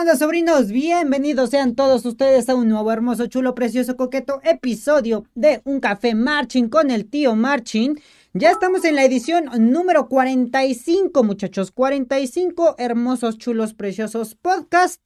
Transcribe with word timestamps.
onda, 0.00 0.16
sobrinos? 0.16 0.70
Bienvenidos 0.72 1.50
sean 1.50 1.74
todos 1.74 2.04
ustedes 2.04 2.50
a 2.50 2.54
un 2.54 2.68
nuevo 2.68 2.92
hermoso, 2.92 3.28
chulo, 3.28 3.54
precioso, 3.54 3.96
coqueto 3.96 4.42
episodio 4.44 5.24
de 5.34 5.62
Un 5.64 5.80
Café 5.80 6.14
Marching 6.14 6.68
con 6.68 6.90
el 6.90 7.08
tío 7.08 7.34
Marching. 7.34 7.98
Ya 8.34 8.50
estamos 8.50 8.84
en 8.84 8.94
la 8.94 9.04
edición 9.04 9.48
número 9.72 10.08
45, 10.08 11.24
muchachos. 11.24 11.70
45 11.70 12.74
hermosos, 12.76 13.38
chulos, 13.38 13.72
preciosos 13.72 14.34
podcast. 14.34 15.00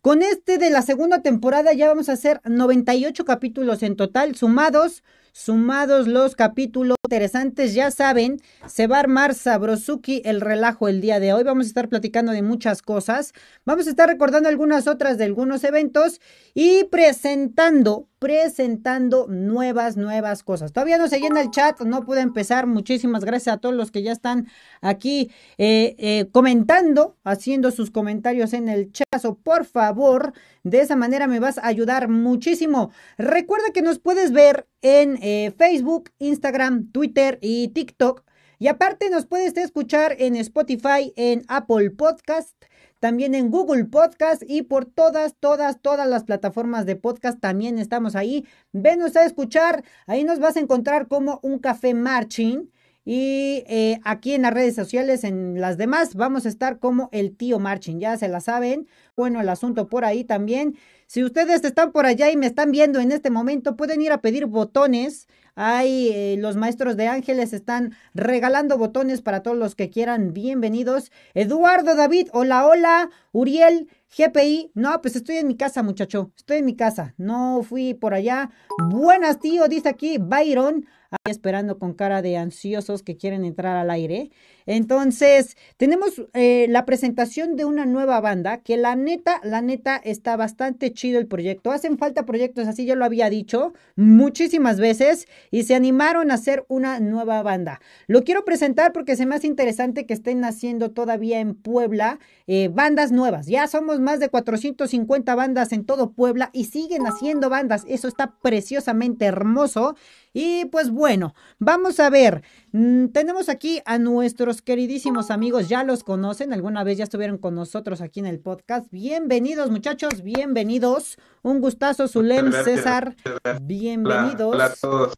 Con 0.00 0.20
este 0.20 0.58
de 0.58 0.70
la 0.70 0.82
segunda 0.82 1.22
temporada 1.22 1.72
ya 1.72 1.86
vamos 1.86 2.08
a 2.08 2.14
hacer 2.14 2.40
98 2.44 3.24
capítulos 3.24 3.84
en 3.84 3.94
total, 3.94 4.34
sumados, 4.34 5.04
sumados 5.34 6.06
los 6.06 6.36
capítulos 6.36 6.96
interesantes, 7.04 7.74
ya 7.74 7.90
saben, 7.90 8.40
se 8.68 8.86
va 8.86 8.96
a 8.96 9.00
armar 9.00 9.34
Sabrosuki 9.34 10.22
el 10.24 10.40
relajo 10.40 10.86
el 10.86 11.00
día 11.00 11.18
de 11.18 11.32
hoy. 11.32 11.42
Vamos 11.42 11.66
a 11.66 11.68
estar 11.68 11.88
platicando 11.88 12.30
de 12.30 12.42
muchas 12.42 12.82
cosas, 12.82 13.32
vamos 13.66 13.88
a 13.88 13.90
estar 13.90 14.08
recordando 14.08 14.48
algunas 14.48 14.86
otras 14.86 15.18
de 15.18 15.24
algunos 15.24 15.64
eventos 15.64 16.20
y 16.54 16.84
presentando, 16.84 18.06
presentando 18.20 19.26
nuevas, 19.28 19.96
nuevas 19.96 20.44
cosas. 20.44 20.72
Todavía 20.72 20.98
no 20.98 21.08
se 21.08 21.18
llena 21.18 21.40
el 21.40 21.50
chat, 21.50 21.80
no 21.80 22.04
pude 22.04 22.20
empezar. 22.20 22.68
Muchísimas 22.68 23.24
gracias 23.24 23.56
a 23.56 23.58
todos 23.58 23.74
los 23.74 23.90
que 23.90 24.04
ya 24.04 24.12
están 24.12 24.46
aquí 24.82 25.32
eh, 25.58 25.96
eh, 25.98 26.28
comentando, 26.30 27.16
haciendo 27.24 27.72
sus 27.72 27.90
comentarios 27.90 28.52
en 28.52 28.68
el 28.68 28.92
chat. 28.92 29.04
Por 29.42 29.64
favor, 29.64 30.32
de 30.64 30.80
esa 30.80 30.96
manera 30.96 31.28
me 31.28 31.40
vas 31.40 31.58
a 31.58 31.66
ayudar 31.66 32.08
muchísimo. 32.08 32.90
Recuerda 33.16 33.70
que 33.72 33.82
nos 33.82 33.98
puedes 33.98 34.32
ver 34.32 34.66
en 34.82 35.18
eh, 35.22 35.52
Facebook, 35.56 36.10
Instagram, 36.18 36.90
Twitter 36.90 37.38
y 37.40 37.68
TikTok. 37.68 38.24
Y 38.58 38.68
aparte 38.68 39.10
nos 39.10 39.26
puedes 39.26 39.56
escuchar 39.56 40.16
en 40.18 40.36
Spotify, 40.36 41.12
en 41.16 41.44
Apple 41.48 41.90
Podcast, 41.90 42.54
también 42.98 43.34
en 43.34 43.50
Google 43.50 43.84
Podcast 43.84 44.42
y 44.46 44.62
por 44.62 44.86
todas, 44.86 45.34
todas, 45.38 45.82
todas 45.82 46.08
las 46.08 46.24
plataformas 46.24 46.86
de 46.86 46.96
podcast 46.96 47.38
también 47.40 47.78
estamos 47.78 48.16
ahí. 48.16 48.46
Venos 48.72 49.16
a 49.16 49.26
escuchar, 49.26 49.84
ahí 50.06 50.24
nos 50.24 50.38
vas 50.38 50.56
a 50.56 50.60
encontrar 50.60 51.08
como 51.08 51.40
un 51.42 51.58
café 51.58 51.92
marching. 51.92 52.70
Y 53.04 53.64
eh, 53.66 54.00
aquí 54.04 54.32
en 54.32 54.42
las 54.42 54.54
redes 54.54 54.74
sociales, 54.74 55.24
en 55.24 55.60
las 55.60 55.76
demás, 55.76 56.14
vamos 56.14 56.46
a 56.46 56.48
estar 56.48 56.78
como 56.78 57.10
el 57.12 57.36
tío 57.36 57.58
Marching, 57.58 57.98
ya 57.98 58.16
se 58.16 58.28
la 58.28 58.40
saben. 58.40 58.88
Bueno, 59.14 59.40
el 59.40 59.48
asunto 59.50 59.88
por 59.88 60.04
ahí 60.04 60.24
también. 60.24 60.76
Si 61.06 61.22
ustedes 61.22 61.62
están 61.64 61.92
por 61.92 62.06
allá 62.06 62.30
y 62.30 62.36
me 62.36 62.46
están 62.46 62.70
viendo 62.70 63.00
en 63.00 63.12
este 63.12 63.30
momento, 63.30 63.76
pueden 63.76 64.00
ir 64.00 64.10
a 64.10 64.22
pedir 64.22 64.46
botones. 64.46 65.28
Hay 65.54 66.08
eh, 66.08 66.36
los 66.38 66.56
maestros 66.56 66.96
de 66.96 67.06
ángeles 67.06 67.52
están 67.52 67.94
regalando 68.14 68.78
botones 68.78 69.20
para 69.20 69.42
todos 69.42 69.56
los 69.56 69.74
que 69.74 69.90
quieran. 69.90 70.32
Bienvenidos. 70.32 71.12
Eduardo 71.34 71.94
David, 71.94 72.28
hola, 72.32 72.66
hola. 72.66 73.10
Uriel, 73.32 73.88
GPI. 74.16 74.72
No, 74.74 75.00
pues 75.02 75.14
estoy 75.14 75.36
en 75.36 75.46
mi 75.46 75.56
casa, 75.56 75.82
muchacho. 75.82 76.32
Estoy 76.36 76.58
en 76.58 76.64
mi 76.64 76.74
casa. 76.74 77.14
No 77.18 77.62
fui 77.62 77.94
por 77.94 78.14
allá. 78.14 78.50
Buenas, 78.88 79.38
tío, 79.38 79.68
dice 79.68 79.90
aquí 79.90 80.16
Byron 80.18 80.86
ahí 80.86 80.86
esperando 81.24 81.78
con 81.78 81.94
cara 81.94 82.22
de 82.22 82.36
ansiosos 82.36 83.02
que 83.02 83.16
quieren 83.16 83.44
entrar 83.44 83.76
al 83.76 83.90
aire. 83.90 84.30
Entonces, 84.66 85.56
tenemos 85.76 86.22
eh, 86.32 86.66
la 86.68 86.86
presentación 86.86 87.56
de 87.56 87.64
una 87.64 87.86
nueva 87.86 88.20
banda 88.20 88.58
que 88.58 88.76
la 88.76 88.96
neta, 88.96 89.40
la 89.44 89.60
neta 89.60 89.96
está 89.96 90.36
bastante 90.36 90.92
chido 90.92 91.18
el 91.18 91.26
proyecto. 91.26 91.70
Hacen 91.70 91.98
falta 91.98 92.24
proyectos 92.24 92.66
así, 92.66 92.86
yo 92.86 92.96
lo 92.96 93.04
había 93.04 93.28
dicho 93.30 93.74
muchísimas 93.96 94.80
veces 94.80 95.28
y 95.50 95.64
se 95.64 95.74
animaron 95.74 96.30
a 96.30 96.34
hacer 96.34 96.64
una 96.68 97.00
nueva 97.00 97.42
banda. 97.42 97.80
Lo 98.06 98.24
quiero 98.24 98.44
presentar 98.44 98.92
porque 98.92 99.16
se 99.16 99.26
me 99.26 99.34
hace 99.34 99.46
interesante 99.46 100.06
que 100.06 100.14
estén 100.14 100.44
haciendo 100.44 100.90
todavía 100.92 101.40
en 101.40 101.54
Puebla 101.54 102.18
eh, 102.46 102.68
bandas 102.72 103.12
nuevas. 103.12 103.46
Ya 103.46 103.66
somos 103.66 104.00
más 104.00 104.20
de 104.20 104.28
450 104.28 105.34
bandas 105.34 105.72
en 105.72 105.84
todo 105.84 106.12
Puebla 106.12 106.50
y 106.52 106.64
siguen 106.64 107.06
haciendo 107.06 107.50
bandas. 107.50 107.84
Eso 107.88 108.08
está 108.08 108.34
preciosamente 108.42 109.24
hermoso. 109.26 109.96
Y 110.32 110.64
pues 110.66 110.90
bueno, 110.90 111.34
vamos 111.58 112.00
a 112.00 112.10
ver. 112.10 112.42
Mm, 112.76 113.10
tenemos 113.10 113.48
aquí 113.48 113.80
a 113.84 113.98
nuestros 113.98 114.60
queridísimos 114.60 115.30
amigos, 115.30 115.68
ya 115.68 115.84
los 115.84 116.02
conocen, 116.02 116.52
alguna 116.52 116.82
vez 116.82 116.98
ya 116.98 117.04
estuvieron 117.04 117.38
con 117.38 117.54
nosotros 117.54 118.00
aquí 118.00 118.18
en 118.18 118.26
el 118.26 118.40
podcast. 118.40 118.90
Bienvenidos 118.90 119.70
muchachos, 119.70 120.24
bienvenidos. 120.24 121.16
Un 121.42 121.60
gustazo, 121.60 122.08
Zulem, 122.08 122.50
César, 122.50 123.14
bienvenidos. 123.62 124.52
Hola, 124.52 124.64
a 124.64 124.74
todos. 124.74 125.14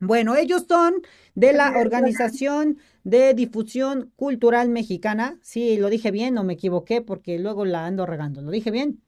Bueno, 0.00 0.34
ellos 0.34 0.64
son 0.66 1.02
de 1.34 1.52
la 1.52 1.74
Organización 1.78 2.78
de 3.04 3.34
Difusión 3.34 4.10
Cultural 4.16 4.70
Mexicana. 4.70 5.38
Sí, 5.42 5.76
lo 5.76 5.90
dije 5.90 6.10
bien 6.10 6.38
o 6.38 6.42
me 6.42 6.54
equivoqué 6.54 7.02
porque 7.02 7.38
luego 7.38 7.66
la 7.66 7.84
ando 7.84 8.06
regando. 8.06 8.40
¿Lo 8.40 8.50
dije 8.50 8.70
bien? 8.70 9.02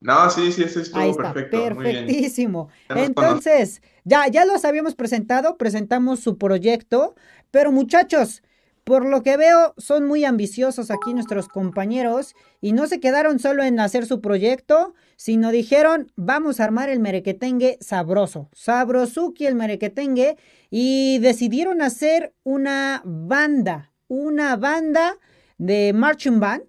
No, 0.00 0.30
sí, 0.30 0.52
sí, 0.52 0.62
eso 0.62 0.80
estuvo 0.80 1.00
Ahí 1.00 1.10
está, 1.10 1.32
perfecto. 1.32 1.56
Muy 1.74 1.84
bien. 1.84 2.06
perfectísimo. 2.06 2.68
Entonces, 2.88 3.82
ya, 4.04 4.28
ya 4.28 4.44
los 4.44 4.64
habíamos 4.64 4.94
presentado, 4.94 5.56
presentamos 5.56 6.20
su 6.20 6.38
proyecto, 6.38 7.16
pero 7.50 7.72
muchachos, 7.72 8.42
por 8.84 9.04
lo 9.04 9.22
que 9.22 9.36
veo, 9.36 9.74
son 9.76 10.06
muy 10.06 10.24
ambiciosos 10.24 10.90
aquí 10.90 11.12
nuestros 11.12 11.48
compañeros 11.48 12.34
y 12.60 12.72
no 12.72 12.86
se 12.86 13.00
quedaron 13.00 13.38
solo 13.38 13.62
en 13.62 13.80
hacer 13.80 14.06
su 14.06 14.20
proyecto, 14.20 14.94
sino 15.16 15.50
dijeron, 15.50 16.10
vamos 16.16 16.58
a 16.58 16.64
armar 16.64 16.88
el 16.88 17.00
merequetengue 17.00 17.76
sabroso, 17.80 18.48
sabrosuki 18.54 19.46
el 19.46 19.56
merequetengue, 19.56 20.38
y 20.70 21.18
decidieron 21.18 21.82
hacer 21.82 22.34
una 22.44 23.02
banda, 23.04 23.92
una 24.06 24.56
banda 24.56 25.18
de 25.58 25.92
marching 25.92 26.40
band, 26.40 26.62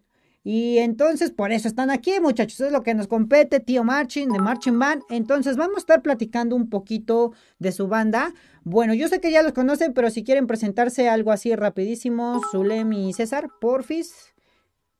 y 0.43 0.77
entonces 0.77 1.31
por 1.31 1.51
eso 1.51 1.67
están 1.67 1.89
aquí, 1.89 2.19
muchachos. 2.21 2.59
Es 2.61 2.71
lo 2.71 2.83
que 2.83 2.93
nos 2.93 3.07
compete, 3.07 3.59
tío 3.59 3.83
Marching, 3.83 4.29
de 4.29 4.39
Marching 4.39 4.79
Band. 4.79 5.03
Entonces 5.09 5.57
vamos 5.57 5.77
a 5.77 5.79
estar 5.79 6.01
platicando 6.01 6.55
un 6.55 6.69
poquito 6.69 7.33
de 7.59 7.71
su 7.71 7.87
banda. 7.87 8.33
Bueno, 8.63 8.93
yo 8.93 9.07
sé 9.07 9.19
que 9.21 9.31
ya 9.31 9.43
los 9.43 9.53
conocen, 9.53 9.93
pero 9.93 10.09
si 10.09 10.23
quieren 10.23 10.47
presentarse 10.47 11.09
algo 11.09 11.31
así 11.31 11.55
rapidísimo, 11.55 12.41
Zulem 12.51 12.93
y 12.93 13.13
César, 13.13 13.49
porfis. 13.59 14.33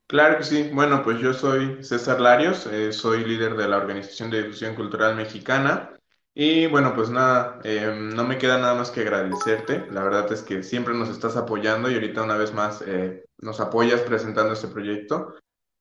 Claro 0.07 0.37
que 0.39 0.43
sí. 0.43 0.69
Bueno, 0.73 1.03
pues 1.03 1.19
yo 1.19 1.33
soy 1.33 1.83
César 1.83 2.19
Larios, 2.19 2.65
eh, 2.67 2.91
soy 2.91 3.23
líder 3.25 3.55
de 3.55 3.67
la 3.67 3.77
Organización 3.77 4.31
de 4.31 4.43
Difusión 4.43 4.75
Cultural 4.75 5.15
Mexicana. 5.15 5.91
Y 6.33 6.67
bueno, 6.67 6.95
pues 6.95 7.09
nada, 7.09 7.59
eh, 7.63 7.93
no 7.95 8.23
me 8.25 8.37
queda 8.37 8.57
nada 8.57 8.73
más 8.75 8.91
que 8.91 9.01
agradecerte. 9.01 9.85
La 9.91 10.03
verdad 10.03 10.31
es 10.31 10.41
que 10.41 10.63
siempre 10.63 10.93
nos 10.95 11.09
estás 11.09 11.37
apoyando 11.37 11.91
y 11.91 11.93
ahorita 11.95 12.23
una 12.23 12.37
vez 12.37 12.53
más 12.53 12.81
eh, 12.87 13.25
nos 13.41 13.59
apoyas 13.59 14.01
presentando 14.01 14.53
este 14.53 14.67
proyecto. 14.67 15.35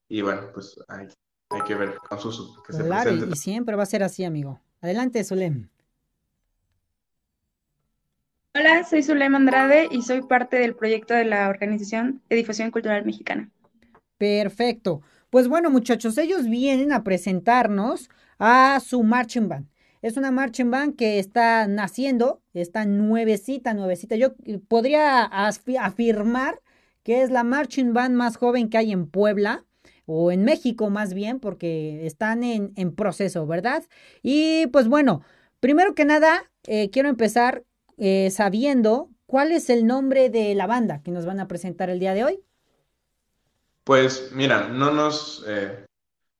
Y 0.09 0.23
bueno, 0.23 0.43
pues 0.53 0.79
hay, 0.89 1.09
hay 1.51 1.61
que 1.63 1.75
ver 1.75 1.97
con 1.97 2.19
Susu 2.19 2.63
que 2.63 2.73
se 2.73 2.85
Claro, 2.85 3.11
y, 3.11 3.15
presente. 3.15 3.35
y 3.35 3.39
siempre 3.39 3.77
va 3.77 3.83
a 3.83 3.87
ser 3.87 4.03
así, 4.03 4.25
amigo. 4.25 4.61
Adelante, 4.81 5.23
Zulem. 5.25 5.69
Hola, 8.55 8.85
soy 8.85 9.03
Zulema 9.03 9.37
Andrade 9.37 9.89
y 9.91 10.03
soy 10.03 10.23
parte 10.23 10.57
del 10.59 10.75
proyecto 10.75 11.15
de 11.15 11.25
la 11.25 11.49
Organización 11.49 12.23
de 12.29 12.37
Difusión 12.37 12.71
Cultural 12.71 13.05
Mexicana. 13.05 13.49
Perfecto. 14.17 15.03
Pues 15.31 15.47
bueno, 15.47 15.71
muchachos, 15.71 16.19
ellos 16.19 16.49
vienen 16.49 16.93
a 16.93 17.05
presentarnos 17.05 18.09
a 18.39 18.81
su 18.81 19.03
marching 19.03 19.49
band. 19.49 19.67
Es 20.01 20.17
una 20.17 20.31
marching 20.31 20.71
band 20.71 20.97
que 20.97 21.19
está 21.19 21.67
naciendo, 21.69 22.41
está 22.55 22.85
nuevecita, 22.85 23.75
nuevecita. 23.75 24.17
Yo 24.17 24.35
podría 24.69 25.25
afirmar 25.25 26.61
que 27.09 27.23
es 27.23 27.31
la 27.31 27.43
marching 27.43 27.95
band 27.95 28.15
más 28.15 28.37
joven 28.37 28.69
que 28.69 28.77
hay 28.77 28.93
en 28.93 29.07
Puebla, 29.07 29.65
o 30.05 30.31
en 30.31 30.45
México 30.45 30.91
más 30.91 31.15
bien, 31.15 31.41
porque 31.41 32.05
están 32.05 32.43
en, 32.43 32.75
en 32.77 32.95
proceso, 32.95 33.47
¿verdad? 33.47 33.83
Y 34.23 34.67
pues 34.67 34.89
bueno, 34.89 35.23
primero 35.59 35.95
que 35.95 36.05
nada, 36.05 36.51
eh, 36.67 36.91
quiero 36.91 37.09
empezar 37.09 37.65
eh, 37.97 38.29
sabiendo 38.31 39.09
cuál 39.25 39.53
es 39.53 39.71
el 39.71 39.87
nombre 39.87 40.29
de 40.29 40.55
la 40.55 40.67
banda 40.67 41.01
que 41.03 41.11
nos 41.11 41.25
van 41.25 41.41
a 41.41 41.49
presentar 41.49 41.89
el 41.89 41.99
día 41.99 42.13
de 42.13 42.25
hoy. 42.25 42.41
Pues 43.85 44.31
mira, 44.35 44.69
no 44.69 44.93
nos, 44.93 45.47
eh, 45.49 45.87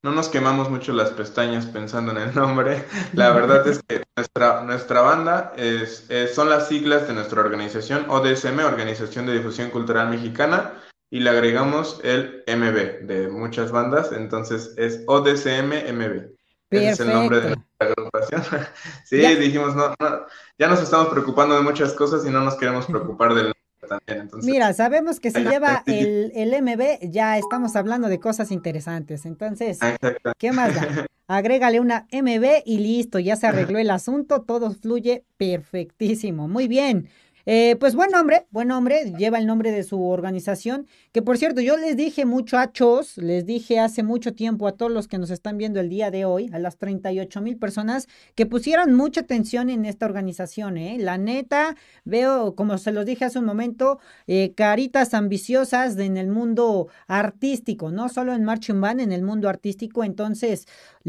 no 0.03 0.13
nos 0.13 0.29
quemamos 0.29 0.71
mucho 0.71 0.93
las 0.93 1.11
pestañas 1.11 1.67
pensando 1.67 2.13
en 2.13 2.19
el 2.19 2.35
nombre. 2.35 2.85
La 3.15 3.31
verdad 3.33 3.67
es 3.67 3.83
que 3.83 4.03
nuestra, 4.17 4.63
nuestra 4.63 5.01
banda 5.01 5.53
es, 5.57 6.09
es- 6.09 6.35
son 6.35 6.49
las 6.51 6.69
siglas 6.69 7.09
de 7.09 7.15
nuestra 7.15 7.41
organización, 7.41 8.07
ODSM, 8.09 8.61
Organización 8.65 9.27
de 9.27 9.35
Difusión 9.35 9.71
Cultural 9.71 10.09
Mexicana, 10.11 10.75
y 11.11 11.21
le 11.21 11.31
agregamos 11.31 12.01
el 12.05 12.45
MB 12.47 13.07
de 13.07 13.29
muchas 13.29 13.73
bandas, 13.73 14.13
entonces 14.13 14.75
es 14.77 15.03
ODSM 15.07 15.73
MB. 15.93 16.31
Ese 16.71 16.91
es 16.91 17.01
el 17.01 17.13
nombre 17.15 17.41
de 17.41 17.47
nuestra 17.57 17.65
agrupación. 17.81 18.43
Sí, 19.05 19.23
Ya. 19.23 19.31
dijimos, 19.35 19.75
no, 19.75 19.95
no, 19.99 20.27
ya 20.59 20.69
nos 20.69 20.83
estamos 20.83 21.09
preocupando 21.09 21.55
de 21.55 21.63
muchas 21.63 21.95
cosas 21.95 22.27
y 22.27 22.31
no 22.31 22.41
nos 22.41 22.57
queremos 22.57 22.85
preocupar 22.87 23.35
del 23.35 23.55
también. 23.89 24.21
Entonces, 24.23 24.51
Mira, 24.51 24.73
sabemos 24.73 25.21
que 25.21 25.31
si 25.31 25.43
lleva 25.43 25.83
el, 25.87 26.33
el 26.35 26.63
MB, 26.63 27.11
ya 27.11 27.39
estamos 27.39 27.75
hablando 27.77 28.09
de 28.09 28.21
cosas 28.21 28.51
interesantes. 28.51 29.27
Entonces, 29.27 29.79
exacto. 29.83 30.33
¿qué 30.39 30.53
más 30.53 30.75
da? 30.75 31.07
Agrégale 31.31 31.79
una 31.81 32.07
MB 32.11 32.63
y 32.65 32.79
listo, 32.79 33.19
ya 33.19 33.37
se 33.37 33.47
arregló 33.47 33.79
el 33.79 33.91
asunto, 33.91 34.43
todo 34.43 34.71
fluye 34.71 35.25
perfectísimo. 35.37 36.49
Muy 36.49 36.69
bien. 36.69 37.09
Eh, 37.51 37.77
pues 37.81 37.95
buen 37.95 38.11
nombre, 38.11 38.47
buen 38.51 38.69
nombre, 38.69 39.11
lleva 39.17 39.39
el 39.39 39.47
nombre 39.47 39.73
de 39.73 39.83
su 39.83 40.05
organización, 40.05 40.87
que 41.13 41.23
por 41.23 41.39
cierto, 41.39 41.63
yo 41.63 41.79
les 41.79 41.97
dije 41.97 42.27
muchachos, 42.27 43.17
les 43.17 43.47
dije 43.47 43.79
hace 43.79 44.03
mucho 44.03 44.35
tiempo 44.35 44.69
a 44.69 44.73
todos 44.73 44.93
los 44.93 45.09
que 45.09 45.17
nos 45.17 45.31
están 45.31 45.57
viendo 45.57 45.81
el 45.81 45.89
día 45.89 46.11
de 46.11 46.27
hoy, 46.27 46.51
a 46.53 46.59
las 46.59 46.77
38 46.77 47.41
mil 47.41 47.57
personas, 47.57 48.07
que 48.35 48.45
pusieran 48.45 48.95
mucha 48.95 49.23
atención 49.23 49.71
en 49.71 49.87
esta 49.87 50.05
organización, 50.05 50.77
¿eh? 50.77 50.99
La 50.99 51.17
neta, 51.17 51.75
veo, 52.05 52.55
como 52.55 52.77
se 52.77 52.93
los 52.93 53.07
dije 53.07 53.25
hace 53.25 53.39
un 53.39 53.47
momento, 53.47 53.99
eh, 54.27 54.53
caritas 54.55 55.15
ambiciosas 55.15 55.97
en 55.97 56.19
el 56.19 56.29
mundo 56.29 56.89
artístico, 57.07 57.91
no 57.91 58.11
solo 58.11 58.35
en 58.35 58.45
Marching 58.45 58.83
Band, 58.83 59.01
en 59.01 59.11
el 59.11 59.23
mundo 59.23 59.49
artístico, 59.49 60.05
entonces, 60.05 60.67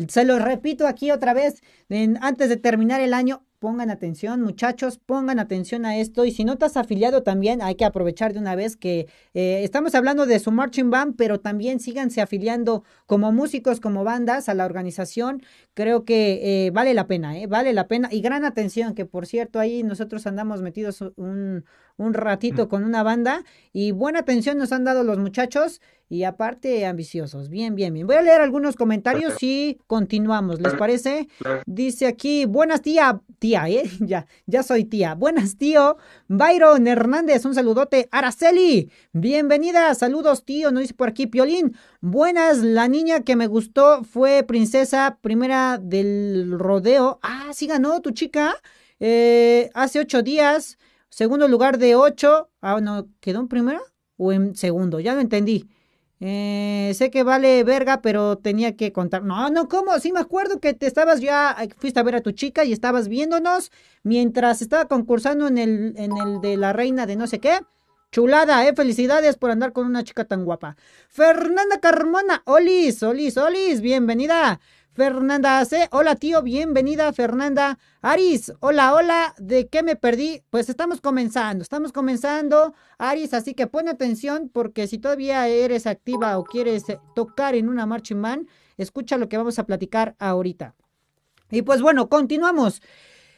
se 0.08 0.24
los 0.24 0.42
repito 0.42 0.88
aquí 0.88 1.12
otra 1.12 1.34
vez, 1.34 1.62
antes 2.22 2.48
de 2.48 2.56
terminar 2.56 3.02
el 3.02 3.14
año, 3.14 3.44
Pongan 3.60 3.90
atención, 3.90 4.42
muchachos, 4.42 4.98
pongan 4.98 5.38
atención 5.38 5.86
a 5.86 5.98
esto. 5.98 6.24
Y 6.24 6.32
si 6.32 6.46
no 6.46 6.54
estás 6.54 6.78
afiliado 6.78 7.24
también, 7.24 7.62
hay 7.62 7.76
que 7.76 7.84
aprovechar 7.84 8.32
de 8.32 8.40
una 8.40 8.56
vez 8.56 8.78
que 8.78 9.08
eh, 9.34 9.64
estamos 9.66 9.96
hablando 9.96 10.26
de 10.26 10.40
su 10.40 10.50
marching 10.54 10.90
band, 10.90 11.16
pero 11.18 11.42
también 11.42 11.82
síganse 11.82 12.22
afiliando 12.22 12.86
como 13.06 13.34
músicos, 13.34 13.82
como 13.82 14.06
bandas 14.06 14.48
a 14.48 14.54
la 14.54 14.64
organización. 14.64 15.44
Creo 15.74 16.06
que 16.06 16.68
eh, 16.68 16.72
vale 16.72 16.94
la 16.94 17.06
pena, 17.08 17.38
¿eh? 17.38 17.48
vale 17.48 17.74
la 17.74 17.90
pena. 17.90 18.08
Y 18.14 18.22
gran 18.22 18.46
atención, 18.46 18.96
que 18.96 19.06
por 19.06 19.28
cierto, 19.28 19.60
ahí 19.60 19.84
nosotros 19.84 20.26
andamos 20.26 20.62
metidos 20.62 21.02
un, 21.18 21.66
un 22.00 22.14
ratito 22.14 22.70
con 22.70 22.84
una 22.84 23.04
banda 23.04 23.44
y 23.74 23.92
buena 23.92 24.20
atención 24.20 24.58
nos 24.58 24.72
han 24.72 24.86
dado 24.86 25.04
los 25.04 25.18
muchachos 25.18 25.82
y 26.10 26.24
aparte 26.24 26.88
ambiciosos. 26.88 27.50
Bien, 27.50 27.76
bien, 27.76 27.94
bien. 27.94 28.08
Voy 28.08 28.16
a 28.16 28.22
leer 28.24 28.42
algunos 28.42 28.76
comentarios 28.76 29.36
y 29.44 29.78
continuamos. 29.86 30.60
¿Les 30.60 30.74
parece? 30.74 31.28
Dice 31.68 32.08
aquí, 32.08 32.46
buenas 32.46 32.82
tía, 32.82 33.22
tía, 33.38 33.70
¿eh? 33.70 33.84
Ya, 34.00 34.26
ya 34.48 34.64
soy 34.64 34.86
tía. 34.86 35.14
Buenas 35.14 35.58
tío. 35.58 35.98
Byron 36.28 36.88
Hernández, 36.88 37.46
un 37.46 37.54
saludote. 37.54 38.10
Araceli, 38.12 38.90
bienvenida. 39.14 39.94
Saludos 39.94 40.46
tío, 40.46 40.72
nos 40.72 40.82
dice 40.82 40.96
por 40.96 41.10
aquí 41.10 41.28
Piolín. 41.28 41.76
Buenas, 42.02 42.58
la 42.60 42.88
niña 42.88 43.22
que 43.22 43.36
me 43.36 43.46
gustó 43.46 44.04
fue 44.04 44.44
princesa 44.44 45.20
primera 45.22 45.78
del 45.78 46.58
rodeo. 46.58 47.20
Ah, 47.22 47.52
sí 47.54 47.68
ganó 47.68 48.02
tu 48.02 48.12
chica. 48.12 48.56
Eh, 49.00 49.70
hace 49.76 50.00
ocho 50.00 50.24
días. 50.24 50.80
Segundo 51.10 51.48
lugar 51.48 51.78
de 51.78 51.96
ocho. 51.96 52.50
Ah, 52.62 52.80
no, 52.82 53.08
¿quedó 53.20 53.40
en 53.40 53.48
primera 53.48 53.82
o 54.18 54.32
en 54.32 54.56
segundo? 54.56 55.00
Ya 55.00 55.14
lo 55.14 55.22
entendí. 55.22 55.70
Eh, 56.22 56.92
sé 56.96 57.10
que 57.12 57.24
vale 57.24 57.64
verga, 57.64 58.02
pero 58.02 58.38
tenía 58.38 58.76
que 58.76 58.92
contar. 58.92 59.24
No, 59.24 59.50
no, 59.50 59.70
¿cómo? 59.70 59.98
Sí 60.00 60.12
me 60.12 60.20
acuerdo 60.20 60.60
que 60.60 60.74
te 60.74 60.86
estabas 60.86 61.22
ya, 61.22 61.56
fuiste 61.78 62.00
a 62.00 62.04
ver 62.04 62.16
a 62.16 62.22
tu 62.22 62.32
chica 62.32 62.66
y 62.66 62.74
estabas 62.74 63.08
viéndonos 63.08 63.72
mientras 64.04 64.62
estaba 64.62 64.86
concursando 64.86 65.48
en 65.48 65.58
el, 65.58 65.94
en 65.98 66.18
el 66.18 66.42
de 66.42 66.58
la 66.58 66.74
reina 66.74 67.06
de 67.06 67.16
no 67.16 67.28
sé 67.28 67.40
qué. 67.40 67.60
Chulada, 68.12 68.68
eh, 68.68 68.74
felicidades 68.76 69.38
por 69.38 69.52
andar 69.52 69.72
con 69.72 69.86
una 69.86 70.04
chica 70.04 70.26
tan 70.26 70.44
guapa. 70.44 70.76
Fernanda 71.10 71.80
Carmona, 71.80 72.42
Olis, 72.46 73.04
Olis, 73.04 73.38
Olis, 73.38 73.82
bienvenida. 73.82 74.60
Fernanda 75.00 75.64
C. 75.64 75.88
Hola 75.92 76.18
tío, 76.18 76.42
bienvenida 76.42 77.14
Fernanda. 77.14 77.80
Aris, 78.02 78.52
hola, 78.60 78.94
hola, 78.94 79.34
¿de 79.38 79.70
qué 79.70 79.82
me 79.82 79.96
perdí? 79.96 80.44
Pues 80.50 80.68
estamos 80.68 81.00
comenzando, 81.00 81.64
estamos 81.64 81.94
comenzando, 81.94 82.74
Aris, 82.98 83.34
así 83.34 83.54
que 83.54 83.66
pon 83.66 83.88
atención 83.88 84.50
porque 84.50 84.88
si 84.88 84.98
todavía 84.98 85.48
eres 85.48 85.88
activa 85.88 86.38
o 86.38 86.44
quieres 86.44 86.90
eh, 86.90 87.00
tocar 87.16 87.56
en 87.56 87.70
una 87.70 87.86
marching 87.86 88.18
man, 88.18 88.50
escucha 88.76 89.16
lo 89.16 89.30
que 89.30 89.38
vamos 89.38 89.58
a 89.58 89.66
platicar 89.66 90.18
ahorita. 90.20 90.76
Y 91.50 91.62
pues 91.62 91.82
bueno, 91.82 92.10
continuamos. 92.10 92.82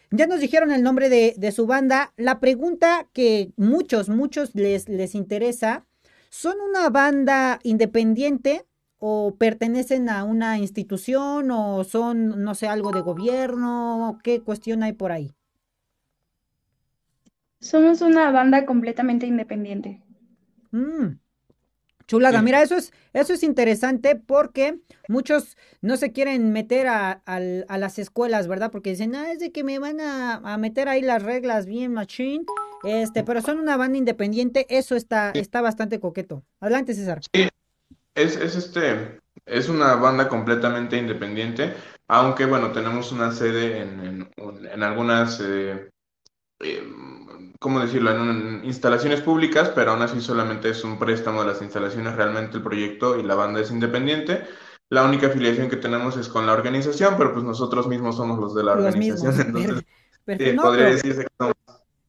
Ya 0.10 0.26
nos 0.26 0.40
dijeron 0.40 0.72
el 0.72 0.82
nombre 0.82 1.10
de, 1.10 1.36
de 1.38 1.52
su 1.52 1.68
banda. 1.68 2.12
La 2.18 2.40
pregunta 2.40 3.08
que 3.14 3.52
muchos, 3.56 4.10
muchos 4.10 4.56
les, 4.56 4.90
les 4.90 5.14
interesa, 5.14 5.86
¿son 6.32 6.56
una 6.60 6.90
banda 6.90 7.60
independiente? 7.62 8.66
O 9.04 9.36
pertenecen 9.36 10.10
a 10.10 10.24
una 10.24 10.60
institución 10.60 11.50
o 11.50 11.84
son, 11.84 12.44
no 12.44 12.54
sé, 12.54 12.68
algo 12.68 12.92
de 12.92 13.02
gobierno? 13.02 14.20
¿Qué 14.24 14.42
cuestión 14.42 14.84
hay 14.84 14.94
por 14.94 15.12
ahí? 15.12 15.34
Somos 17.60 18.02
una 18.02 18.30
banda 18.30 18.64
completamente 18.68 19.26
independiente. 19.26 20.04
Mm, 20.70 21.18
chulada, 22.06 22.44
mira, 22.44 22.62
eso 22.62 22.76
es, 22.76 22.94
eso 23.14 23.34
es 23.34 23.42
interesante 23.42 24.16
porque 24.16 24.80
muchos 25.08 25.58
no 25.82 25.98
se 25.98 26.12
quieren 26.12 26.52
meter 26.52 26.86
a, 26.88 27.24
las 27.26 27.98
escuelas, 27.98 28.48
¿verdad? 28.48 28.70
Porque 28.70 28.92
dicen, 28.92 29.16
ah, 29.16 29.32
es 29.32 29.40
de 29.40 29.52
que 29.52 29.64
me 29.64 29.80
van 29.80 30.00
a, 30.00 30.58
meter 30.60 30.88
ahí 30.88 31.02
las 31.02 31.24
reglas 31.24 31.66
bien 31.66 31.92
machine, 31.92 32.46
este, 32.84 33.24
pero 33.24 33.42
son 33.42 33.58
una 33.58 33.78
banda 33.78 33.98
independiente, 33.98 34.68
eso 34.70 34.96
está, 34.96 35.32
está 35.32 35.62
bastante 35.62 36.00
coqueto. 36.00 36.44
Adelante, 36.60 36.94
César. 36.94 37.22
Sí, 37.34 37.50
es, 38.16 38.36
es, 38.36 38.56
este, 38.56 39.20
es 39.46 39.70
una 39.70 39.96
banda 39.96 40.28
completamente 40.28 40.98
independiente, 40.98 41.74
aunque 42.08 42.46
bueno, 42.46 42.72
tenemos 42.72 43.12
una 43.12 43.32
sede 43.32 43.82
en, 43.82 44.30
en, 44.38 44.84
algunas, 44.84 45.40
eh, 45.42 45.90
eh, 46.60 46.94
¿cómo 47.60 47.80
decirlo?, 47.80 48.12
en, 48.12 48.62
instalaciones 48.66 49.22
públicas, 49.22 49.72
pero 49.74 49.92
aún 49.92 50.02
así 50.02 50.22
solamente 50.22 50.70
es 50.70 50.84
un 50.84 51.00
préstamo 51.00 51.42
de 51.42 51.48
las 51.48 51.62
instalaciones, 51.62 52.16
realmente 52.16 52.58
el 52.58 52.64
proyecto 52.64 53.18
y 53.18 53.24
la 53.24 53.36
banda 53.36 53.62
es 53.62 53.72
independiente. 53.72 54.44
La 54.90 55.04
única 55.04 55.28
afiliación 55.28 55.70
que 55.70 55.78
tenemos 55.78 56.18
es 56.18 56.28
con 56.28 56.46
la 56.46 56.52
organización, 56.52 57.16
pero 57.18 57.32
pues 57.32 57.46
nosotros 57.46 57.88
mismos 57.88 58.18
somos 58.18 58.40
los 58.40 58.54
de 58.54 58.64
la 58.64 58.74
organización, 58.74 59.40
entonces 60.28 60.60
podría 60.62 60.86
decirse 60.88 61.24
que 61.24 61.34
somos 61.38 61.56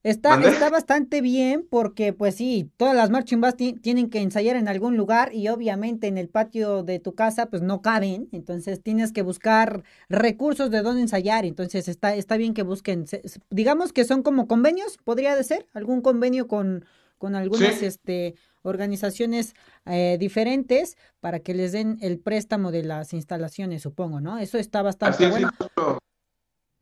Está, 0.02 0.34
está 0.48 0.68
bastante 0.68 1.20
bien 1.20 1.64
porque, 1.70 2.12
pues 2.12 2.34
sí, 2.34 2.68
todas 2.76 2.96
las 2.96 3.10
marching 3.10 3.40
bands 3.40 3.56
tienen 3.80 4.10
que 4.10 4.20
ensayar 4.20 4.56
en 4.56 4.66
algún 4.66 4.96
lugar 4.96 5.32
y 5.32 5.46
obviamente 5.46 6.08
en 6.08 6.18
el 6.18 6.28
patio 6.28 6.82
de 6.82 6.98
tu 6.98 7.14
casa 7.14 7.46
pues 7.46 7.62
no 7.62 7.82
caben, 7.82 8.28
entonces 8.32 8.82
tienes 8.82 9.12
que 9.12 9.22
buscar 9.22 9.84
recursos 10.08 10.72
de 10.72 10.82
dónde 10.82 11.02
ensayar, 11.02 11.44
entonces 11.44 11.86
está, 11.86 12.16
está 12.16 12.36
bien 12.36 12.52
que 12.52 12.64
busquen, 12.64 13.04
digamos 13.50 13.92
que 13.92 14.04
son 14.04 14.24
como 14.24 14.48
convenios, 14.48 14.98
podría 15.04 15.36
de 15.36 15.44
ser, 15.44 15.66
algún 15.72 16.00
convenio 16.00 16.48
con, 16.48 16.84
con 17.18 17.36
algunas 17.36 17.80
este, 17.82 18.34
organizaciones 18.62 19.54
eh, 19.86 20.16
diferentes 20.18 20.96
para 21.20 21.38
que 21.38 21.54
les 21.54 21.70
den 21.70 21.98
el 22.00 22.18
préstamo 22.18 22.72
de 22.72 22.82
las 22.82 23.12
instalaciones, 23.12 23.82
supongo, 23.82 24.20
¿no? 24.20 24.38
Eso 24.38 24.58
está 24.58 24.82
bastante 24.82 25.28
bueno. 25.28 25.50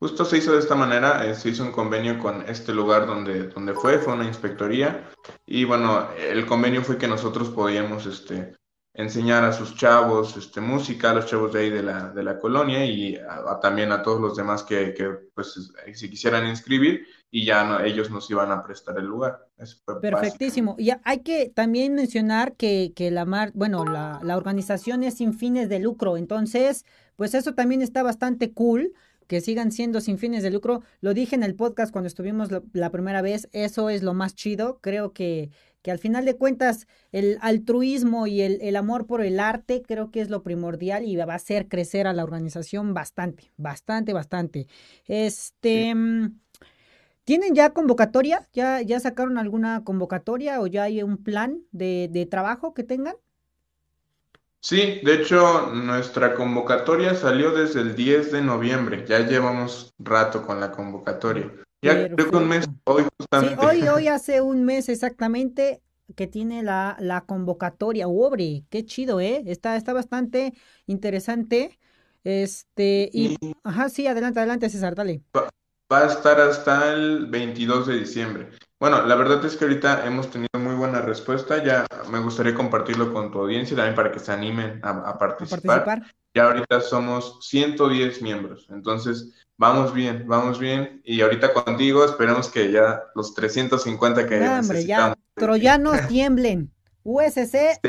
Justo 0.00 0.24
se 0.24 0.38
hizo 0.38 0.52
de 0.52 0.60
esta 0.60 0.74
manera, 0.74 1.26
eh, 1.26 1.34
se 1.34 1.50
hizo 1.50 1.62
un 1.62 1.72
convenio 1.72 2.18
con 2.18 2.48
este 2.48 2.72
lugar 2.72 3.06
donde, 3.06 3.48
donde 3.48 3.74
fue, 3.74 3.98
fue 3.98 4.14
una 4.14 4.24
inspectoría, 4.24 5.10
y 5.44 5.64
bueno, 5.64 6.08
el 6.16 6.46
convenio 6.46 6.82
fue 6.82 6.96
que 6.96 7.06
nosotros 7.06 7.50
podíamos 7.50 8.06
este, 8.06 8.54
enseñar 8.94 9.44
a 9.44 9.52
sus 9.52 9.76
chavos 9.76 10.38
este, 10.38 10.62
música, 10.62 11.10
a 11.10 11.14
los 11.14 11.26
chavos 11.26 11.52
de 11.52 11.60
ahí 11.60 11.70
de 11.70 11.82
la, 11.82 12.08
de 12.08 12.22
la 12.22 12.38
colonia 12.38 12.84
y 12.86 13.18
también 13.60 13.92
a 13.92 14.02
todos 14.02 14.20
los 14.22 14.36
demás 14.36 14.62
que, 14.62 14.94
que 14.94 15.10
pues, 15.34 15.70
se 15.92 16.10
quisieran 16.10 16.46
inscribir 16.48 17.06
y 17.30 17.44
ya 17.44 17.80
ellos 17.84 18.10
nos 18.10 18.28
iban 18.30 18.50
a 18.50 18.62
prestar 18.64 18.98
el 18.98 19.04
lugar. 19.04 19.46
Perfectísimo. 20.00 20.76
Y 20.78 20.90
hay 21.04 21.18
que 21.18 21.50
también 21.54 21.94
mencionar 21.94 22.56
que, 22.56 22.92
que 22.96 23.10
la, 23.10 23.26
mar, 23.26 23.52
bueno, 23.54 23.84
la, 23.84 24.18
la 24.22 24.36
organización 24.36 25.02
es 25.02 25.18
sin 25.18 25.34
fines 25.34 25.68
de 25.68 25.78
lucro, 25.78 26.16
entonces, 26.16 26.86
pues 27.16 27.34
eso 27.34 27.54
también 27.54 27.82
está 27.82 28.02
bastante 28.02 28.52
cool 28.52 28.94
que 29.30 29.40
sigan 29.40 29.70
siendo 29.70 30.00
sin 30.00 30.18
fines 30.18 30.42
de 30.42 30.50
lucro. 30.50 30.82
Lo 31.00 31.14
dije 31.14 31.36
en 31.36 31.44
el 31.44 31.54
podcast 31.54 31.92
cuando 31.92 32.08
estuvimos 32.08 32.48
la, 32.50 32.90
primera 32.90 33.22
vez, 33.22 33.48
eso 33.52 33.88
es 33.88 34.02
lo 34.02 34.12
más 34.12 34.34
chido. 34.34 34.80
Creo 34.80 35.12
que, 35.12 35.52
que 35.82 35.92
al 35.92 36.00
final 36.00 36.24
de 36.24 36.34
cuentas 36.34 36.88
el 37.12 37.38
altruismo 37.40 38.26
y 38.26 38.40
el, 38.40 38.58
el, 38.60 38.74
amor 38.74 39.06
por 39.06 39.20
el 39.20 39.38
arte 39.38 39.82
creo 39.86 40.10
que 40.10 40.20
es 40.20 40.30
lo 40.30 40.42
primordial 40.42 41.04
y 41.04 41.14
va 41.14 41.32
a 41.32 41.36
hacer 41.36 41.68
crecer 41.68 42.08
a 42.08 42.12
la 42.12 42.24
organización 42.24 42.92
bastante, 42.92 43.52
bastante, 43.56 44.12
bastante. 44.12 44.66
Este... 45.06 45.94
Mm, 45.94 46.40
¿Tienen 47.22 47.54
ya 47.54 47.70
convocatoria? 47.70 48.48
¿Ya, 48.52 48.82
¿Ya 48.82 48.98
sacaron 48.98 49.38
alguna 49.38 49.84
convocatoria 49.84 50.60
o 50.60 50.66
ya 50.66 50.82
hay 50.82 51.04
un 51.04 51.22
plan 51.22 51.62
de, 51.70 52.08
de 52.10 52.26
trabajo 52.26 52.74
que 52.74 52.82
tengan? 52.82 53.14
Sí, 54.62 55.00
de 55.02 55.14
hecho, 55.14 55.70
nuestra 55.72 56.34
convocatoria 56.34 57.14
salió 57.14 57.52
desde 57.52 57.80
el 57.80 57.94
10 57.94 58.32
de 58.32 58.42
noviembre. 58.42 59.04
Ya 59.08 59.20
llevamos 59.20 59.94
rato 59.98 60.46
con 60.46 60.60
la 60.60 60.70
convocatoria. 60.70 61.50
Ya 61.82 62.08
creo 62.08 62.30
que 62.30 62.36
un 62.36 62.48
mes, 62.48 62.68
hoy 62.84 63.04
justamente. 63.18 63.56
Sí, 63.58 63.66
hoy, 63.66 63.88
hoy 63.88 64.08
hace 64.08 64.42
un 64.42 64.64
mes 64.64 64.90
exactamente 64.90 65.80
que 66.14 66.26
tiene 66.26 66.62
la, 66.62 66.96
la 67.00 67.22
convocatoria. 67.22 68.06
Obre, 68.06 68.64
qué 68.68 68.84
chido, 68.84 69.20
¿eh? 69.20 69.42
Está, 69.46 69.76
está 69.76 69.92
bastante 69.92 70.52
interesante. 70.86 71.78
Este, 72.24 73.08
y, 73.12 73.36
ajá, 73.64 73.88
sí, 73.88 74.06
adelante, 74.06 74.40
adelante, 74.40 74.68
César, 74.68 74.94
dale. 74.94 75.22
Va, 75.34 75.48
a 75.90 76.06
estar 76.06 76.38
hasta 76.40 76.92
el 76.92 77.26
22 77.26 77.86
de 77.86 77.98
diciembre. 77.98 78.50
Bueno, 78.80 79.04
la 79.04 79.14
verdad 79.14 79.44
es 79.44 79.56
que 79.56 79.66
ahorita 79.66 80.06
hemos 80.06 80.30
tenido 80.30 80.58
muy 80.58 80.74
buena 80.74 81.02
respuesta. 81.02 81.62
Ya 81.62 81.86
me 82.10 82.18
gustaría 82.18 82.54
compartirlo 82.54 83.12
con 83.12 83.30
tu 83.30 83.40
audiencia 83.40 83.76
también 83.76 83.94
para 83.94 84.10
que 84.10 84.18
se 84.18 84.32
animen 84.32 84.80
a, 84.82 85.18
participar. 85.18 86.02
ya 86.34 86.44
ahorita 86.44 86.80
somos 86.80 87.46
110 87.46 88.22
miembros. 88.22 88.66
Entonces, 88.70 89.34
vamos 89.58 89.92
bien, 89.92 90.24
vamos 90.26 90.58
bien. 90.58 91.02
Y 91.04 91.20
ahorita 91.20 91.52
contigo 91.52 92.06
esperemos 92.06 92.48
que 92.48 92.72
ya 92.72 93.02
los 93.14 93.34
350 93.34 94.26
que 94.26 94.40
no, 94.40 94.58
hombre, 94.58 94.86
ya 94.86 95.14
troyanos 95.34 96.00
tiemblen. 96.08 96.72
USC 97.02 97.80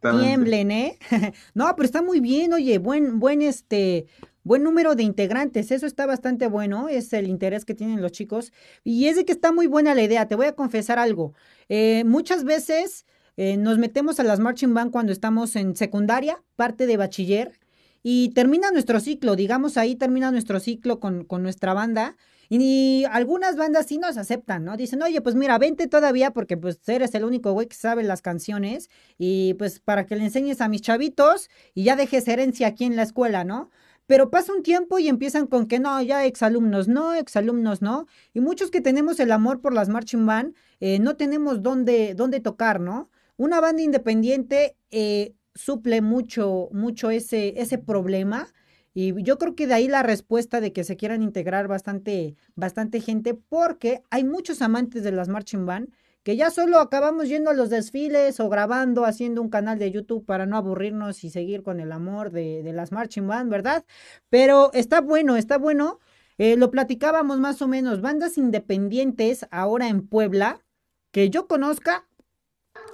tiemblen, 0.00 0.70
¿eh? 0.70 0.98
no, 1.54 1.74
pero 1.76 1.84
está 1.84 2.00
muy 2.00 2.20
bien, 2.20 2.54
oye, 2.54 2.78
buen, 2.78 3.20
buen, 3.20 3.42
este, 3.42 4.06
buen 4.44 4.62
número 4.62 4.94
de 4.94 5.02
integrantes, 5.02 5.70
eso 5.70 5.86
está 5.86 6.06
bastante 6.06 6.46
bueno, 6.46 6.88
es 6.88 7.12
el 7.12 7.28
interés 7.28 7.64
que 7.64 7.74
tienen 7.74 8.02
los 8.02 8.12
chicos. 8.12 8.52
Y 8.84 9.06
es 9.06 9.16
de 9.16 9.24
que 9.24 9.32
está 9.32 9.52
muy 9.52 9.66
buena 9.66 9.94
la 9.94 10.02
idea, 10.02 10.28
te 10.28 10.34
voy 10.34 10.46
a 10.46 10.54
confesar 10.54 10.98
algo. 10.98 11.34
Eh, 11.68 12.04
muchas 12.04 12.44
veces 12.44 13.06
eh, 13.36 13.56
nos 13.56 13.78
metemos 13.78 14.20
a 14.20 14.24
las 14.24 14.40
marching 14.40 14.74
band 14.74 14.90
cuando 14.90 15.12
estamos 15.12 15.56
en 15.56 15.76
secundaria, 15.76 16.42
parte 16.56 16.86
de 16.86 16.96
bachiller, 16.96 17.58
y 18.02 18.30
termina 18.30 18.70
nuestro 18.72 18.98
ciclo, 18.98 19.36
digamos 19.36 19.76
ahí 19.76 19.94
termina 19.94 20.32
nuestro 20.32 20.58
ciclo 20.58 20.98
con, 20.98 21.24
con 21.24 21.42
nuestra 21.42 21.72
banda. 21.74 22.16
Y 22.48 23.04
algunas 23.10 23.56
bandas 23.56 23.86
sí 23.86 23.96
nos 23.96 24.18
aceptan, 24.18 24.62
¿no? 24.62 24.76
Dicen, 24.76 25.02
oye, 25.02 25.22
pues 25.22 25.34
mira, 25.34 25.56
vente 25.56 25.86
todavía 25.86 26.32
porque 26.32 26.58
pues 26.58 26.86
eres 26.86 27.14
el 27.14 27.24
único 27.24 27.52
güey 27.52 27.66
que 27.66 27.74
sabe 27.74 28.02
las 28.02 28.20
canciones 28.20 28.90
y 29.16 29.54
pues 29.54 29.80
para 29.80 30.04
que 30.04 30.16
le 30.16 30.24
enseñes 30.24 30.60
a 30.60 30.68
mis 30.68 30.82
chavitos 30.82 31.48
y 31.72 31.84
ya 31.84 31.96
dejes 31.96 32.28
herencia 32.28 32.66
aquí 32.66 32.84
en 32.84 32.94
la 32.94 33.04
escuela, 33.04 33.44
¿no? 33.44 33.70
Pero 34.06 34.30
pasa 34.30 34.52
un 34.52 34.62
tiempo 34.62 34.98
y 34.98 35.08
empiezan 35.08 35.46
con 35.46 35.66
que 35.66 35.78
no, 35.78 36.00
ya 36.02 36.24
exalumnos 36.24 36.88
no, 36.88 37.14
exalumnos 37.14 37.82
no. 37.82 38.06
Y 38.34 38.40
muchos 38.40 38.70
que 38.70 38.80
tenemos 38.80 39.20
el 39.20 39.32
amor 39.32 39.60
por 39.60 39.72
las 39.72 39.88
marching 39.88 40.26
band, 40.26 40.54
eh, 40.80 40.98
no 40.98 41.16
tenemos 41.16 41.62
dónde, 41.62 42.14
dónde 42.14 42.40
tocar, 42.40 42.80
¿no? 42.80 43.10
Una 43.36 43.60
banda 43.60 43.82
independiente 43.82 44.76
eh, 44.90 45.34
suple 45.54 46.00
mucho, 46.00 46.68
mucho 46.72 47.10
ese, 47.10 47.60
ese 47.60 47.78
problema. 47.78 48.48
Y 48.94 49.22
yo 49.22 49.38
creo 49.38 49.54
que 49.54 49.66
de 49.66 49.74
ahí 49.74 49.88
la 49.88 50.02
respuesta 50.02 50.60
de 50.60 50.72
que 50.72 50.84
se 50.84 50.96
quieran 50.96 51.22
integrar 51.22 51.66
bastante, 51.66 52.36
bastante 52.56 53.00
gente, 53.00 53.34
porque 53.34 54.02
hay 54.10 54.24
muchos 54.24 54.60
amantes 54.60 55.02
de 55.02 55.12
las 55.12 55.28
marching 55.28 55.64
band 55.64 55.88
que 56.22 56.36
ya 56.36 56.50
solo 56.50 56.78
acabamos 56.78 57.28
yendo 57.28 57.50
a 57.50 57.54
los 57.54 57.70
desfiles 57.70 58.38
o 58.40 58.48
grabando, 58.48 59.04
haciendo 59.04 59.42
un 59.42 59.50
canal 59.50 59.78
de 59.78 59.90
YouTube 59.90 60.24
para 60.24 60.46
no 60.46 60.56
aburrirnos 60.56 61.24
y 61.24 61.30
seguir 61.30 61.62
con 61.62 61.80
el 61.80 61.92
amor 61.92 62.30
de, 62.30 62.62
las 62.72 62.92
marching 62.92 63.26
band, 63.26 63.50
¿verdad? 63.50 63.84
Pero 64.28 64.70
está 64.74 65.00
bueno, 65.00 65.36
está 65.36 65.58
bueno. 65.58 65.98
Eh, 66.38 66.56
lo 66.56 66.70
platicábamos 66.70 67.38
más 67.40 67.60
o 67.62 67.68
menos, 67.68 68.00
bandas 68.00 68.38
independientes 68.38 69.46
ahora 69.50 69.88
en 69.88 70.06
Puebla, 70.06 70.64
que 71.10 71.28
yo 71.28 71.46
conozca, 71.46 72.06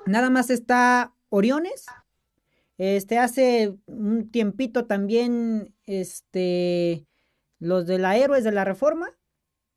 Nada 0.06 0.30
más 0.30 0.50
está 0.50 1.14
Oriones. 1.28 1.87
Este 2.78 3.18
hace 3.18 3.75
un 3.87 4.30
tiempito 4.30 4.87
también 4.87 5.75
este 5.87 7.06
los 7.58 7.87
de 7.87 7.99
la 7.99 8.16
Héroes 8.16 8.44
de 8.44 8.52
la 8.52 8.64
Reforma, 8.64 9.11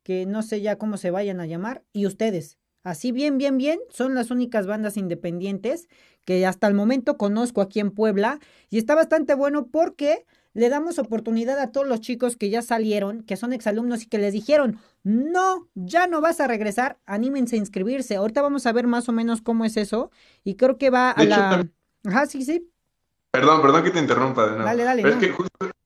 que 0.04 0.24
no 0.24 0.42
sé 0.42 0.60
ya 0.60 0.78
cómo 0.78 0.96
se 0.96 1.10
vayan 1.10 1.40
a 1.40 1.46
llamar, 1.46 1.84
y 1.92 2.06
ustedes. 2.06 2.58
Así 2.84 3.12
bien, 3.12 3.38
bien, 3.38 3.58
bien, 3.58 3.78
son 3.90 4.14
las 4.14 4.30
únicas 4.30 4.66
bandas 4.66 4.96
independientes 4.96 5.88
que 6.24 6.46
hasta 6.46 6.66
el 6.66 6.74
momento 6.74 7.16
conozco 7.16 7.60
aquí 7.60 7.80
en 7.80 7.90
Puebla 7.90 8.38
y 8.70 8.78
está 8.78 8.94
bastante 8.94 9.34
bueno 9.34 9.66
porque 9.66 10.24
le 10.54 10.68
damos 10.68 10.98
oportunidad 10.98 11.58
a 11.58 11.72
todos 11.72 11.86
los 11.86 12.00
chicos 12.00 12.36
que 12.36 12.50
ya 12.50 12.60
salieron, 12.60 13.22
que 13.22 13.36
son 13.36 13.52
exalumnos 13.52 14.02
y 14.02 14.06
que 14.06 14.18
les 14.18 14.32
dijeron, 14.32 14.78
no, 15.02 15.68
ya 15.74 16.06
no 16.06 16.20
vas 16.20 16.40
a 16.40 16.46
regresar, 16.46 16.98
anímense 17.06 17.56
a 17.56 17.58
inscribirse. 17.58 18.16
Ahorita 18.16 18.42
vamos 18.42 18.66
a 18.66 18.72
ver 18.72 18.86
más 18.86 19.08
o 19.08 19.12
menos 19.12 19.40
cómo 19.40 19.64
es 19.64 19.76
eso 19.76 20.10
y 20.44 20.56
creo 20.56 20.76
que 20.76 20.90
va 20.90 21.10
a 21.10 21.24
la... 21.24 21.66
Ajá, 22.04 22.26
sí, 22.26 22.42
sí. 22.42 22.68
Perdón, 23.30 23.62
perdón 23.62 23.84
que 23.84 23.90
te 23.90 23.98
interrumpa 23.98 24.42
de 24.42 24.50
nuevo. 24.50 24.64
Dale, 24.64 24.84
dale. 24.84 25.02
Pero 25.02 25.14
es 25.14 25.20
que 25.20 25.34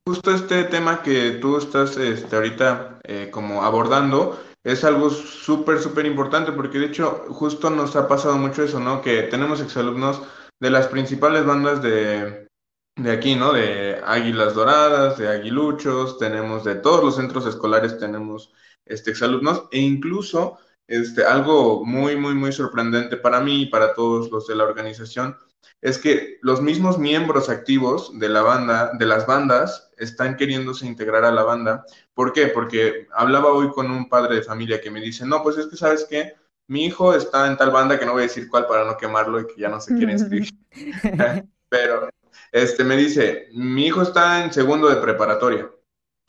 justo, 0.04 0.34
este 0.34 0.64
tema 0.64 1.02
que 1.02 1.32
tú 1.40 1.58
estás 1.58 1.96
este, 1.96 2.34
ahorita 2.34 2.98
eh, 3.04 3.28
como 3.30 3.62
abordando 3.62 4.40
es 4.66 4.82
algo 4.82 5.10
súper, 5.10 5.78
súper 5.78 6.06
importante 6.06 6.50
porque 6.50 6.80
de 6.80 6.86
hecho 6.86 7.24
justo 7.28 7.70
nos 7.70 7.94
ha 7.94 8.08
pasado 8.08 8.36
mucho 8.36 8.64
eso, 8.64 8.80
¿no? 8.80 9.00
Que 9.00 9.22
tenemos 9.22 9.60
exalumnos 9.60 10.22
de 10.58 10.70
las 10.70 10.88
principales 10.88 11.46
bandas 11.46 11.80
de, 11.82 12.48
de 12.96 13.10
aquí, 13.12 13.36
¿no? 13.36 13.52
De 13.52 14.00
Águilas 14.04 14.54
Doradas, 14.54 15.18
de 15.18 15.28
Aguiluchos, 15.28 16.18
tenemos 16.18 16.64
de 16.64 16.74
todos 16.74 17.04
los 17.04 17.14
centros 17.14 17.46
escolares, 17.46 17.96
tenemos 18.00 18.52
este, 18.84 19.12
exalumnos, 19.12 19.68
e 19.70 19.78
incluso 19.78 20.58
este, 20.88 21.24
algo 21.24 21.84
muy, 21.84 22.16
muy, 22.16 22.34
muy 22.34 22.50
sorprendente 22.50 23.16
para 23.16 23.38
mí 23.40 23.62
y 23.62 23.66
para 23.66 23.94
todos 23.94 24.32
los 24.32 24.48
de 24.48 24.56
la 24.56 24.64
organización, 24.64 25.36
es 25.80 25.98
que 25.98 26.38
los 26.42 26.60
mismos 26.60 26.98
miembros 26.98 27.48
activos 27.50 28.18
de 28.18 28.28
la 28.28 28.42
banda, 28.42 28.90
de 28.98 29.06
las 29.06 29.28
bandas, 29.28 29.92
están 29.96 30.36
queriéndose 30.36 30.86
integrar 30.86 31.24
a 31.24 31.30
la 31.30 31.44
banda. 31.44 31.84
¿Por 32.16 32.32
qué? 32.32 32.46
Porque 32.46 33.06
hablaba 33.12 33.52
hoy 33.52 33.68
con 33.68 33.90
un 33.90 34.08
padre 34.08 34.36
de 34.36 34.42
familia 34.42 34.80
que 34.80 34.90
me 34.90 35.02
dice, 35.02 35.26
no, 35.26 35.42
pues 35.42 35.58
es 35.58 35.66
que, 35.66 35.76
¿sabes 35.76 36.06
qué? 36.08 36.32
Mi 36.66 36.86
hijo 36.86 37.12
está 37.12 37.46
en 37.46 37.58
tal 37.58 37.70
banda 37.70 37.98
que 37.98 38.06
no 38.06 38.14
voy 38.14 38.22
a 38.22 38.26
decir 38.26 38.48
cuál 38.48 38.66
para 38.66 38.86
no 38.86 38.96
quemarlo 38.96 39.38
y 39.38 39.46
que 39.46 39.60
ya 39.60 39.68
no 39.68 39.78
se 39.82 39.94
quiere 39.94 40.12
inscribir. 40.12 40.48
Pero 41.68 42.08
este 42.52 42.84
me 42.84 42.96
dice, 42.96 43.48
mi 43.52 43.88
hijo 43.88 44.00
está 44.00 44.42
en 44.42 44.50
segundo 44.50 44.88
de 44.88 44.96
preparatoria 44.96 45.70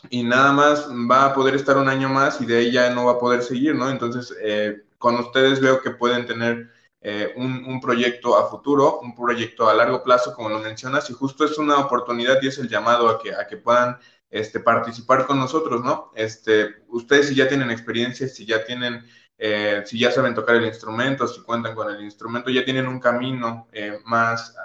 y 0.09 0.23
nada 0.23 0.51
más 0.51 0.89
va 0.89 1.27
a 1.27 1.33
poder 1.33 1.55
estar 1.55 1.77
un 1.77 1.87
año 1.87 2.09
más 2.09 2.41
y 2.41 2.45
de 2.45 2.57
ahí 2.57 2.71
ya 2.73 2.89
no 2.89 3.05
va 3.05 3.13
a 3.13 3.19
poder 3.19 3.41
seguir, 3.41 3.73
¿no? 3.73 3.89
Entonces, 3.89 4.35
eh, 4.41 4.81
con 4.97 5.15
ustedes 5.15 5.61
veo 5.61 5.81
que 5.81 5.91
pueden 5.91 6.25
tener 6.25 6.69
eh, 6.99 7.31
un, 7.37 7.79
proyecto 7.79 8.37
a 8.37 8.49
futuro, 8.49 8.99
un 8.99 9.15
proyecto 9.15 9.69
a 9.69 9.73
largo 9.73 10.03
plazo, 10.03 10.33
como 10.33 10.49
lo 10.49 10.59
mencionas, 10.59 11.09
y 11.09 11.13
justo 11.13 11.45
es 11.45 11.57
una 11.57 11.79
oportunidad 11.79 12.39
y 12.41 12.47
es 12.47 12.57
el 12.57 12.67
llamado 12.67 13.07
a 13.07 13.21
que, 13.21 13.33
a 13.33 13.47
que 13.47 13.55
puedan 13.55 13.97
este, 14.29 14.59
participar 14.59 15.25
con 15.25 15.39
nosotros, 15.39 15.83
¿no? 15.83 16.11
Este, 16.15 16.83
ustedes 16.87 17.29
si 17.29 17.35
ya 17.35 17.47
tienen 17.47 17.71
experiencia, 17.71 18.27
si 18.27 18.45
ya 18.45 18.65
tienen, 18.65 19.05
eh, 19.37 19.83
si 19.85 19.99
ya 19.99 20.11
saben 20.11 20.35
tocar 20.35 20.55
el 20.55 20.65
instrumento, 20.65 21.27
si 21.27 21.41
cuentan 21.41 21.75
con 21.75 21.89
el 21.93 22.01
instrumento, 22.01 22.49
ya 22.49 22.65
tienen 22.65 22.87
un 22.87 22.99
camino 22.99 23.67
más 24.05 24.55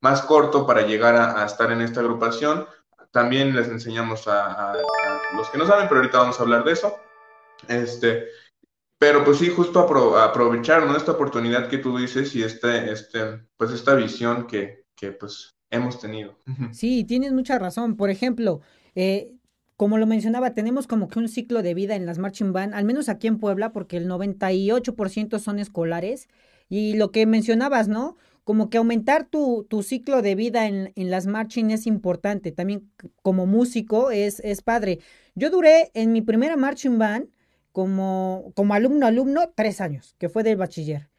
más 0.00 0.22
corto 0.22 0.66
para 0.66 0.82
llegar 0.82 1.14
a, 1.16 1.44
estar 1.44 1.70
en 1.72 1.80
esta 1.80 2.00
agrupación. 2.00 2.66
También 3.10 3.54
les 3.54 3.68
enseñamos 3.68 4.26
a, 4.28 4.76
los 5.36 5.48
que 5.50 5.58
no 5.58 5.66
saben, 5.66 5.88
pero 5.88 6.00
ahorita 6.00 6.18
vamos 6.18 6.38
a 6.38 6.42
hablar 6.42 6.64
de 6.64 6.72
eso. 6.72 6.98
Este, 7.68 8.28
pero 8.98 9.24
pues 9.24 9.38
sí, 9.38 9.50
justo 9.50 9.80
aprovechar 10.18 10.86
¿no? 10.86 10.96
esta 10.96 11.12
oportunidad 11.12 11.68
que 11.68 11.78
tú 11.78 11.98
dices 11.98 12.34
y 12.34 12.42
este, 12.42 12.92
este, 12.92 13.46
pues 13.56 13.70
esta 13.72 13.94
visión 13.94 14.46
que, 14.46 14.84
que 14.94 15.12
pues 15.12 15.56
hemos 15.70 16.00
tenido. 16.00 16.36
Sí, 16.72 17.04
tienes 17.04 17.32
mucha 17.32 17.58
razón. 17.58 17.96
Por 17.96 18.10
ejemplo, 18.10 18.60
eh, 18.94 19.32
como 19.76 19.98
lo 19.98 20.06
mencionaba, 20.06 20.54
tenemos 20.54 20.86
como 20.86 21.08
que 21.08 21.18
un 21.18 21.28
ciclo 21.28 21.62
de 21.62 21.74
vida 21.74 21.96
en 21.96 22.06
las 22.06 22.18
marching 22.18 22.52
band, 22.52 22.74
al 22.74 22.84
menos 22.84 23.08
aquí 23.08 23.26
en 23.26 23.38
Puebla, 23.38 23.72
porque 23.72 23.96
el 23.96 24.08
98% 24.08 25.38
son 25.38 25.58
escolares. 25.58 26.28
Y 26.68 26.94
lo 26.94 27.10
que 27.10 27.26
mencionabas, 27.26 27.88
¿no? 27.88 28.16
como 28.44 28.68
que 28.70 28.78
aumentar 28.78 29.26
tu, 29.26 29.64
tu 29.68 29.82
ciclo 29.82 30.22
de 30.22 30.34
vida 30.34 30.66
en, 30.66 30.92
en, 30.96 31.10
las 31.10 31.26
marching 31.26 31.70
es 31.70 31.86
importante. 31.86 32.52
También 32.52 32.90
como 33.22 33.46
músico 33.46 34.10
es, 34.10 34.40
es 34.40 34.62
padre. 34.62 34.98
Yo 35.34 35.50
duré 35.50 35.90
en 35.94 36.12
mi 36.12 36.20
primera 36.20 36.56
marching 36.56 36.98
band 36.98 37.28
como, 37.72 38.52
como 38.56 38.74
alumno, 38.74 39.06
alumno, 39.06 39.52
tres 39.54 39.80
años, 39.80 40.16
que 40.18 40.28
fue 40.28 40.42
del 40.42 40.56
bachiller. 40.56 41.10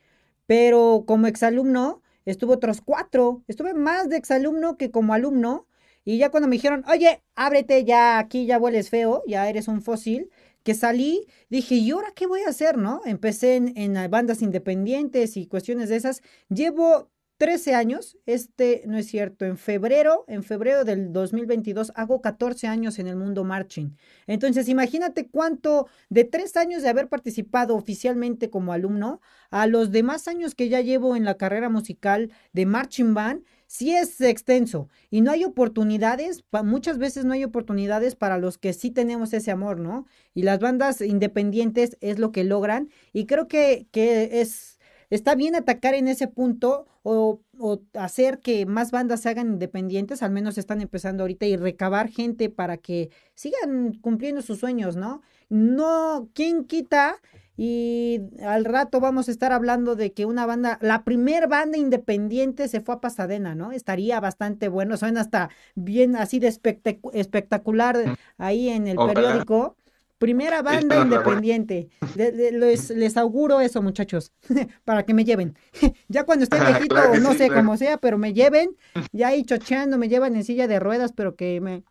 Pero 0.45 1.05
como 1.07 1.27
exalumno, 1.27 2.00
estuve 2.25 2.53
otros 2.53 2.81
cuatro. 2.81 3.43
Estuve 3.47 3.73
más 3.73 4.09
de 4.09 4.17
exalumno 4.17 4.77
que 4.77 4.91
como 4.91 5.13
alumno. 5.13 5.67
Y 6.03 6.17
ya 6.17 6.29
cuando 6.31 6.47
me 6.47 6.55
dijeron, 6.55 6.83
oye, 6.89 7.21
ábrete 7.35 7.83
ya, 7.85 8.17
aquí 8.17 8.45
ya 8.47 8.57
hueles 8.57 8.89
feo, 8.89 9.23
ya 9.27 9.47
eres 9.47 9.67
un 9.67 9.83
fósil, 9.83 10.31
que 10.63 10.73
salí, 10.73 11.27
dije, 11.49 11.75
¿y 11.75 11.91
ahora 11.91 12.11
qué 12.15 12.25
voy 12.25 12.41
a 12.41 12.49
hacer, 12.49 12.77
no? 12.77 13.01
Empecé 13.05 13.55
en, 13.55 13.77
en 13.77 14.09
bandas 14.09 14.41
independientes 14.41 15.37
y 15.37 15.45
cuestiones 15.45 15.89
de 15.89 15.97
esas. 15.97 16.23
Llevo 16.49 17.10
13 17.41 17.73
años, 17.73 18.19
este 18.27 18.83
no 18.85 18.99
es 18.99 19.07
cierto, 19.07 19.45
en 19.45 19.57
febrero, 19.57 20.25
en 20.27 20.43
febrero 20.43 20.85
del 20.85 21.11
2022 21.11 21.91
hago 21.95 22.21
14 22.21 22.67
años 22.67 22.99
en 22.99 23.07
el 23.07 23.15
mundo 23.15 23.43
marching. 23.43 23.97
Entonces, 24.27 24.69
imagínate 24.69 25.27
cuánto 25.27 25.87
de 26.11 26.23
tres 26.23 26.55
años 26.55 26.83
de 26.83 26.89
haber 26.89 27.09
participado 27.09 27.75
oficialmente 27.75 28.51
como 28.51 28.73
alumno 28.73 29.21
a 29.49 29.65
los 29.65 29.89
demás 29.89 30.27
años 30.27 30.53
que 30.53 30.69
ya 30.69 30.81
llevo 30.81 31.15
en 31.15 31.25
la 31.25 31.33
carrera 31.33 31.67
musical 31.67 32.29
de 32.53 32.67
marching 32.67 33.15
band, 33.15 33.43
sí 33.65 33.95
es 33.95 34.21
extenso 34.21 34.89
y 35.09 35.21
no 35.21 35.31
hay 35.31 35.43
oportunidades, 35.43 36.43
muchas 36.63 36.99
veces 36.99 37.25
no 37.25 37.33
hay 37.33 37.43
oportunidades 37.43 38.15
para 38.15 38.37
los 38.37 38.59
que 38.59 38.73
sí 38.73 38.91
tenemos 38.91 39.33
ese 39.33 39.49
amor, 39.49 39.79
¿no? 39.79 40.05
Y 40.35 40.43
las 40.43 40.59
bandas 40.59 41.01
independientes 41.01 41.97
es 42.01 42.19
lo 42.19 42.31
que 42.31 42.43
logran 42.43 42.91
y 43.13 43.25
creo 43.25 43.47
que, 43.47 43.87
que 43.91 44.41
es 44.41 44.77
está 45.11 45.35
bien 45.35 45.55
atacar 45.55 45.93
en 45.93 46.07
ese 46.07 46.27
punto 46.27 46.87
o, 47.03 47.41
o, 47.59 47.81
hacer 47.93 48.39
que 48.39 48.65
más 48.65 48.89
bandas 48.89 49.21
se 49.21 49.29
hagan 49.29 49.53
independientes, 49.53 50.23
al 50.23 50.31
menos 50.31 50.57
están 50.57 50.81
empezando 50.81 51.23
ahorita, 51.23 51.45
y 51.45 51.57
recabar 51.57 52.09
gente 52.09 52.49
para 52.49 52.77
que 52.77 53.11
sigan 53.35 53.93
cumpliendo 54.01 54.41
sus 54.41 54.59
sueños, 54.59 54.95
¿no? 54.95 55.21
No, 55.49 56.29
¿quién 56.33 56.63
quita? 56.65 57.17
Y 57.57 58.21
al 58.43 58.65
rato 58.65 58.99
vamos 58.99 59.27
a 59.27 59.31
estar 59.31 59.51
hablando 59.51 59.95
de 59.95 60.13
que 60.13 60.25
una 60.25 60.45
banda, 60.45 60.79
la 60.81 61.03
primer 61.03 61.47
banda 61.47 61.77
independiente 61.77 62.67
se 62.67 62.81
fue 62.81 62.95
a 62.95 63.01
Pasadena, 63.01 63.53
¿no? 63.53 63.71
Estaría 63.71 64.19
bastante 64.19 64.67
bueno, 64.67 64.97
suena 64.97 65.21
hasta 65.21 65.49
bien 65.75 66.15
así 66.15 66.39
de 66.39 66.47
espectacular 66.47 68.17
ahí 68.37 68.69
en 68.69 68.87
el 68.87 68.97
periódico. 68.97 69.75
Primera 70.21 70.61
banda 70.61 71.01
independiente. 71.01 71.89
les, 72.15 72.91
les, 72.91 73.17
auguro 73.17 73.59
eso, 73.59 73.81
muchachos, 73.81 74.31
para 74.85 75.03
que 75.03 75.15
me 75.15 75.25
lleven. 75.25 75.57
ya 76.09 76.25
cuando 76.25 76.43
esté 76.43 76.59
viejito, 76.63 77.15
no 77.19 77.33
sé 77.33 77.49
cómo 77.49 77.75
sea, 77.75 77.97
pero 77.97 78.19
me 78.19 78.31
lleven, 78.31 78.77
ya 79.11 79.29
ahí 79.29 79.43
chocheando, 79.43 79.97
me 79.97 80.09
llevan 80.09 80.35
en 80.35 80.43
silla 80.43 80.67
de 80.67 80.79
ruedas, 80.79 81.11
pero 81.11 81.35
que 81.35 81.59
me, 81.59 81.83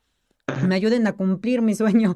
me 0.64 0.76
ayuden 0.76 1.08
a 1.08 1.16
cumplir 1.16 1.60
mi 1.60 1.74
sueño. 1.74 2.14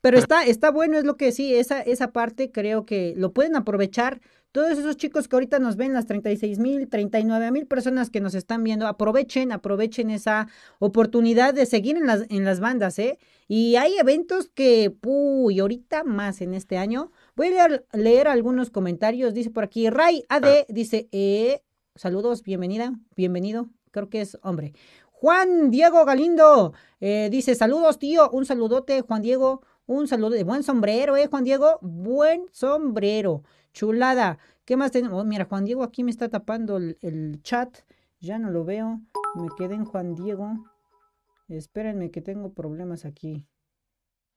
Pero 0.00 0.18
está, 0.18 0.42
está 0.42 0.72
bueno, 0.72 0.98
es 0.98 1.04
lo 1.04 1.16
que 1.16 1.30
sí, 1.30 1.54
esa, 1.54 1.82
esa 1.82 2.10
parte 2.10 2.50
creo 2.50 2.84
que 2.84 3.14
lo 3.16 3.32
pueden 3.32 3.54
aprovechar. 3.54 4.20
Todos 4.52 4.78
esos 4.78 4.96
chicos 4.96 5.28
que 5.28 5.36
ahorita 5.36 5.58
nos 5.58 5.76
ven, 5.76 5.92
las 5.92 6.06
36 6.06 6.58
mil, 6.58 6.88
39 6.88 7.50
mil 7.50 7.66
personas 7.66 8.08
que 8.08 8.20
nos 8.20 8.34
están 8.34 8.64
viendo, 8.64 8.86
aprovechen, 8.86 9.52
aprovechen 9.52 10.10
esa 10.10 10.48
oportunidad 10.78 11.52
de 11.52 11.66
seguir 11.66 11.96
en 11.98 12.06
las, 12.06 12.24
en 12.30 12.44
las 12.44 12.58
bandas, 12.58 12.98
¿eh? 12.98 13.18
Y 13.46 13.76
hay 13.76 13.98
eventos 13.98 14.48
que, 14.48 14.94
y 15.50 15.60
ahorita 15.60 16.02
más 16.04 16.40
en 16.40 16.54
este 16.54 16.78
año. 16.78 17.12
Voy 17.36 17.48
a 17.48 17.50
leer, 17.50 17.86
leer 17.92 18.28
algunos 18.28 18.70
comentarios. 18.70 19.34
Dice 19.34 19.50
por 19.50 19.64
aquí, 19.64 19.90
Ray 19.90 20.24
AD, 20.30 20.66
dice, 20.68 21.08
eh, 21.12 21.62
saludos, 21.94 22.42
bienvenida, 22.42 22.94
bienvenido, 23.16 23.68
creo 23.90 24.08
que 24.08 24.22
es 24.22 24.38
hombre. 24.42 24.72
Juan 25.20 25.70
Diego 25.72 26.04
Galindo 26.04 26.72
eh, 27.00 27.28
dice, 27.30 27.56
saludos 27.56 27.98
tío, 27.98 28.30
un 28.30 28.46
saludote 28.46 29.00
Juan 29.00 29.20
Diego, 29.20 29.62
un 29.84 30.06
saludo 30.06 30.30
de 30.30 30.44
buen 30.44 30.62
sombrero, 30.62 31.16
eh 31.16 31.26
Juan 31.26 31.42
Diego, 31.42 31.78
buen 31.82 32.46
sombrero, 32.52 33.42
chulada. 33.78 34.38
¿Qué 34.64 34.76
más 34.76 34.90
tenemos? 34.90 35.22
Oh, 35.22 35.24
mira, 35.24 35.44
Juan 35.44 35.64
Diego 35.64 35.84
aquí 35.84 36.02
me 36.02 36.10
está 36.10 36.28
tapando 36.28 36.78
el, 36.78 36.98
el 37.00 37.40
chat, 37.42 37.78
ya 38.18 38.36
no 38.36 38.50
lo 38.50 38.64
veo, 38.64 39.00
me 39.36 39.48
quedé 39.56 39.76
en 39.76 39.84
Juan 39.84 40.16
Diego. 40.16 40.52
Espérenme 41.46 42.10
que 42.10 42.20
tengo 42.20 42.52
problemas 42.52 43.04
aquí 43.04 43.46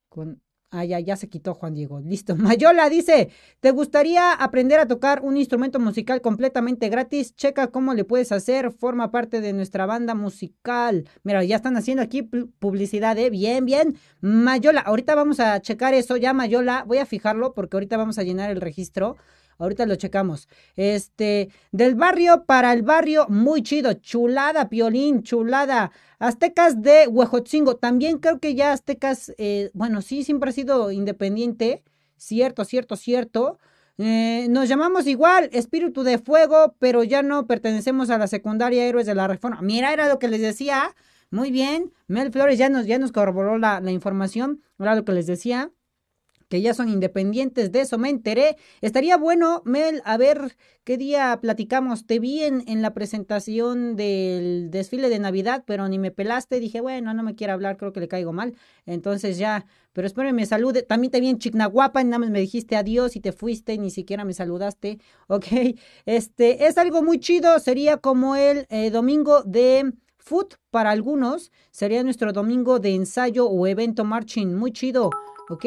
con 0.09 0.43
Ah, 0.73 0.85
ya, 0.85 1.01
ya 1.01 1.17
se 1.17 1.27
quitó 1.27 1.53
Juan 1.53 1.73
Diego. 1.73 1.99
Listo. 1.99 2.35
Mayola 2.37 2.89
dice, 2.89 3.29
¿te 3.59 3.71
gustaría 3.71 4.31
aprender 4.31 4.79
a 4.79 4.87
tocar 4.87 5.19
un 5.21 5.35
instrumento 5.35 5.79
musical 5.79 6.21
completamente 6.21 6.87
gratis? 6.87 7.35
Checa 7.35 7.67
cómo 7.67 7.93
le 7.93 8.05
puedes 8.05 8.31
hacer. 8.31 8.71
Forma 8.71 9.11
parte 9.11 9.41
de 9.41 9.51
nuestra 9.51 9.85
banda 9.85 10.15
musical. 10.15 11.09
Mira, 11.23 11.43
ya 11.43 11.57
están 11.57 11.75
haciendo 11.75 12.01
aquí 12.01 12.23
publicidad, 12.23 13.17
¿eh? 13.17 13.29
Bien, 13.29 13.65
bien. 13.65 13.97
Mayola, 14.21 14.79
ahorita 14.79 15.13
vamos 15.13 15.41
a 15.41 15.61
checar 15.61 15.93
eso. 15.93 16.15
Ya, 16.15 16.31
Mayola, 16.31 16.85
voy 16.87 16.99
a 16.99 17.05
fijarlo 17.05 17.53
porque 17.53 17.75
ahorita 17.75 17.97
vamos 17.97 18.17
a 18.17 18.23
llenar 18.23 18.49
el 18.49 18.61
registro. 18.61 19.17
Ahorita 19.61 19.85
lo 19.85 19.95
checamos. 19.95 20.49
Este, 20.75 21.49
del 21.71 21.93
barrio 21.93 22.45
para 22.45 22.73
el 22.73 22.81
barrio, 22.81 23.27
muy 23.29 23.61
chido. 23.61 23.93
Chulada, 23.93 24.69
Piolín, 24.69 25.21
chulada. 25.21 25.91
Aztecas 26.17 26.81
de 26.81 27.07
Huejotzingo. 27.07 27.75
También 27.77 28.17
creo 28.17 28.39
que 28.39 28.55
ya 28.55 28.71
Aztecas, 28.73 29.33
eh, 29.37 29.69
bueno, 29.73 30.01
sí, 30.01 30.23
siempre 30.23 30.49
ha 30.49 30.53
sido 30.53 30.91
independiente. 30.91 31.83
Cierto, 32.17 32.65
cierto, 32.65 32.95
cierto. 32.95 33.59
Eh, 33.99 34.47
nos 34.49 34.67
llamamos 34.67 35.05
igual, 35.05 35.49
Espíritu 35.53 36.01
de 36.01 36.17
Fuego, 36.17 36.75
pero 36.79 37.03
ya 37.03 37.21
no 37.21 37.45
pertenecemos 37.45 38.09
a 38.09 38.17
la 38.17 38.25
secundaria 38.25 38.85
Héroes 38.85 39.05
de 39.05 39.13
la 39.13 39.27
Reforma. 39.27 39.61
Mira, 39.61 39.93
era 39.93 40.07
lo 40.07 40.17
que 40.17 40.27
les 40.27 40.41
decía. 40.41 40.95
Muy 41.29 41.51
bien. 41.51 41.93
Mel 42.07 42.31
Flores 42.31 42.57
ya 42.57 42.69
nos, 42.69 42.87
ya 42.87 42.97
nos 42.97 43.11
corroboró 43.11 43.59
la, 43.59 43.79
la 43.79 43.91
información. 43.91 44.63
Era 44.79 44.95
lo 44.95 45.05
que 45.05 45.13
les 45.13 45.27
decía 45.27 45.71
que 46.51 46.61
ya 46.61 46.73
son 46.73 46.89
independientes, 46.89 47.71
de 47.71 47.79
eso 47.79 47.97
me 47.97 48.09
enteré. 48.09 48.57
Estaría 48.81 49.15
bueno, 49.15 49.61
Mel, 49.63 50.01
a 50.03 50.17
ver 50.17 50.57
qué 50.83 50.97
día 50.97 51.39
platicamos. 51.41 52.05
Te 52.05 52.19
vi 52.19 52.43
en, 52.43 52.65
en, 52.67 52.81
la 52.81 52.93
presentación 52.93 53.95
del 53.95 54.69
desfile 54.69 55.07
de 55.07 55.17
Navidad, 55.17 55.63
pero 55.65 55.87
ni 55.87 55.97
me 55.97 56.11
pelaste. 56.11 56.59
Dije, 56.59 56.81
bueno, 56.81 57.13
no 57.13 57.23
me 57.23 57.35
quiere 57.35 57.53
hablar, 57.53 57.77
creo 57.77 57.93
que 57.93 58.01
le 58.01 58.09
caigo 58.09 58.33
mal. 58.33 58.53
Entonces 58.85 59.37
ya, 59.37 59.65
pero 59.93 60.05
espero 60.05 60.33
me 60.33 60.45
salude. 60.45 60.81
También 60.81 61.09
te 61.11 61.21
vi 61.21 61.29
en 61.29 61.37
Chignahuapa, 61.37 62.03
nada 62.03 62.19
más 62.19 62.31
me 62.31 62.41
dijiste 62.41 62.75
adiós 62.75 63.15
y 63.15 63.21
te 63.21 63.31
fuiste, 63.31 63.77
ni 63.77 63.89
siquiera 63.89 64.25
me 64.25 64.33
saludaste. 64.33 64.99
Ok, 65.27 65.45
este 66.05 66.65
es 66.67 66.77
algo 66.77 67.01
muy 67.01 67.17
chido, 67.17 67.57
sería 67.59 67.95
como 67.95 68.35
el 68.35 68.65
eh, 68.69 68.89
domingo 68.89 69.43
de 69.43 69.93
foot 70.17 70.55
para 70.71 70.91
algunos, 70.91 71.53
sería 71.71 72.03
nuestro 72.03 72.33
domingo 72.33 72.79
de 72.79 72.95
ensayo 72.95 73.47
o 73.47 73.65
evento 73.67 74.03
marching, 74.03 74.53
muy 74.53 74.73
chido. 74.73 75.09
¿Ok? 75.51 75.65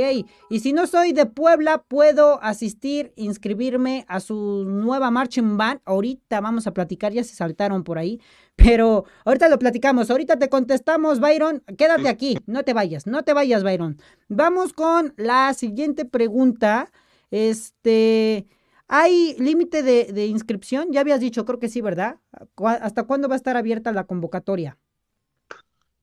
Y 0.49 0.61
si 0.61 0.73
no 0.73 0.87
soy 0.87 1.13
de 1.13 1.27
Puebla, 1.27 1.83
puedo 1.83 2.43
asistir, 2.43 3.13
inscribirme 3.17 4.05
a 4.09 4.21
su 4.21 4.65
nueva 4.67 5.11
marching 5.11 5.57
band. 5.57 5.81
Ahorita 5.85 6.41
vamos 6.41 6.67
a 6.67 6.73
platicar, 6.75 7.13
ya 7.13 7.25
se 7.25 7.35
saltaron 7.35 7.85
por 7.85 7.99
ahí, 7.99 8.21
pero 8.57 9.05
ahorita 9.25 9.49
lo 9.49 9.59
platicamos. 9.59 10.11
Ahorita 10.11 10.39
te 10.39 10.49
contestamos, 10.49 11.21
Byron. 11.21 11.63
Quédate 11.79 12.09
aquí, 12.09 12.39
no 12.47 12.65
te 12.65 12.73
vayas, 12.75 13.07
no 13.07 13.23
te 13.23 13.33
vayas, 13.33 13.63
Byron. 13.63 13.99
Vamos 14.29 14.73
con 14.73 15.15
la 15.17 15.55
siguiente 15.55 16.05
pregunta. 16.05 16.91
Este, 17.31 18.47
¿hay 18.89 19.37
límite 19.39 19.83
de, 19.83 20.13
de 20.13 20.27
inscripción? 20.27 20.93
Ya 20.93 21.01
habías 21.01 21.21
dicho, 21.21 21.45
creo 21.45 21.59
que 21.59 21.69
sí, 21.69 21.81
¿verdad? 21.81 22.19
¿Hasta 22.57 23.05
cuándo 23.05 23.29
va 23.29 23.35
a 23.35 23.37
estar 23.37 23.57
abierta 23.57 23.93
la 23.93 24.05
convocatoria? 24.05 24.79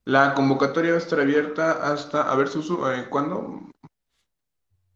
La 0.04 0.20
convocatoria 0.34 0.92
va 0.92 0.98
a 0.98 1.00
estar 1.00 1.18
abierta 1.18 1.92
hasta, 1.92 2.30
a 2.30 2.36
ver, 2.36 2.46
Susu, 2.46 2.86
eh, 2.86 3.08
¿cuándo? 3.10 3.71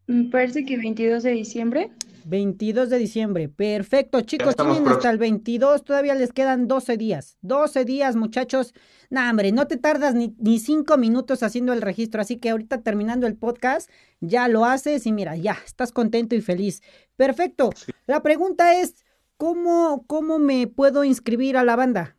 Me 0.06 0.24
parece 0.30 0.64
que 0.64 0.76
22 0.76 1.22
de 1.22 1.32
diciembre. 1.32 1.90
22 2.26 2.90
de 2.90 2.98
diciembre. 2.98 3.48
Perfecto, 3.48 4.20
chicos, 4.20 4.56
tienen 4.56 4.86
hasta 4.88 5.10
el 5.10 5.18
22, 5.18 5.84
todavía 5.84 6.14
les 6.14 6.32
quedan 6.32 6.66
12 6.68 6.96
días. 6.96 7.38
12 7.42 7.84
días, 7.84 8.16
muchachos. 8.16 8.74
Nah, 9.10 9.30
hombre, 9.30 9.52
no 9.52 9.66
te 9.66 9.76
tardas 9.76 10.14
ni, 10.14 10.34
ni 10.38 10.58
cinco 10.58 10.96
minutos 10.96 11.42
haciendo 11.42 11.72
el 11.72 11.82
registro, 11.82 12.20
así 12.20 12.38
que 12.38 12.50
ahorita 12.50 12.82
terminando 12.82 13.26
el 13.26 13.36
podcast, 13.36 13.90
ya 14.20 14.48
lo 14.48 14.64
haces 14.64 15.06
y 15.06 15.12
mira, 15.12 15.36
ya, 15.36 15.56
estás 15.64 15.92
contento 15.92 16.34
y 16.34 16.40
feliz. 16.40 16.82
Perfecto. 17.16 17.70
La 18.06 18.22
pregunta 18.22 18.80
es, 18.80 19.04
¿cómo, 19.36 20.04
¿cómo 20.08 20.38
me 20.38 20.66
puedo 20.66 21.04
inscribir 21.04 21.56
a 21.56 21.64
la 21.64 21.76
banda? 21.76 22.16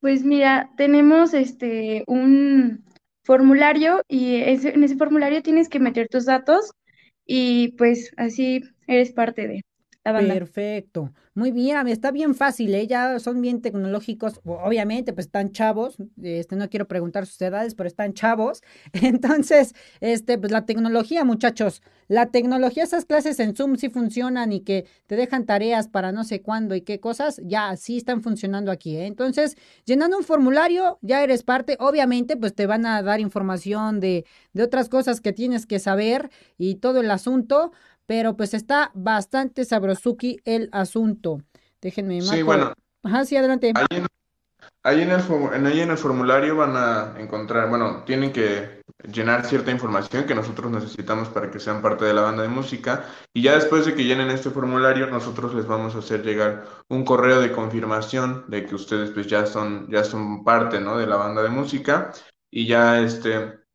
Pues 0.00 0.24
mira, 0.24 0.70
tenemos 0.76 1.34
este 1.34 2.04
un 2.06 2.85
formulario 3.26 4.02
y 4.08 4.36
en 4.36 4.84
ese 4.84 4.96
formulario 4.96 5.42
tienes 5.42 5.68
que 5.68 5.80
meter 5.80 6.08
tus 6.08 6.26
datos 6.26 6.72
y 7.26 7.72
pues 7.76 8.12
así 8.16 8.62
eres 8.86 9.12
parte 9.12 9.48
de 9.48 9.62
Perfecto. 10.12 11.12
Muy 11.34 11.50
bien, 11.50 11.86
está 11.88 12.12
bien 12.12 12.34
fácil, 12.34 12.74
¿eh? 12.74 12.86
ya 12.86 13.18
son 13.18 13.42
bien 13.42 13.60
tecnológicos, 13.60 14.40
obviamente, 14.44 15.12
pues 15.12 15.26
están 15.26 15.52
chavos, 15.52 15.96
este, 16.22 16.56
no 16.56 16.70
quiero 16.70 16.88
preguntar 16.88 17.26
sus 17.26 17.40
edades, 17.42 17.74
pero 17.74 17.86
están 17.88 18.14
chavos. 18.14 18.62
Entonces, 18.94 19.74
este, 20.00 20.38
pues 20.38 20.50
la 20.50 20.64
tecnología, 20.64 21.24
muchachos, 21.24 21.82
la 22.08 22.26
tecnología, 22.26 22.84
esas 22.84 23.04
clases 23.04 23.38
en 23.40 23.54
Zoom 23.54 23.76
sí 23.76 23.90
funcionan 23.90 24.52
y 24.52 24.60
que 24.60 24.86
te 25.06 25.16
dejan 25.16 25.44
tareas 25.44 25.88
para 25.88 26.12
no 26.12 26.24
sé 26.24 26.40
cuándo 26.40 26.74
y 26.74 26.80
qué 26.80 27.00
cosas, 27.00 27.40
ya 27.44 27.76
sí 27.76 27.98
están 27.98 28.22
funcionando 28.22 28.70
aquí. 28.70 28.96
¿eh? 28.96 29.06
Entonces, 29.06 29.56
llenando 29.84 30.16
un 30.16 30.24
formulario, 30.24 30.98
ya 31.02 31.22
eres 31.22 31.42
parte, 31.42 31.76
obviamente, 31.80 32.38
pues 32.38 32.54
te 32.54 32.66
van 32.66 32.86
a 32.86 33.02
dar 33.02 33.20
información 33.20 34.00
de, 34.00 34.24
de 34.54 34.62
otras 34.62 34.88
cosas 34.88 35.20
que 35.20 35.34
tienes 35.34 35.66
que 35.66 35.80
saber 35.80 36.30
y 36.56 36.76
todo 36.76 37.00
el 37.00 37.10
asunto, 37.10 37.72
pero 38.06 38.36
pues 38.36 38.54
está 38.54 38.90
bastante 38.94 39.64
sabrosuki 39.64 40.40
el 40.44 40.68
asunto. 40.72 41.42
Déjenme 41.80 42.22
Sí, 42.22 42.42
bueno. 42.42 42.72
Ajá, 43.02 43.24
sí, 43.24 43.36
adelante. 43.36 43.72
Ahí 43.74 43.86
en, 45.02 45.10
el, 45.10 45.66
ahí 45.66 45.80
en 45.80 45.90
el 45.90 45.98
formulario 45.98 46.56
van 46.56 46.76
a 46.76 47.14
encontrar, 47.20 47.68
bueno, 47.68 48.04
tienen 48.04 48.32
que 48.32 48.82
llenar 49.12 49.44
cierta 49.44 49.70
información 49.70 50.24
que 50.24 50.34
nosotros 50.34 50.70
necesitamos 50.70 51.28
para 51.28 51.50
que 51.50 51.60
sean 51.60 51.82
parte 51.82 52.04
de 52.04 52.14
la 52.14 52.22
banda 52.22 52.42
de 52.42 52.48
música 52.48 53.04
y 53.32 53.42
ya 53.42 53.54
después 53.54 53.84
de 53.84 53.94
que 53.94 54.04
llenen 54.04 54.30
este 54.30 54.50
formulario 54.50 55.06
nosotros 55.08 55.54
les 55.54 55.66
vamos 55.66 55.94
a 55.94 55.98
hacer 55.98 56.22
llegar 56.22 56.64
un 56.88 57.04
correo 57.04 57.40
de 57.40 57.52
confirmación 57.52 58.44
de 58.48 58.64
que 58.64 58.74
ustedes 58.74 59.10
pues 59.10 59.26
ya 59.26 59.46
son 59.46 59.88
ya 59.90 60.02
son 60.02 60.44
parte, 60.44 60.80
¿no? 60.80 60.96
de 60.96 61.06
la 61.06 61.16
banda 61.16 61.42
de 61.42 61.50
música 61.50 62.12
y 62.50 62.66
ya 62.66 63.00
este 63.00 63.65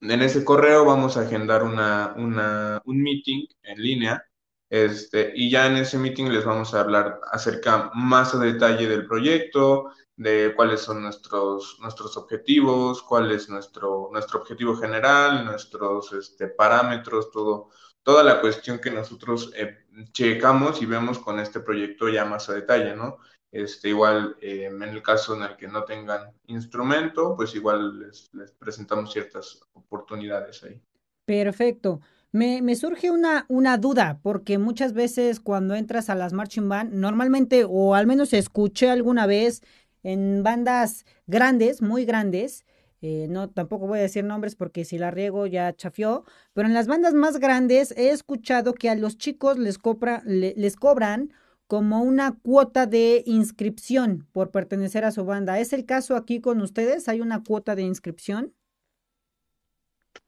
en 0.00 0.22
ese 0.22 0.44
correo 0.44 0.84
vamos 0.84 1.16
a 1.16 1.22
agendar 1.22 1.62
una, 1.62 2.14
una, 2.16 2.82
un 2.84 3.02
meeting 3.02 3.46
en 3.62 3.82
línea 3.82 4.26
este, 4.72 5.34
y 5.36 5.50
ya 5.50 5.66
en 5.66 5.76
ese 5.76 5.98
meeting 5.98 6.30
les 6.30 6.46
vamos 6.46 6.72
a 6.72 6.80
hablar 6.80 7.20
acerca 7.30 7.90
más 7.92 8.34
a 8.34 8.38
detalle 8.38 8.88
del 8.88 9.06
proyecto, 9.06 9.90
de 10.16 10.54
cuáles 10.56 10.80
son 10.80 11.02
nuestros, 11.02 11.76
nuestros 11.80 12.16
objetivos, 12.16 13.02
cuál 13.02 13.30
es 13.32 13.50
nuestro, 13.50 14.08
nuestro 14.10 14.40
objetivo 14.40 14.74
general, 14.74 15.44
nuestros 15.44 16.14
este, 16.14 16.48
parámetros, 16.48 17.30
todo, 17.30 17.68
toda 18.02 18.24
la 18.24 18.40
cuestión 18.40 18.78
que 18.78 18.90
nosotros 18.90 19.52
eh, 19.54 19.84
checamos 20.10 20.80
y 20.80 20.86
vemos 20.86 21.18
con 21.18 21.38
este 21.38 21.60
proyecto 21.60 22.08
ya 22.08 22.24
más 22.24 22.48
a 22.48 22.54
detalle, 22.54 22.96
¿no? 22.96 23.18
Este, 23.52 23.90
igual, 23.90 24.36
eh, 24.40 24.64
en 24.64 24.82
el 24.82 25.02
caso 25.02 25.36
en 25.36 25.42
el 25.42 25.56
que 25.56 25.68
no 25.68 25.84
tengan 25.84 26.32
instrumento, 26.46 27.36
pues 27.36 27.54
igual 27.54 28.00
les, 28.00 28.30
les 28.32 28.50
presentamos 28.52 29.12
ciertas 29.12 29.60
oportunidades 29.74 30.64
ahí. 30.64 30.80
Perfecto. 31.26 32.00
Me, 32.32 32.62
me, 32.62 32.74
surge 32.76 33.10
una, 33.10 33.44
una 33.48 33.76
duda, 33.76 34.18
porque 34.22 34.56
muchas 34.56 34.94
veces 34.94 35.38
cuando 35.38 35.74
entras 35.74 36.08
a 36.08 36.14
las 36.14 36.32
marching 36.32 36.66
band, 36.66 36.94
normalmente, 36.94 37.66
o 37.68 37.94
al 37.94 38.06
menos 38.06 38.32
escuché 38.32 38.88
alguna 38.88 39.26
vez 39.26 39.62
en 40.02 40.42
bandas 40.42 41.04
grandes, 41.26 41.82
muy 41.82 42.06
grandes, 42.06 42.64
eh, 43.02 43.26
no, 43.28 43.50
tampoco 43.50 43.86
voy 43.86 43.98
a 43.98 44.02
decir 44.02 44.24
nombres 44.24 44.54
porque 44.56 44.84
si 44.84 44.96
la 44.96 45.10
riego 45.10 45.46
ya 45.46 45.74
chafió, 45.74 46.24
pero 46.54 46.68
en 46.68 46.74
las 46.74 46.86
bandas 46.86 47.12
más 47.12 47.38
grandes 47.38 47.90
he 47.98 48.10
escuchado 48.10 48.74
que 48.74 48.88
a 48.88 48.94
los 48.94 49.18
chicos 49.18 49.58
les, 49.58 49.76
cobra, 49.76 50.22
le, 50.24 50.54
les 50.56 50.76
cobran 50.76 51.32
como 51.72 52.02
una 52.02 52.32
cuota 52.42 52.86
de 52.86 53.22
inscripción 53.26 54.28
por 54.32 54.50
pertenecer 54.50 55.04
a 55.06 55.10
su 55.12 55.24
banda. 55.24 55.58
¿Es 55.58 55.72
el 55.72 55.86
caso 55.86 56.16
aquí 56.16 56.40
con 56.42 56.60
ustedes? 56.60 57.08
¿Hay 57.08 57.20
una 57.22 57.42
cuota 57.44 57.74
de 57.76 57.82
inscripción? 57.82 58.54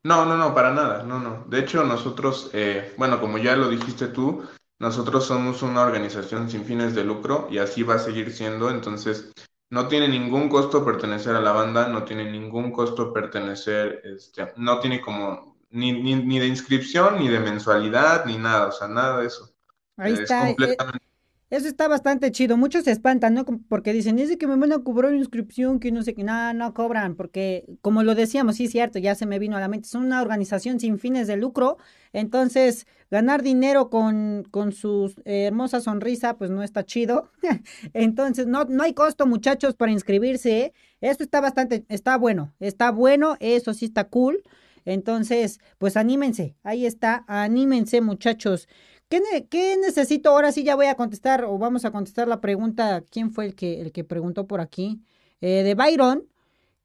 No, 0.02 0.24
no, 0.26 0.36
no, 0.36 0.54
para 0.54 0.72
nada, 0.72 1.02
no, 1.02 1.18
no. 1.18 1.44
De 1.48 1.60
hecho, 1.60 1.82
nosotros, 1.84 2.50
eh, 2.52 2.94
bueno, 2.98 3.20
como 3.20 3.38
ya 3.38 3.56
lo 3.56 3.68
dijiste 3.70 4.08
tú, 4.08 4.44
nosotros 4.78 5.24
somos 5.26 5.62
una 5.62 5.82
organización 5.82 6.50
sin 6.50 6.64
fines 6.64 6.94
de 6.94 7.04
lucro 7.04 7.48
y 7.50 7.58
así 7.58 7.82
va 7.82 7.94
a 7.94 7.98
seguir 7.98 8.30
siendo. 8.32 8.70
Entonces, 8.70 9.32
no 9.70 9.88
tiene 9.88 10.08
ningún 10.08 10.48
costo 10.48 10.84
pertenecer 10.84 11.34
a 11.36 11.40
la 11.40 11.52
banda, 11.52 11.88
no 11.88 12.04
tiene 12.04 12.30
ningún 12.30 12.70
costo 12.70 13.12
pertenecer, 13.12 14.02
este, 14.04 14.52
no 14.56 14.78
tiene 14.80 15.00
como 15.00 15.56
ni, 15.70 15.92
ni, 15.92 16.14
ni 16.16 16.38
de 16.38 16.46
inscripción, 16.48 17.18
ni 17.18 17.28
de 17.28 17.40
mensualidad, 17.40 18.26
ni 18.26 18.36
nada, 18.36 18.68
o 18.68 18.72
sea, 18.72 18.88
nada 18.88 19.20
de 19.20 19.26
eso. 19.26 19.54
Ahí 19.96 20.14
Es 20.14 20.20
está. 20.20 20.50
eh, 20.50 20.56
completamente 20.56 21.03
Eso 21.50 21.68
está 21.68 21.88
bastante 21.88 22.32
chido. 22.32 22.56
Muchos 22.56 22.84
se 22.84 22.90
espantan, 22.90 23.34
¿no? 23.34 23.44
Porque 23.68 23.92
dicen, 23.92 24.16
dice 24.16 24.38
que 24.38 24.46
me 24.46 24.56
van 24.56 24.72
a 24.72 24.78
cobrar 24.78 25.14
inscripción, 25.14 25.78
que 25.78 25.92
no 25.92 26.02
sé 26.02 26.14
qué. 26.14 26.24
No, 26.24 26.52
no 26.54 26.74
cobran, 26.74 27.14
porque 27.14 27.66
como 27.82 28.02
lo 28.02 28.14
decíamos, 28.14 28.56
sí, 28.56 28.66
cierto, 28.68 28.98
ya 28.98 29.14
se 29.14 29.26
me 29.26 29.38
vino 29.38 29.56
a 29.56 29.60
la 29.60 29.68
mente. 29.68 29.86
Es 29.86 29.94
una 29.94 30.22
organización 30.22 30.80
sin 30.80 30.98
fines 30.98 31.26
de 31.26 31.36
lucro. 31.36 31.76
Entonces, 32.12 32.86
ganar 33.10 33.42
dinero 33.42 33.90
con, 33.90 34.44
con 34.50 34.72
su 34.72 35.14
hermosa 35.24 35.80
sonrisa, 35.80 36.36
pues 36.38 36.50
no 36.50 36.62
está 36.62 36.84
chido. 36.84 37.30
Entonces, 37.92 38.46
no, 38.46 38.64
no 38.64 38.82
hay 38.82 38.94
costo, 38.94 39.26
muchachos, 39.26 39.74
para 39.74 39.92
inscribirse. 39.92 40.60
¿eh? 40.60 40.72
Eso 41.00 41.22
está 41.22 41.40
bastante, 41.40 41.84
está 41.88 42.16
bueno. 42.16 42.54
Está 42.58 42.90
bueno, 42.90 43.36
eso 43.40 43.74
sí 43.74 43.84
está 43.84 44.04
cool. 44.04 44.42
Entonces, 44.84 45.60
pues 45.78 45.96
anímense. 45.96 46.56
Ahí 46.62 46.86
está, 46.86 47.24
anímense, 47.26 48.00
muchachos. 48.00 48.68
¿Qué, 49.14 49.20
ne- 49.20 49.46
qué 49.46 49.76
necesito? 49.76 50.30
Ahora 50.30 50.50
sí 50.50 50.64
ya 50.64 50.74
voy 50.74 50.86
a 50.86 50.96
contestar 50.96 51.44
o 51.44 51.56
vamos 51.56 51.84
a 51.84 51.92
contestar 51.92 52.26
la 52.26 52.40
pregunta. 52.40 53.04
¿Quién 53.10 53.30
fue 53.30 53.44
el 53.46 53.54
que, 53.54 53.80
el 53.80 53.92
que 53.92 54.02
preguntó 54.02 54.48
por 54.48 54.60
aquí? 54.60 55.02
Eh, 55.40 55.62
de 55.62 55.74
Byron. 55.76 56.26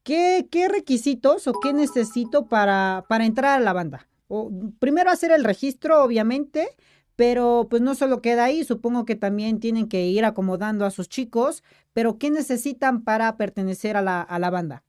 ¿Qué, 0.03 0.47
qué 0.51 0.69
requisitos 0.69 1.47
o 1.47 1.53
qué 1.53 1.73
necesito 1.73 2.47
para, 2.47 3.05
para 3.09 3.25
entrar 3.25 3.59
a 3.59 3.63
la 3.63 3.73
banda? 3.73 4.09
O, 4.27 4.51
primero 4.79 5.11
hacer 5.11 5.31
el 5.31 5.43
registro, 5.45 6.03
obviamente, 6.03 6.69
pero 7.15 7.67
pues 7.69 7.81
no 7.81 7.95
solo 7.95 8.21
queda 8.21 8.45
ahí. 8.45 8.63
Supongo 8.65 9.05
que 9.05 9.15
también 9.15 9.59
tienen 9.59 9.87
que 9.89 10.07
ir 10.07 10.25
acomodando 10.25 10.85
a 10.85 10.91
sus 10.91 11.09
chicos. 11.09 11.63
Pero 11.93 12.19
¿qué 12.19 12.31
necesitan 12.31 13.03
para 13.03 13.37
pertenecer 13.37 13.97
a 13.97 14.03
la, 14.03 14.21
a 14.21 14.39
la 14.39 14.49
banda? 14.51 14.83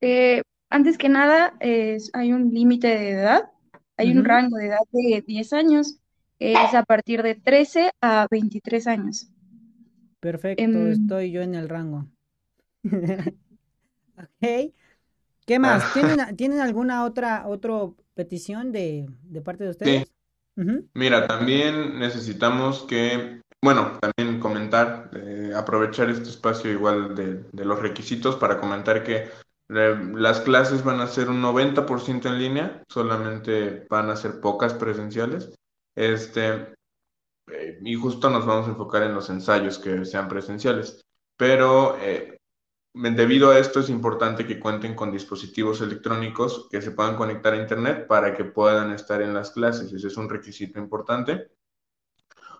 Eh, 0.00 0.42
antes 0.70 0.98
que 0.98 1.08
nada, 1.08 1.54
es- 1.60 2.10
hay 2.14 2.32
un 2.32 2.50
límite 2.52 2.88
de 2.88 3.10
edad, 3.10 3.50
hay 3.96 4.12
un 4.12 4.24
rango 4.24 4.56
de 4.58 4.66
edad 4.68 4.78
de 4.92 5.22
10 5.26 5.52
años, 5.52 5.98
es 6.38 6.74
a 6.74 6.82
partir 6.84 7.22
de 7.22 7.34
13 7.36 7.92
a 8.00 8.26
23 8.30 8.86
años. 8.86 9.28
Perfecto, 10.20 10.88
Em, 10.88 10.88
estoy 10.88 11.30
yo 11.30 11.42
en 11.42 11.54
el 11.54 11.68
rango. 11.68 12.08
Ok. 14.18 14.74
¿Qué 15.46 15.58
más? 15.58 15.86
Ah, 15.86 15.92
¿Tienen, 15.92 16.18
¿tienen 16.36 16.60
alguna 16.60 17.04
otra, 17.04 17.48
otra 17.48 17.74
petición 18.14 18.72
de, 18.72 19.06
de 19.24 19.42
parte 19.42 19.64
de 19.64 19.70
sí, 19.82 20.04
ustedes? 20.04 20.12
Ujú, 20.56 20.88
mira, 20.94 21.26
también 21.26 21.98
necesitamos 22.00 22.84
que, 22.84 23.42
bueno, 23.62 23.98
también 24.00 24.40
comentar, 24.40 25.10
eh, 25.16 25.52
aprovechar 25.56 26.10
este 26.10 26.30
espacio 26.30 26.72
igual 26.72 27.14
de, 27.16 27.44
de 27.52 27.64
los 27.64 27.80
requisitos 27.80 28.36
para 28.36 28.60
comentar 28.60 29.04
que 29.04 29.16
eh, 29.16 29.30
las 29.68 30.40
clases 30.40 30.84
van 30.84 31.00
a 31.00 31.06
ser 31.06 31.28
un 31.28 31.42
90% 31.42 32.26
en 32.26 32.38
línea, 32.38 32.82
solamente 32.88 33.86
van 33.88 34.10
a 34.10 34.16
ser 34.16 34.40
pocas 34.40 34.74
presenciales. 34.74 35.54
Este, 35.94 36.74
eh, 37.50 37.78
y 37.82 37.94
justo 37.94 38.30
nos 38.30 38.46
vamos 38.46 38.66
a 38.66 38.70
enfocar 38.70 39.02
en 39.02 39.14
los 39.14 39.30
ensayos 39.30 39.78
que 39.78 40.04
sean 40.04 40.28
presenciales. 40.28 41.04
Pero 41.36 41.96
eh, 42.00 42.38
debido 42.92 43.50
a 43.50 43.58
esto 43.58 43.80
es 43.80 43.90
importante 43.90 44.46
que 44.46 44.60
cuenten 44.60 44.94
con 44.94 45.10
dispositivos 45.10 45.80
electrónicos 45.80 46.68
que 46.70 46.82
se 46.82 46.92
puedan 46.92 47.16
conectar 47.16 47.54
a 47.54 47.60
Internet 47.60 48.06
para 48.06 48.36
que 48.36 48.44
puedan 48.44 48.92
estar 48.92 49.22
en 49.22 49.34
las 49.34 49.50
clases. 49.50 49.92
Ese 49.92 50.08
es 50.08 50.16
un 50.16 50.28
requisito 50.28 50.78
importante. 50.78 51.48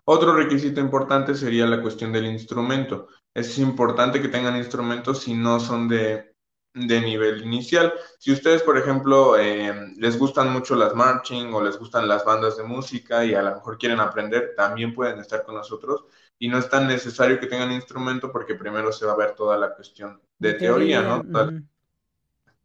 Otro 0.07 0.35
requisito 0.35 0.81
importante 0.81 1.35
sería 1.35 1.67
la 1.67 1.81
cuestión 1.81 2.13
del 2.13 2.27
instrumento. 2.27 3.09
Es 3.33 3.59
importante 3.59 4.21
que 4.21 4.29
tengan 4.29 4.57
instrumentos 4.57 5.21
si 5.21 5.35
no 5.35 5.59
son 5.61 5.89
de, 5.89 6.34
de 6.75 7.01
nivel 7.01 7.43
inicial. 7.43 7.95
Si 8.19 8.33
ustedes, 8.33 8.63
por 8.63 8.77
ejemplo, 8.77 9.39
eh, 9.39 9.93
les 9.97 10.19
gustan 10.19 10.53
mucho 10.53 10.75
las 10.75 10.95
marching 10.95 11.55
o 11.55 11.63
les 11.63 11.79
gustan 11.79 12.09
las 12.09 12.25
bandas 12.25 12.57
de 12.57 12.65
música 12.65 13.25
y 13.25 13.35
a 13.35 13.43
lo 13.43 13.55
mejor 13.55 13.79
quieren 13.79 14.01
aprender, 14.01 14.55
también 14.57 14.93
pueden 14.93 15.21
estar 15.21 15.45
con 15.45 15.55
nosotros. 15.55 16.05
Y 16.39 16.49
no 16.49 16.59
es 16.59 16.69
tan 16.69 16.89
necesario 16.89 17.39
que 17.39 17.47
tengan 17.47 17.71
instrumento 17.71 18.31
porque 18.33 18.57
primero 18.57 18.93
se 18.93 19.07
va 19.07 19.13
a 19.13 19.17
ver 19.17 19.35
toda 19.37 19.57
la 19.57 19.73
cuestión 19.75 20.21
De 20.37 20.55
teoría. 20.55 21.01
¿no? 21.01 21.23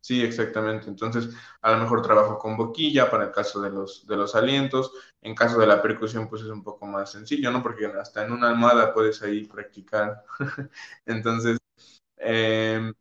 Sí, 0.02 0.24
exactamente. 0.24 0.90
Entonces, 0.90 1.30
a 1.62 1.72
lo 1.72 1.78
mejor 1.78 2.02
trabajo 2.02 2.40
con 2.40 2.58
boquilla 2.58 3.12
para 3.12 3.26
el 3.26 3.32
caso 3.32 3.62
de 3.62 3.70
los, 3.70 4.08
de 4.08 4.16
los 4.16 4.34
alientos. 4.34 4.92
En 5.22 5.36
caso 5.36 5.60
de 5.60 5.68
la 5.68 5.82
percusión, 5.82 6.28
pues 6.30 6.42
es 6.42 6.48
un 6.48 6.64
poco 6.64 6.88
más 6.88 7.12
sencillo, 7.12 7.52
¿no? 7.52 7.62
Porque 7.62 7.86
hasta 7.86 8.26
en 8.26 8.32
una 8.32 8.50
almohada 8.50 8.94
puedes 8.94 9.22
ahí 9.22 9.46
practicar. 9.46 10.24
Entonces, 11.06 11.60
eh, 12.18 12.92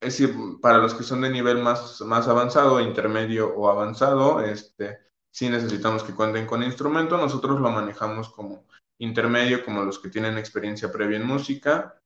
es 0.00 0.18
decir, 0.18 0.36
para 0.60 0.78
los 0.78 0.94
que 0.94 1.02
son 1.02 1.22
de 1.22 1.30
nivel 1.30 1.58
más, 1.58 2.00
más 2.02 2.28
avanzado, 2.28 2.80
intermedio 2.80 3.52
o 3.54 3.68
avanzado, 3.68 4.40
este, 4.40 4.98
sí 5.30 5.48
necesitamos 5.48 6.04
que 6.04 6.14
cuenten 6.14 6.46
con 6.46 6.62
instrumento. 6.62 7.16
Nosotros 7.16 7.60
lo 7.60 7.70
manejamos 7.70 8.28
como 8.30 8.66
intermedio, 8.98 9.64
como 9.64 9.82
los 9.82 9.98
que 9.98 10.08
tienen 10.08 10.38
experiencia 10.38 10.92
previa 10.92 11.16
en 11.16 11.26
música 11.26 12.00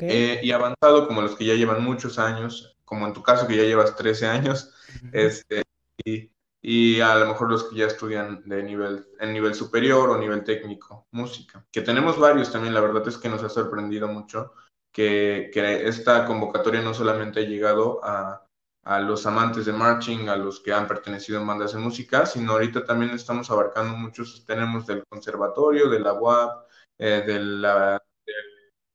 eh, 0.00 0.40
y 0.42 0.50
avanzado 0.50 1.06
como 1.06 1.22
los 1.22 1.36
que 1.36 1.44
ya 1.44 1.54
llevan 1.54 1.84
muchos 1.84 2.18
años, 2.18 2.76
como 2.84 3.06
en 3.06 3.12
tu 3.12 3.22
caso 3.22 3.46
que 3.46 3.56
ya 3.56 3.64
llevas 3.64 3.96
13 3.96 4.26
años, 4.26 4.74
este, 5.12 5.62
y, 6.04 6.30
y 6.62 7.00
a 7.00 7.16
lo 7.16 7.26
mejor 7.26 7.50
los 7.50 7.64
que 7.64 7.76
ya 7.76 7.86
estudian 7.86 8.42
de 8.48 8.62
nivel, 8.62 9.06
en 9.20 9.32
nivel 9.32 9.54
superior 9.54 10.08
o 10.08 10.18
nivel 10.18 10.42
técnico, 10.42 11.06
música, 11.10 11.66
que 11.70 11.82
tenemos 11.82 12.18
varios 12.18 12.50
también, 12.50 12.74
la 12.74 12.80
verdad 12.80 13.06
es 13.06 13.18
que 13.18 13.28
nos 13.28 13.42
ha 13.42 13.48
sorprendido 13.48 14.08
mucho 14.08 14.52
que, 14.96 15.50
que 15.52 15.86
esta 15.86 16.24
convocatoria 16.24 16.80
no 16.80 16.94
solamente 16.94 17.40
ha 17.40 17.42
llegado 17.42 18.00
a, 18.02 18.48
a 18.82 19.00
los 19.00 19.26
amantes 19.26 19.66
de 19.66 19.74
marching, 19.74 20.30
a 20.30 20.36
los 20.36 20.60
que 20.60 20.72
han 20.72 20.88
pertenecido 20.88 21.38
en 21.38 21.46
bandas 21.46 21.74
de 21.74 21.80
música, 21.80 22.24
sino 22.24 22.52
ahorita 22.52 22.86
también 22.86 23.10
estamos 23.10 23.50
abarcando 23.50 23.94
muchos, 23.94 24.42
tenemos 24.46 24.86
del 24.86 25.04
conservatorio, 25.06 25.90
de 25.90 26.00
la 26.00 26.14
UAP, 26.14 26.66
eh, 26.98 27.22
de 27.26 27.38
la 27.40 28.02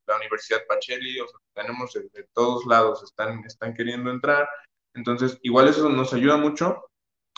la 0.08 0.18
Universidad 0.18 0.66
Pacelli, 0.68 1.20
o 1.20 1.28
sea, 1.28 1.40
tenemos 1.54 1.94
de, 1.94 2.02
de 2.10 2.28
todos 2.34 2.66
lados, 2.66 3.04
están, 3.04 3.44
están 3.46 3.74
queriendo 3.76 4.10
entrar. 4.10 4.50
Entonces, 4.96 5.38
igual 5.44 5.68
eso 5.68 5.88
nos 5.88 6.14
ayuda 6.14 6.36
mucho, 6.36 6.84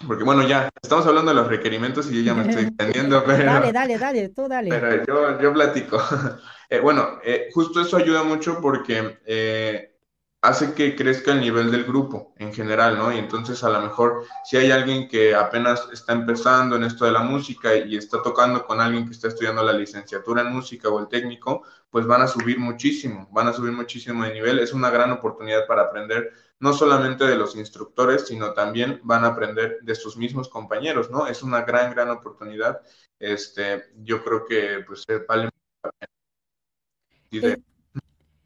porque 0.08 0.24
bueno, 0.24 0.48
ya 0.48 0.70
estamos 0.82 1.06
hablando 1.06 1.32
de 1.32 1.36
los 1.36 1.48
requerimientos 1.48 2.12
y 2.12 2.18
yo 2.18 2.22
ya 2.22 2.34
me 2.34 2.50
estoy 2.50 2.64
extendiendo, 2.68 3.22
Dale, 3.22 3.72
dale, 3.72 3.98
dale, 3.98 4.30
tú 4.30 4.48
dale. 4.48 4.70
pero 4.70 5.06
yo, 5.06 5.42
yo 5.42 5.54
platico. 5.54 6.02
Eh, 6.70 6.80
bueno, 6.80 7.20
eh, 7.24 7.50
justo 7.54 7.82
eso 7.82 7.98
ayuda 7.98 8.24
mucho 8.24 8.60
porque 8.60 9.20
eh, 9.28 9.94
hace 10.42 10.74
que 10.74 10.96
crezca 10.96 11.32
el 11.32 11.40
nivel 11.40 11.72
del 11.72 11.86
grupo 11.86 12.34
en 12.38 12.54
general, 12.54 12.98
¿no? 12.98 13.14
Y 13.14 13.18
entonces 13.18 13.64
a 13.64 13.70
lo 13.70 13.80
mejor 13.80 14.26
si 14.44 14.58
hay 14.58 14.72
alguien 14.72 15.08
que 15.08 15.36
apenas 15.36 15.88
está 15.94 16.14
empezando 16.14 16.76
en 16.76 16.84
esto 16.84 17.06
de 17.06 17.12
la 17.12 17.22
música 17.22 17.76
y 17.76 17.96
está 17.96 18.22
tocando 18.22 18.66
con 18.66 18.82
alguien 18.82 19.06
que 19.06 19.12
está 19.12 19.28
estudiando 19.28 19.64
la 19.64 19.72
licenciatura 19.72 20.42
en 20.42 20.52
música 20.52 20.90
o 20.90 21.00
el 21.00 21.08
técnico, 21.08 21.64
pues 21.90 22.06
van 22.06 22.24
a 22.24 22.28
subir 22.28 22.60
muchísimo, 22.60 23.30
van 23.32 23.48
a 23.48 23.54
subir 23.54 23.72
muchísimo 23.72 24.24
de 24.26 24.34
nivel. 24.34 24.60
Es 24.60 24.74
una 24.74 24.90
gran 24.90 25.12
oportunidad 25.12 25.66
para 25.66 25.84
aprender 25.84 26.34
no 26.60 26.74
solamente 26.74 27.26
de 27.26 27.36
los 27.36 27.56
instructores, 27.56 28.28
sino 28.28 28.54
también 28.54 29.02
van 29.04 29.26
a 29.26 29.30
aprender 29.30 29.80
de 29.82 29.96
sus 29.96 30.18
mismos 30.18 30.50
compañeros, 30.50 31.12
¿no? 31.12 31.28
Es 31.28 31.44
una 31.44 31.64
gran, 31.64 31.92
gran 31.94 32.10
oportunidad. 32.10 32.82
Este, 33.20 33.84
yo 34.04 34.24
creo 34.24 34.46
que 34.46 34.84
pues 34.86 35.06
vale 35.28 35.50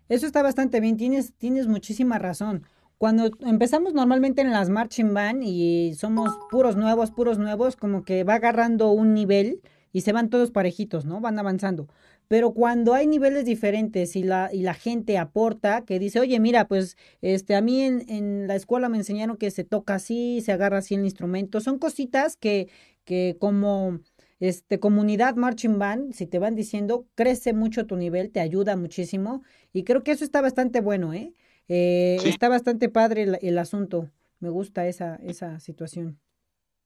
Eso 0.09 0.25
está 0.25 0.41
bastante 0.41 0.79
bien, 0.79 0.97
tienes, 0.97 1.33
tienes 1.37 1.67
muchísima 1.67 2.17
razón. 2.19 2.65
cuando 2.97 3.29
empezamos 3.41 3.93
normalmente 3.93 4.41
en 4.41 4.51
las 4.51 4.69
marching 4.69 5.13
band 5.13 5.43
y 5.43 5.93
somos 5.95 6.37
puros 6.49 6.75
nuevos, 6.75 7.11
puros 7.11 7.37
nuevos, 7.37 7.75
como 7.75 8.03
que 8.03 8.23
va 8.23 8.35
agarrando 8.35 8.89
un 8.91 9.13
nivel 9.13 9.61
y 9.91 10.01
se 10.01 10.13
van 10.13 10.29
todos 10.29 10.51
parejitos, 10.51 11.05
¿no? 11.05 11.21
Van 11.21 11.37
avanzando. 11.39 11.87
Pero 12.27 12.53
cuando 12.53 12.93
hay 12.93 13.07
niveles 13.07 13.45
diferentes 13.45 14.15
y 14.15 14.23
la, 14.23 14.49
y 14.51 14.61
la 14.61 14.73
gente 14.73 15.17
aporta, 15.17 15.83
que 15.85 15.99
dice, 15.99 16.19
oye, 16.19 16.39
mira, 16.39 16.67
pues 16.67 16.97
este, 17.21 17.55
a 17.55 17.61
mí 17.61 17.81
en, 17.81 18.09
en 18.09 18.47
la 18.47 18.55
escuela 18.55 18.89
me 18.89 18.97
enseñaron 18.97 19.37
que 19.37 19.51
se 19.51 19.63
toca 19.63 19.95
así, 19.95 20.41
se 20.41 20.51
agarra 20.51 20.79
así 20.79 20.95
el 20.95 21.05
instrumento, 21.05 21.61
son 21.61 21.79
cositas 21.79 22.35
que, 22.35 22.69
que 23.05 23.37
como 23.39 23.99
este, 24.39 24.79
comunidad 24.79 25.35
marching 25.35 25.79
band, 25.79 26.13
si 26.13 26.27
te 26.27 26.39
van 26.39 26.55
diciendo, 26.55 27.07
crece 27.15 27.53
mucho 27.53 27.85
tu 27.87 27.95
nivel, 27.95 28.31
te 28.31 28.39
ayuda 28.39 28.75
muchísimo 28.75 29.43
y 29.73 29.83
creo 29.83 30.03
que 30.03 30.11
eso 30.11 30.23
está 30.23 30.41
bastante 30.41 30.81
bueno, 30.81 31.13
¿eh? 31.13 31.33
eh 31.67 32.17
Está 32.25 32.49
bastante 32.49 32.89
padre 32.89 33.23
el, 33.23 33.39
el, 33.41 33.57
asunto, 33.57 34.11
me 34.39 34.49
gusta 34.49 34.87
esa, 34.87 35.15
esa 35.23 35.59
situación. 35.59 36.19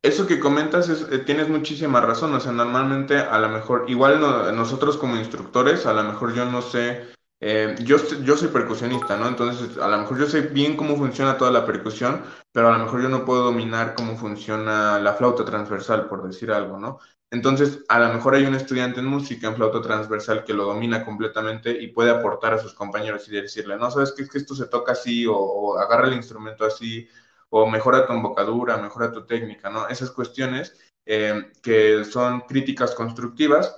Eso 0.03 0.25
que 0.25 0.39
comentas 0.39 0.89
es, 0.89 1.07
eh, 1.11 1.19
tienes 1.19 1.47
muchísima 1.47 2.01
razón, 2.01 2.33
o 2.33 2.39
sea, 2.39 2.51
normalmente 2.51 3.17
a 3.17 3.37
lo 3.37 3.49
mejor, 3.49 3.85
igual 3.87 4.19
nosotros 4.55 4.97
como 4.97 5.15
instructores, 5.15 5.85
a 5.85 5.93
lo 5.93 6.03
mejor 6.03 6.33
yo 6.33 6.45
no 6.45 6.63
sé, 6.63 7.11
eh, 7.39 7.75
yo, 7.83 7.97
yo 8.23 8.35
soy 8.35 8.47
percusionista, 8.47 9.15
¿no? 9.15 9.27
Entonces, 9.27 9.77
a 9.77 9.87
lo 9.87 9.99
mejor 9.99 10.17
yo 10.17 10.25
sé 10.25 10.41
bien 10.41 10.75
cómo 10.75 10.97
funciona 10.97 11.37
toda 11.37 11.51
la 11.51 11.67
percusión, 11.67 12.23
pero 12.51 12.69
a 12.69 12.77
lo 12.77 12.83
mejor 12.83 13.03
yo 13.03 13.09
no 13.09 13.25
puedo 13.25 13.43
dominar 13.43 13.93
cómo 13.93 14.17
funciona 14.17 14.97
la 14.99 15.13
flauta 15.13 15.45
transversal, 15.45 16.07
por 16.07 16.23
decir 16.27 16.51
algo, 16.51 16.79
¿no? 16.79 16.99
Entonces, 17.29 17.85
a 17.87 17.99
lo 17.99 18.11
mejor 18.11 18.33
hay 18.33 18.45
un 18.45 18.55
estudiante 18.55 19.01
en 19.01 19.05
música, 19.05 19.47
en 19.47 19.55
flauta 19.55 19.81
transversal, 19.83 20.43
que 20.43 20.53
lo 20.53 20.65
domina 20.65 21.05
completamente 21.05 21.79
y 21.79 21.89
puede 21.89 22.09
aportar 22.09 22.55
a 22.55 22.57
sus 22.57 22.73
compañeros 22.73 23.27
y 23.27 23.33
decirle, 23.33 23.77
no, 23.77 23.91
sabes 23.91 24.13
qué? 24.17 24.23
es 24.23 24.29
que 24.31 24.39
esto 24.39 24.55
se 24.55 24.65
toca 24.65 24.93
así, 24.93 25.27
o 25.29 25.77
agarra 25.77 26.07
el 26.07 26.15
instrumento 26.15 26.65
así, 26.65 27.07
o 27.51 27.67
mejora 27.69 28.07
tu 28.07 28.13
embocadura, 28.13 28.77
mejora 28.77 29.11
tu 29.11 29.25
técnica, 29.25 29.69
¿no? 29.69 29.87
Esas 29.87 30.11
cuestiones 30.11 30.77
eh, 31.05 31.51
que 31.61 32.05
son 32.05 32.41
críticas 32.41 32.95
constructivas 32.95 33.77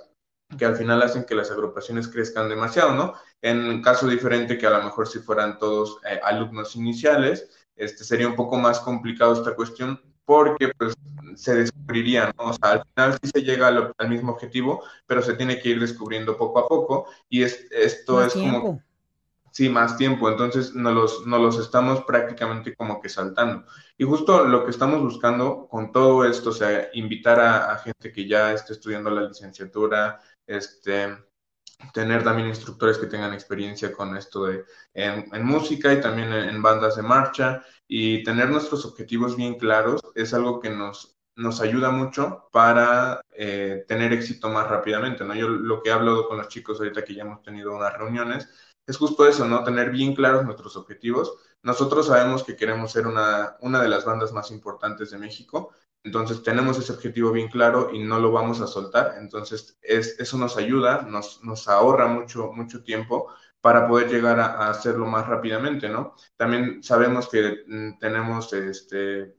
que 0.56 0.64
al 0.64 0.76
final 0.76 1.02
hacen 1.02 1.24
que 1.24 1.34
las 1.34 1.50
agrupaciones 1.50 2.08
crezcan 2.08 2.48
demasiado, 2.48 2.94
¿no? 2.94 3.14
En 3.42 3.82
caso 3.82 4.06
diferente 4.06 4.56
que 4.56 4.66
a 4.66 4.78
lo 4.78 4.82
mejor 4.82 5.08
si 5.08 5.18
fueran 5.18 5.58
todos 5.58 5.98
eh, 6.08 6.20
alumnos 6.22 6.76
iniciales, 6.76 7.66
este 7.76 8.04
sería 8.04 8.28
un 8.28 8.36
poco 8.36 8.56
más 8.56 8.78
complicado 8.80 9.32
esta 9.32 9.56
cuestión 9.56 10.00
porque 10.24 10.72
pues 10.78 10.94
se 11.34 11.54
descubriría, 11.54 12.32
¿no? 12.38 12.50
O 12.50 12.52
sea, 12.52 12.72
al 12.72 12.84
final 12.94 13.18
sí 13.20 13.30
se 13.34 13.42
llega 13.42 13.66
al, 13.66 14.08
mismo 14.08 14.32
objetivo, 14.32 14.82
pero 15.06 15.22
se 15.22 15.34
tiene 15.34 15.58
que 15.60 15.70
ir 15.70 15.80
descubriendo 15.80 16.36
poco 16.36 16.60
a 16.60 16.68
poco 16.68 17.06
y 17.28 17.42
es, 17.42 17.66
esto 17.72 18.24
es 18.24 18.32
como 18.34 18.80
sí, 19.54 19.68
más 19.68 19.96
tiempo, 19.96 20.28
entonces 20.28 20.74
nos 20.74 20.94
los, 20.94 21.26
nos 21.26 21.40
los 21.40 21.58
estamos 21.60 22.04
prácticamente 22.04 22.74
como 22.74 23.00
que 23.00 23.08
saltando. 23.08 23.64
Y 23.96 24.04
justo 24.04 24.44
lo 24.44 24.64
que 24.64 24.72
estamos 24.72 25.00
buscando 25.00 25.68
con 25.68 25.92
todo 25.92 26.24
esto, 26.24 26.50
o 26.50 26.52
sea, 26.52 26.88
invitar 26.94 27.38
a, 27.40 27.78
gente 27.78 28.12
que 28.12 28.26
ya 28.26 28.52
esté 28.52 28.72
estudiando 28.72 29.10
la 29.10 29.22
licenciatura, 29.22 30.20
este, 30.46 31.16
tener 31.92 32.24
también 32.24 32.48
instructores 32.48 32.98
que 32.98 33.06
tengan 33.06 33.32
experiencia 33.32 33.92
con 33.92 34.16
esto 34.16 34.46
de 34.46 34.64
en, 34.92 35.44
música 35.44 35.92
y 35.92 36.00
también 36.00 36.32
en, 36.32 36.60
bandas 36.62 36.96
de 36.96 37.02
marcha 37.02 37.62
y 37.86 38.24
tener 38.24 38.50
nuestros 38.50 38.84
objetivos 38.84 39.36
bien 39.36 39.56
claros 39.58 40.00
es 40.16 40.34
algo 40.34 40.58
que 40.60 40.70
nos, 40.70 41.16
nos 41.36 41.60
ayuda 41.60 41.90
mucho 41.90 42.48
para 42.52 43.20
eh, 43.32 43.84
tener 43.86 44.12
éxito 44.12 44.48
más 44.48 44.68
rápidamente, 44.68 45.24
¿no? 45.24 45.34
Yo 45.34 45.48
lo 45.48 45.82
que 45.82 45.90
he 45.90 45.92
hablado 45.92 46.26
con 46.28 46.38
los 46.38 46.48
chicos 46.48 46.80
ahorita 46.80 47.04
que 47.04 47.14
ya 47.14 47.22
hemos 47.22 47.42
tenido 47.42 47.74
unas 47.76 47.96
reuniones 47.96 48.48
es 48.86 48.96
justo 48.96 49.26
eso, 49.26 49.46
¿no? 49.46 49.64
Tener 49.64 49.90
bien 49.90 50.14
claros 50.14 50.44
nuestros 50.44 50.76
objetivos. 50.76 51.34
Nosotros 51.62 52.06
sabemos 52.06 52.44
que 52.44 52.56
queremos 52.56 52.92
ser 52.92 53.06
una, 53.06 53.56
una 53.60 53.82
de 53.82 53.88
las 53.88 54.04
bandas 54.04 54.32
más 54.32 54.50
importantes 54.50 55.10
de 55.10 55.18
México, 55.18 55.72
entonces 56.04 56.42
tenemos 56.42 56.78
ese 56.78 56.92
objetivo 56.92 57.32
bien 57.32 57.48
claro 57.48 57.90
y 57.92 57.98
no 57.98 58.20
lo 58.20 58.30
vamos 58.30 58.60
a 58.60 58.66
soltar. 58.66 59.14
Entonces 59.18 59.78
es, 59.80 60.20
eso 60.20 60.36
nos 60.36 60.56
ayuda, 60.58 61.02
nos, 61.02 61.42
nos 61.42 61.66
ahorra 61.66 62.06
mucho, 62.06 62.52
mucho 62.52 62.84
tiempo 62.84 63.32
para 63.62 63.88
poder 63.88 64.10
llegar 64.10 64.38
a, 64.38 64.68
hacerlo 64.68 65.06
más 65.06 65.26
rápidamente, 65.26 65.88
¿no? 65.88 66.14
También 66.36 66.82
sabemos 66.82 67.28
que 67.30 67.64
mm, 67.66 67.98
tenemos 67.98 68.52
este, 68.52 69.34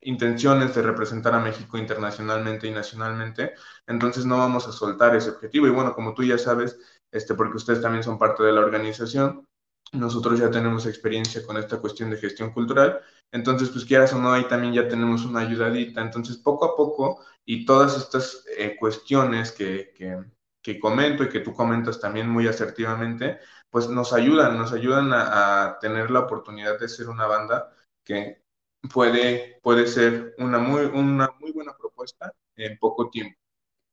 intenciones 0.00 0.74
de 0.74 0.82
representar 0.82 1.34
a 1.34 1.38
México 1.38 1.78
internacionalmente 1.78 2.66
y 2.66 2.72
nacionalmente, 2.72 3.54
entonces 3.86 4.24
no 4.26 4.38
vamos 4.38 4.66
a 4.66 4.72
soltar 4.72 5.14
ese 5.14 5.30
objetivo. 5.30 5.68
Y 5.68 5.70
bueno, 5.70 5.94
como 5.94 6.14
tú 6.14 6.24
ya 6.24 6.38
sabes, 6.38 6.78
este, 7.14 7.34
porque 7.34 7.56
ustedes 7.56 7.80
también 7.80 8.04
son 8.04 8.18
parte 8.18 8.42
de 8.42 8.52
la 8.52 8.60
organización. 8.60 9.46
Nosotros 9.92 10.38
ya 10.38 10.50
tenemos 10.50 10.86
experiencia 10.86 11.44
con 11.46 11.56
esta 11.56 11.78
cuestión 11.78 12.10
de 12.10 12.16
gestión 12.16 12.52
cultural, 12.52 13.00
entonces, 13.34 13.70
pues 13.70 13.84
quieras 13.84 14.12
o 14.12 14.18
no, 14.20 14.32
ahí 14.32 14.46
también 14.46 14.72
ya 14.72 14.86
tenemos 14.86 15.24
una 15.24 15.40
ayudadita. 15.40 16.00
Entonces, 16.00 16.36
poco 16.36 16.66
a 16.66 16.76
poco, 16.76 17.18
y 17.44 17.64
todas 17.66 17.96
estas 17.96 18.44
eh, 18.56 18.76
cuestiones 18.78 19.50
que, 19.50 19.92
que, 19.92 20.24
que, 20.62 20.78
comento 20.78 21.24
y 21.24 21.28
que 21.28 21.40
tú 21.40 21.52
comentas 21.52 21.98
también 21.98 22.28
muy 22.28 22.46
asertivamente, 22.46 23.40
pues 23.70 23.88
nos 23.88 24.12
ayudan, 24.12 24.56
nos 24.56 24.72
ayudan 24.72 25.12
a, 25.12 25.64
a 25.64 25.78
tener 25.80 26.12
la 26.12 26.20
oportunidad 26.20 26.78
de 26.78 26.88
ser 26.88 27.08
una 27.08 27.26
banda 27.26 27.74
que 28.04 28.44
puede, 28.92 29.58
puede 29.64 29.88
ser 29.88 30.36
una 30.38 30.60
muy, 30.60 30.82
una 30.82 31.28
muy 31.40 31.50
buena 31.50 31.76
propuesta 31.76 32.32
en 32.54 32.78
poco 32.78 33.10
tiempo. 33.10 33.36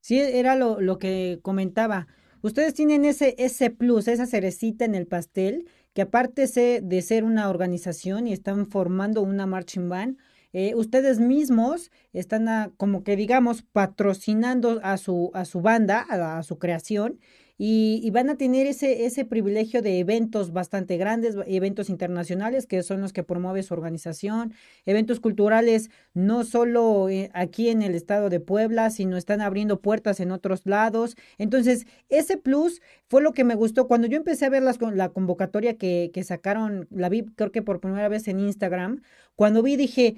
Sí, 0.01 0.19
era 0.19 0.55
lo, 0.55 0.79
lo 0.79 0.99
que 0.99 1.39
comentaba. 1.41 2.05
Ustedes 2.41 2.73
tienen 2.73 3.05
ese, 3.05 3.35
ese 3.37 3.69
plus, 3.69 4.07
esa 4.07 4.25
cerecita 4.25 4.85
en 4.85 4.95
el 4.95 5.07
pastel, 5.07 5.67
que 5.93 6.03
aparte 6.03 6.47
de 6.81 7.01
ser 7.01 7.23
una 7.23 7.49
organización 7.49 8.27
y 8.27 8.33
están 8.33 8.67
formando 8.67 9.21
una 9.21 9.45
marching 9.45 9.89
band, 9.89 10.17
eh, 10.53 10.73
ustedes 10.75 11.19
mismos 11.19 11.91
están 12.11 12.71
como 12.77 13.03
que 13.03 13.15
digamos 13.15 13.61
patrocinando 13.61 14.79
a 14.83 14.97
su, 14.97 15.31
a 15.33 15.45
su 15.45 15.61
banda, 15.61 16.05
a 16.09 16.43
su 16.43 16.57
creación, 16.57 17.19
y, 17.63 18.09
van 18.09 18.27
a 18.31 18.37
tener 18.37 18.65
ese, 18.65 19.05
ese 19.05 19.23
privilegio 19.23 19.83
de 19.83 19.99
eventos 19.99 20.51
bastante 20.51 20.97
grandes, 20.97 21.35
eventos 21.45 21.91
internacionales 21.91 22.65
que 22.65 22.81
son 22.81 23.01
los 23.01 23.13
que 23.13 23.21
promueve 23.21 23.61
su 23.61 23.75
organización, 23.75 24.55
eventos 24.87 25.19
culturales 25.19 25.91
no 26.15 26.43
solo 26.43 27.07
eh, 27.09 27.29
aquí 27.35 27.69
en 27.69 27.83
el 27.83 27.93
estado 27.93 28.29
de 28.29 28.39
Puebla, 28.39 28.89
sino 28.89 29.15
están 29.15 29.41
abriendo 29.41 29.79
puertas 29.79 30.19
en 30.19 30.31
otros 30.31 30.65
lados. 30.65 31.15
Entonces, 31.37 31.85
ese 32.09 32.35
plus 32.35 32.81
fue 33.07 33.21
lo 33.21 33.31
que 33.31 33.43
me 33.43 33.53
gustó 33.53 33.87
cuando 33.87 34.07
yo 34.07 34.17
empecé 34.17 34.45
a 34.45 34.49
ver 34.49 34.63
las, 34.63 34.79
la 34.81 35.09
convocatoria 35.09 35.77
que, 35.77 36.09
que 36.11 36.23
sacaron, 36.23 36.87
la 36.89 37.09
vi 37.09 37.25
creo 37.35 37.51
que 37.51 37.61
por 37.61 37.79
primera 37.79 38.09
vez 38.09 38.27
en 38.27 38.39
Instagram, 38.39 39.03
cuando 39.35 39.61
vi 39.61 39.75
dije, 39.75 40.15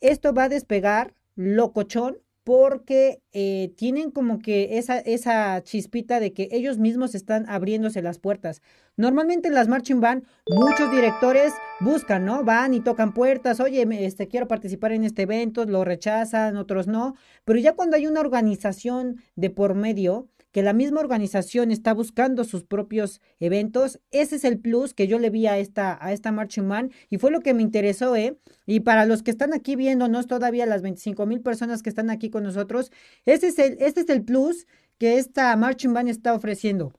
esto 0.00 0.34
va 0.34 0.44
a 0.44 0.48
despegar 0.50 1.14
locochón 1.36 2.18
porque 2.44 3.22
eh, 3.32 3.72
tienen 3.76 4.10
como 4.10 4.40
que 4.40 4.78
esa, 4.78 4.98
esa 4.98 5.62
chispita 5.62 6.18
de 6.18 6.32
que 6.32 6.48
ellos 6.50 6.78
mismos 6.78 7.14
están 7.14 7.48
abriéndose 7.48 8.02
las 8.02 8.18
puertas. 8.18 8.62
Normalmente 8.96 9.48
en 9.48 9.54
las 9.54 9.68
marching 9.68 10.00
band 10.00 10.24
muchos 10.48 10.90
directores 10.90 11.52
buscan, 11.80 12.24
¿no? 12.24 12.44
Van 12.44 12.74
y 12.74 12.80
tocan 12.80 13.14
puertas, 13.14 13.60
oye, 13.60 13.86
este, 14.04 14.28
quiero 14.28 14.48
participar 14.48 14.92
en 14.92 15.04
este 15.04 15.22
evento, 15.22 15.64
lo 15.64 15.84
rechazan, 15.84 16.56
otros 16.56 16.88
no, 16.88 17.14
pero 17.44 17.58
ya 17.58 17.74
cuando 17.74 17.96
hay 17.96 18.06
una 18.06 18.20
organización 18.20 19.16
de 19.36 19.50
por 19.50 19.74
medio, 19.74 20.28
que 20.52 20.62
la 20.62 20.72
misma 20.74 21.00
organización 21.00 21.70
está 21.70 21.94
buscando 21.94 22.44
sus 22.44 22.62
propios 22.62 23.20
eventos. 23.40 23.98
Ese 24.10 24.36
es 24.36 24.44
el 24.44 24.58
plus 24.58 24.94
que 24.94 25.08
yo 25.08 25.18
le 25.18 25.30
vi 25.30 25.46
a 25.46 25.58
esta, 25.58 25.98
a 26.04 26.12
esta 26.12 26.30
Marching 26.30 26.68
Band 26.68 26.92
y 27.10 27.18
fue 27.18 27.30
lo 27.30 27.40
que 27.40 27.54
me 27.54 27.62
interesó, 27.62 28.14
¿eh? 28.14 28.38
Y 28.66 28.80
para 28.80 29.06
los 29.06 29.22
que 29.22 29.30
están 29.30 29.54
aquí 29.54 29.76
viéndonos, 29.76 30.26
todavía 30.26 30.66
las 30.66 30.82
25 30.82 31.26
mil 31.26 31.40
personas 31.40 31.82
que 31.82 31.88
están 31.88 32.10
aquí 32.10 32.30
con 32.30 32.44
nosotros, 32.44 32.92
este 33.24 33.48
es 33.48 33.58
el, 33.58 33.78
este 33.80 34.02
es 34.02 34.08
el 34.10 34.22
plus 34.22 34.66
que 34.98 35.18
esta 35.18 35.56
Marching 35.56 35.94
Band 35.94 36.10
está 36.10 36.34
ofreciendo. 36.34 36.92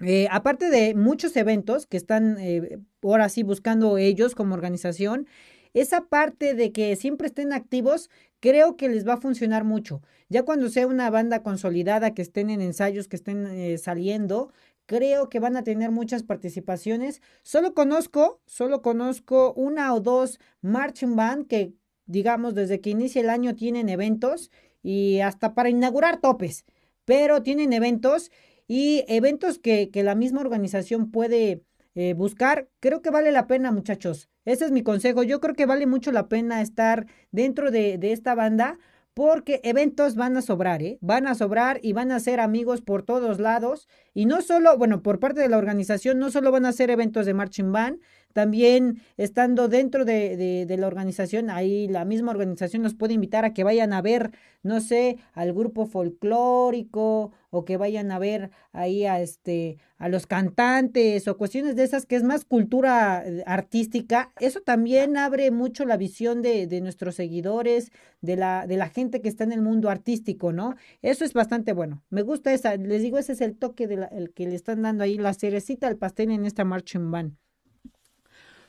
Eh, 0.00 0.28
aparte 0.30 0.70
de 0.70 0.94
muchos 0.94 1.36
eventos 1.36 1.86
que 1.86 1.96
están 1.96 2.36
eh, 2.38 2.78
ahora 3.02 3.28
sí 3.28 3.42
buscando 3.42 3.96
ellos 3.96 4.34
como 4.34 4.54
organización, 4.54 5.26
esa 5.72 6.02
parte 6.02 6.54
de 6.54 6.72
que 6.72 6.94
siempre 6.96 7.26
estén 7.26 7.52
activos, 7.52 8.10
creo 8.44 8.76
que 8.76 8.90
les 8.90 9.08
va 9.08 9.14
a 9.14 9.20
funcionar 9.22 9.64
mucho. 9.64 10.02
Ya 10.28 10.42
cuando 10.42 10.68
sea 10.68 10.86
una 10.86 11.08
banda 11.08 11.42
consolidada, 11.42 12.12
que 12.12 12.20
estén 12.20 12.50
en 12.50 12.60
ensayos, 12.60 13.08
que 13.08 13.16
estén 13.16 13.46
eh, 13.46 13.78
saliendo, 13.78 14.52
creo 14.84 15.30
que 15.30 15.40
van 15.40 15.56
a 15.56 15.64
tener 15.64 15.90
muchas 15.90 16.24
participaciones. 16.24 17.22
Solo 17.42 17.72
conozco, 17.72 18.42
solo 18.44 18.82
conozco 18.82 19.54
una 19.54 19.94
o 19.94 20.00
dos 20.00 20.38
marching 20.60 21.16
band 21.16 21.46
que, 21.46 21.72
digamos, 22.04 22.54
desde 22.54 22.82
que 22.82 22.90
inicia 22.90 23.22
el 23.22 23.30
año 23.30 23.56
tienen 23.56 23.88
eventos 23.88 24.50
y 24.82 25.20
hasta 25.20 25.54
para 25.54 25.70
inaugurar 25.70 26.20
topes, 26.20 26.66
pero 27.06 27.42
tienen 27.42 27.72
eventos 27.72 28.30
y 28.68 29.04
eventos 29.08 29.58
que, 29.58 29.90
la 29.94 30.14
misma 30.14 30.42
organización 30.42 31.10
puede 31.10 31.62
eh, 31.94 32.12
buscar. 32.12 32.68
Creo 32.80 33.00
que 33.00 33.08
vale 33.08 33.32
la 33.32 33.46
pena, 33.46 33.72
muchachos. 33.72 34.28
Ese 34.44 34.66
es 34.66 34.70
mi 34.70 34.82
consejo. 34.82 35.22
Yo 35.22 35.40
creo 35.40 35.54
que 35.54 35.66
vale 35.66 35.86
mucho 35.86 36.12
la 36.12 36.28
pena 36.28 36.60
estar 36.60 37.06
dentro 37.30 37.70
de, 37.70 37.98
de 37.98 38.12
esta 38.12 38.34
banda 38.34 38.78
porque 39.14 39.60
eventos 39.62 40.16
van 40.16 40.36
a 40.36 40.42
sobrar, 40.42 40.82
¿eh? 40.82 40.98
Van 41.00 41.28
a 41.28 41.36
sobrar 41.36 41.78
y 41.82 41.92
van 41.92 42.10
a 42.10 42.18
ser 42.18 42.40
amigos 42.40 42.82
por 42.82 43.04
todos 43.04 43.38
lados. 43.38 43.88
Y 44.12 44.26
no 44.26 44.42
solo, 44.42 44.76
bueno, 44.76 45.02
por 45.02 45.20
parte 45.20 45.40
de 45.40 45.48
la 45.48 45.56
organización, 45.56 46.18
no 46.18 46.30
solo 46.32 46.50
van 46.50 46.66
a 46.66 46.72
ser 46.72 46.90
eventos 46.90 47.24
de 47.24 47.32
marching 47.32 47.70
band, 47.70 48.00
también 48.34 49.00
estando 49.16 49.68
dentro 49.68 50.04
de, 50.04 50.66
de, 50.66 50.76
la 50.76 50.88
organización, 50.88 51.50
ahí 51.50 51.86
la 51.88 52.04
misma 52.04 52.32
organización 52.32 52.82
nos 52.82 52.94
puede 52.94 53.14
invitar 53.14 53.44
a 53.44 53.54
que 53.54 53.62
vayan 53.62 53.92
a 53.92 54.02
ver, 54.02 54.32
no 54.62 54.80
sé, 54.80 55.18
al 55.32 55.54
grupo 55.54 55.86
folclórico 55.86 57.32
o 57.50 57.64
que 57.64 57.76
vayan 57.76 58.10
a 58.10 58.18
ver 58.18 58.50
ahí 58.72 59.06
a 59.06 59.20
este 59.20 59.78
a 59.98 60.08
los 60.08 60.26
cantantes 60.26 61.28
o 61.28 61.38
cuestiones 61.38 61.76
de 61.76 61.84
esas 61.84 62.06
que 62.06 62.16
es 62.16 62.24
más 62.24 62.44
cultura 62.44 63.22
eh, 63.24 63.44
artística, 63.46 64.32
eso 64.40 64.60
también 64.60 65.16
abre 65.16 65.52
mucho 65.52 65.84
la 65.84 65.96
visión 65.96 66.42
de, 66.42 66.66
de 66.66 66.80
nuestros 66.80 67.14
seguidores, 67.14 67.92
de 68.20 68.36
la, 68.36 68.66
de 68.66 68.76
la 68.76 68.88
gente 68.88 69.20
que 69.22 69.28
está 69.28 69.44
en 69.44 69.52
el 69.52 69.62
mundo 69.62 69.90
artístico, 69.90 70.52
¿no? 70.52 70.74
Eso 71.02 71.24
es 71.24 71.32
bastante 71.32 71.72
bueno. 71.72 72.02
Me 72.10 72.22
gusta 72.22 72.52
esa, 72.52 72.76
les 72.76 73.02
digo, 73.02 73.16
ese 73.18 73.32
es 73.32 73.40
el 73.40 73.56
toque 73.56 73.86
de 73.86 74.08
el 74.10 74.32
que 74.32 74.46
le 74.48 74.56
están 74.56 74.82
dando 74.82 75.04
ahí 75.04 75.18
la 75.18 75.34
cerecita 75.34 75.86
al 75.86 75.96
pastel 75.96 76.32
en 76.32 76.44
esta 76.46 76.64
marching 76.64 77.10
band. 77.12 77.43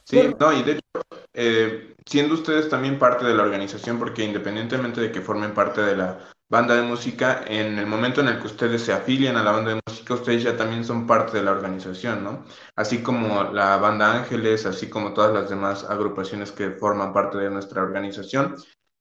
Sí, 0.06 0.22
no, 0.40 0.54
y 0.54 0.62
de 0.62 0.72
hecho, 0.74 1.02
eh, 1.34 1.96
siendo 2.06 2.36
ustedes 2.36 2.70
también 2.70 3.00
parte 3.00 3.26
de 3.26 3.34
la 3.34 3.44
organización, 3.44 3.98
porque 3.98 4.24
independientemente 4.24 5.02
de 5.02 5.12
que 5.12 5.22
formen 5.22 5.54
parte 5.54 5.82
de 5.82 5.98
la 5.98 6.20
banda 6.48 6.76
de 6.76 6.84
música, 6.84 7.44
en 7.48 7.80
el 7.80 7.88
momento 7.88 8.22
en 8.22 8.28
el 8.28 8.40
que 8.40 8.46
ustedes 8.46 8.84
se 8.84 8.94
afilian 8.94 9.36
a 9.36 9.44
la 9.44 9.52
banda 9.52 9.74
de 9.74 9.82
música, 9.86 10.14
ustedes 10.14 10.44
ya 10.44 10.56
también 10.56 10.86
son 10.86 11.08
parte 11.08 11.38
de 11.38 11.44
la 11.44 11.52
organización, 11.52 12.24
¿no? 12.24 12.46
Así 12.76 13.02
como 13.02 13.46
la 13.52 13.78
banda 13.78 14.14
Ángeles, 14.16 14.68
así 14.68 14.90
como 14.90 15.14
todas 15.14 15.34
las 15.34 15.50
demás 15.50 15.84
agrupaciones 15.84 16.52
que 16.52 16.72
forman 16.72 17.12
parte 17.12 17.40
de 17.40 17.50
nuestra 17.50 17.82
organización. 17.82 18.56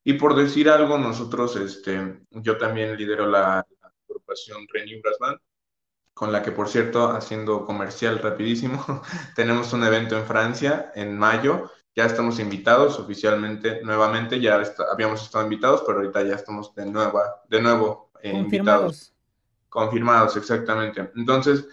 Y 0.05 0.15
por 0.15 0.35
decir 0.35 0.71
algo, 0.71 0.99
nosotros, 0.99 1.57
este, 1.57 2.21
yo 2.31 2.57
también 2.57 2.97
lidero 2.97 3.27
la, 3.27 3.67
agrupación 4.09 4.67
Renew 4.73 5.01
Brass 5.03 5.19
Band, 5.19 5.39
con 6.15 6.31
la 6.31 6.43
que, 6.43 6.53
por 6.53 6.69
cierto, 6.69 7.11
haciendo 7.11 7.67
comercial 7.67 8.21
rapidísimo, 8.21 8.85
tenemos 9.35 9.73
un 9.73 9.85
evento 9.85 10.17
en 10.17 10.25
Francia 10.25 10.93
en 10.95 11.19
mayo. 11.19 11.71
Ya 11.97 12.07
estamos 12.07 12.39
invitados 12.39 12.99
oficialmente, 12.99 13.81
nuevamente, 13.83 14.41
ya 14.41 14.61
habíamos 14.91 15.23
estado 15.23 15.45
invitados, 15.45 15.83
pero 15.87 15.99
ahorita 15.99 16.23
ya 16.23 16.35
estamos 16.35 16.75
de, 16.75 16.87
nueva, 16.87 17.43
de 17.49 17.61
nuevo 17.61 18.11
eh, 18.23 18.33
invitados. 18.33 19.13
Confirmados, 19.69 20.37
exactamente. 20.37 21.11
Entonces, 21.17 21.67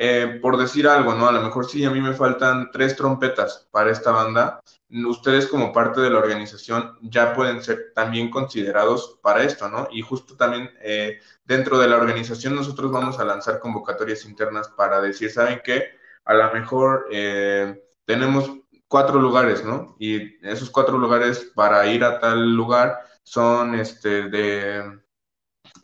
eh, 0.00 0.38
por 0.40 0.56
decir 0.56 0.86
algo, 0.86 1.12
¿no? 1.14 1.26
A 1.26 1.32
lo 1.32 1.42
mejor 1.42 1.66
sí, 1.66 1.84
a 1.84 1.90
mí 1.90 2.00
me 2.00 2.12
faltan 2.12 2.70
tres 2.72 2.94
trompetas 2.94 3.68
para 3.72 3.90
esta 3.90 4.12
banda. 4.12 4.60
Ustedes 4.90 5.46
como 5.46 5.72
parte 5.72 6.00
de 6.00 6.08
la 6.10 6.18
organización 6.18 6.96
ya 7.02 7.34
pueden 7.34 7.62
ser 7.62 7.92
también 7.94 8.30
considerados 8.30 9.18
para 9.22 9.42
esto, 9.42 9.68
¿no? 9.68 9.88
Y 9.90 10.00
justo 10.00 10.36
también 10.36 10.70
eh, 10.80 11.20
dentro 11.44 11.78
de 11.78 11.88
la 11.88 11.96
organización 11.96 12.54
nosotros 12.54 12.90
vamos 12.90 13.18
a 13.18 13.24
lanzar 13.24 13.60
convocatorias 13.60 14.24
internas 14.24 14.68
para 14.68 15.00
decir, 15.00 15.30
¿saben 15.30 15.60
qué? 15.62 15.98
A 16.24 16.34
lo 16.34 16.52
mejor 16.54 17.06
eh, 17.10 17.82
tenemos 18.06 18.50
cuatro 18.88 19.20
lugares, 19.20 19.64
¿no? 19.64 19.94
Y 19.98 20.36
esos 20.46 20.70
cuatro 20.70 20.98
lugares 20.98 21.52
para 21.54 21.86
ir 21.86 22.02
a 22.04 22.18
tal 22.18 22.54
lugar 22.54 22.98
son, 23.22 23.74
este, 23.74 24.28
de, 24.30 25.00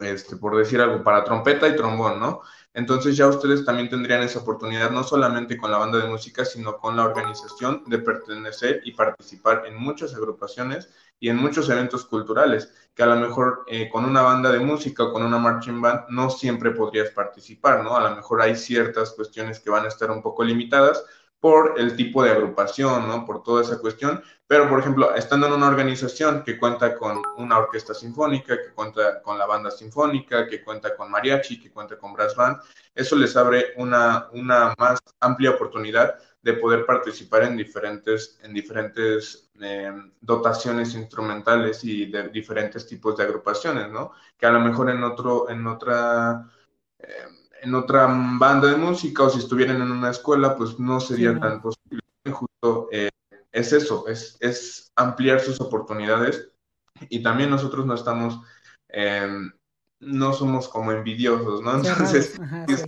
este, 0.00 0.36
por 0.36 0.56
decir 0.56 0.80
algo, 0.80 1.04
para 1.04 1.24
trompeta 1.24 1.68
y 1.68 1.76
trombón, 1.76 2.18
¿no? 2.18 2.40
Entonces 2.74 3.16
ya 3.16 3.28
ustedes 3.28 3.64
también 3.64 3.88
tendrían 3.88 4.22
esa 4.22 4.40
oportunidad, 4.40 4.90
no 4.90 5.04
solamente 5.04 5.56
con 5.56 5.70
la 5.70 5.78
banda 5.78 5.98
de 5.98 6.08
música, 6.08 6.44
sino 6.44 6.76
con 6.78 6.96
la 6.96 7.04
organización 7.04 7.84
de 7.86 7.98
pertenecer 7.98 8.80
y 8.84 8.92
participar 8.92 9.64
en 9.66 9.76
muchas 9.76 10.14
agrupaciones 10.14 10.90
y 11.20 11.28
en 11.28 11.36
muchos 11.36 11.70
eventos 11.70 12.04
culturales, 12.04 12.72
que 12.94 13.04
a 13.04 13.06
lo 13.06 13.16
mejor 13.16 13.64
eh, 13.68 13.88
con 13.88 14.04
una 14.04 14.22
banda 14.22 14.50
de 14.50 14.58
música 14.58 15.04
o 15.04 15.12
con 15.12 15.22
una 15.22 15.38
marching 15.38 15.80
band 15.80 16.06
no 16.10 16.28
siempre 16.30 16.72
podrías 16.72 17.10
participar, 17.10 17.84
¿no? 17.84 17.96
A 17.96 18.10
lo 18.10 18.16
mejor 18.16 18.42
hay 18.42 18.56
ciertas 18.56 19.12
cuestiones 19.12 19.60
que 19.60 19.70
van 19.70 19.84
a 19.84 19.88
estar 19.88 20.10
un 20.10 20.20
poco 20.20 20.42
limitadas, 20.44 21.04
por 21.44 21.78
el 21.78 21.94
tipo 21.94 22.22
de 22.22 22.30
agrupación, 22.30 23.06
¿no? 23.06 23.26
Por 23.26 23.42
toda 23.42 23.60
esa 23.60 23.78
cuestión. 23.78 24.22
Pero, 24.46 24.66
por 24.66 24.78
ejemplo, 24.80 25.14
estando 25.14 25.46
en 25.46 25.52
una 25.52 25.68
organización 25.68 26.42
que 26.42 26.58
cuenta 26.58 26.96
con 26.96 27.20
una 27.36 27.58
orquesta 27.58 27.92
sinfónica, 27.92 28.56
que 28.56 28.72
cuenta 28.72 29.20
con 29.20 29.36
la 29.36 29.44
banda 29.44 29.70
sinfónica, 29.70 30.48
que 30.48 30.64
cuenta 30.64 30.96
con 30.96 31.10
mariachi, 31.10 31.60
que 31.60 31.70
cuenta 31.70 31.98
con 31.98 32.14
brass 32.14 32.34
band, 32.34 32.62
eso 32.94 33.14
les 33.14 33.36
abre 33.36 33.74
una, 33.76 34.28
una 34.32 34.72
más 34.78 34.98
amplia 35.20 35.50
oportunidad 35.50 36.14
de 36.40 36.54
poder 36.54 36.86
participar 36.86 37.42
en 37.42 37.58
diferentes, 37.58 38.38
en 38.42 38.54
diferentes 38.54 39.50
eh, 39.60 39.92
dotaciones 40.22 40.94
instrumentales 40.94 41.84
y 41.84 42.06
de 42.06 42.30
diferentes 42.30 42.86
tipos 42.86 43.18
de 43.18 43.24
agrupaciones, 43.24 43.90
¿no? 43.90 44.12
Que 44.38 44.46
a 44.46 44.50
lo 44.50 44.60
mejor 44.60 44.88
en 44.88 45.04
otro, 45.04 45.50
en 45.50 45.66
otra... 45.66 46.50
Eh, 47.00 47.43
en 47.64 47.74
otra 47.74 48.06
banda 48.06 48.68
de 48.68 48.76
música 48.76 49.24
o 49.24 49.30
si 49.30 49.38
estuvieran 49.38 49.80
en 49.80 49.90
una 49.90 50.10
escuela, 50.10 50.56
pues 50.56 50.78
no 50.78 51.00
sería 51.00 51.38
tan 51.38 51.60
posible. 51.60 52.00
Justo 52.30 52.88
eh, 52.92 53.10
es 53.52 53.72
eso, 53.72 54.06
es, 54.08 54.36
es 54.40 54.92
ampliar 54.96 55.40
sus 55.40 55.60
oportunidades 55.60 56.50
y 57.08 57.22
también 57.22 57.50
nosotros 57.50 57.86
no 57.86 57.94
estamos, 57.94 58.40
em, 58.88 59.50
no 60.00 60.32
somos 60.32 60.68
como 60.68 60.92
envidiosos, 60.92 61.62
¿no? 61.62 61.76
Entonces, 61.76 62.38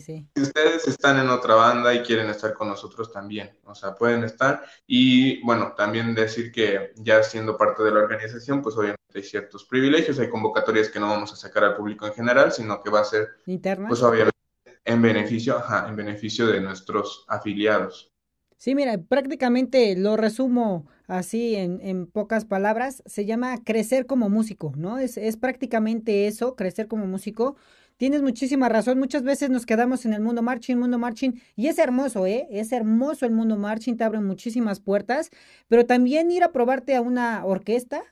si, 0.04 0.28
ustedes 0.40 0.88
están 0.88 1.18
en 1.18 1.28
otra 1.28 1.54
banda 1.54 1.94
y 1.94 2.02
quieren 2.02 2.28
estar 2.28 2.54
con 2.54 2.68
nosotros 2.68 3.12
también, 3.12 3.58
o 3.64 3.74
sea, 3.74 3.94
pueden 3.94 4.24
estar 4.24 4.64
y 4.86 5.42
bueno, 5.44 5.72
también 5.76 6.14
decir 6.14 6.52
que 6.52 6.92
ya 6.96 7.22
siendo 7.22 7.56
parte 7.56 7.82
de 7.82 7.92
la 7.92 8.00
organización, 8.00 8.62
pues 8.62 8.76
obviamente 8.76 9.02
hay 9.14 9.22
ciertos 9.22 9.64
privilegios, 9.64 10.18
hay 10.18 10.28
convocatorias 10.28 10.88
que 10.88 11.00
no 11.00 11.08
vamos 11.08 11.32
a 11.32 11.36
sacar 11.36 11.64
al 11.64 11.76
público 11.76 12.06
en 12.06 12.12
general, 12.12 12.52
sino 12.52 12.82
que 12.82 12.90
va 12.90 13.00
a 13.00 13.04
ser, 13.04 13.28
¿Interna? 13.46 13.88
pues 13.88 14.02
obviamente 14.02 14.36
en 14.86 15.02
beneficio, 15.02 15.58
ajá, 15.58 15.86
en 15.88 15.96
beneficio 15.96 16.46
de 16.46 16.60
nuestros 16.60 17.24
afiliados. 17.28 18.12
Sí, 18.56 18.74
mira, 18.74 18.96
prácticamente 18.96 19.94
lo 19.96 20.16
resumo 20.16 20.86
así 21.08 21.54
en, 21.56 21.80
en, 21.82 22.06
pocas 22.06 22.46
palabras, 22.46 23.02
se 23.04 23.26
llama 23.26 23.62
crecer 23.62 24.06
como 24.06 24.30
músico, 24.30 24.72
¿no? 24.76 24.98
Es, 24.98 25.18
es 25.18 25.36
prácticamente 25.36 26.26
eso, 26.26 26.56
crecer 26.56 26.88
como 26.88 27.06
músico. 27.06 27.56
Tienes 27.98 28.22
muchísima 28.22 28.68
razón, 28.68 28.98
muchas 28.98 29.22
veces 29.22 29.50
nos 29.50 29.66
quedamos 29.66 30.06
en 30.06 30.14
el 30.14 30.22
mundo 30.22 30.42
marching, 30.42 30.76
mundo 30.78 30.98
marching, 30.98 31.40
y 31.54 31.68
es 31.68 31.78
hermoso, 31.78 32.26
¿eh? 32.26 32.46
Es 32.50 32.72
hermoso 32.72 33.26
el 33.26 33.32
mundo 33.32 33.56
marching, 33.56 33.96
te 33.96 34.04
abre 34.04 34.20
muchísimas 34.20 34.80
puertas, 34.80 35.30
pero 35.68 35.86
también 35.86 36.30
ir 36.30 36.42
a 36.42 36.52
probarte 36.52 36.94
a 36.94 37.00
una 37.02 37.44
orquesta, 37.44 38.02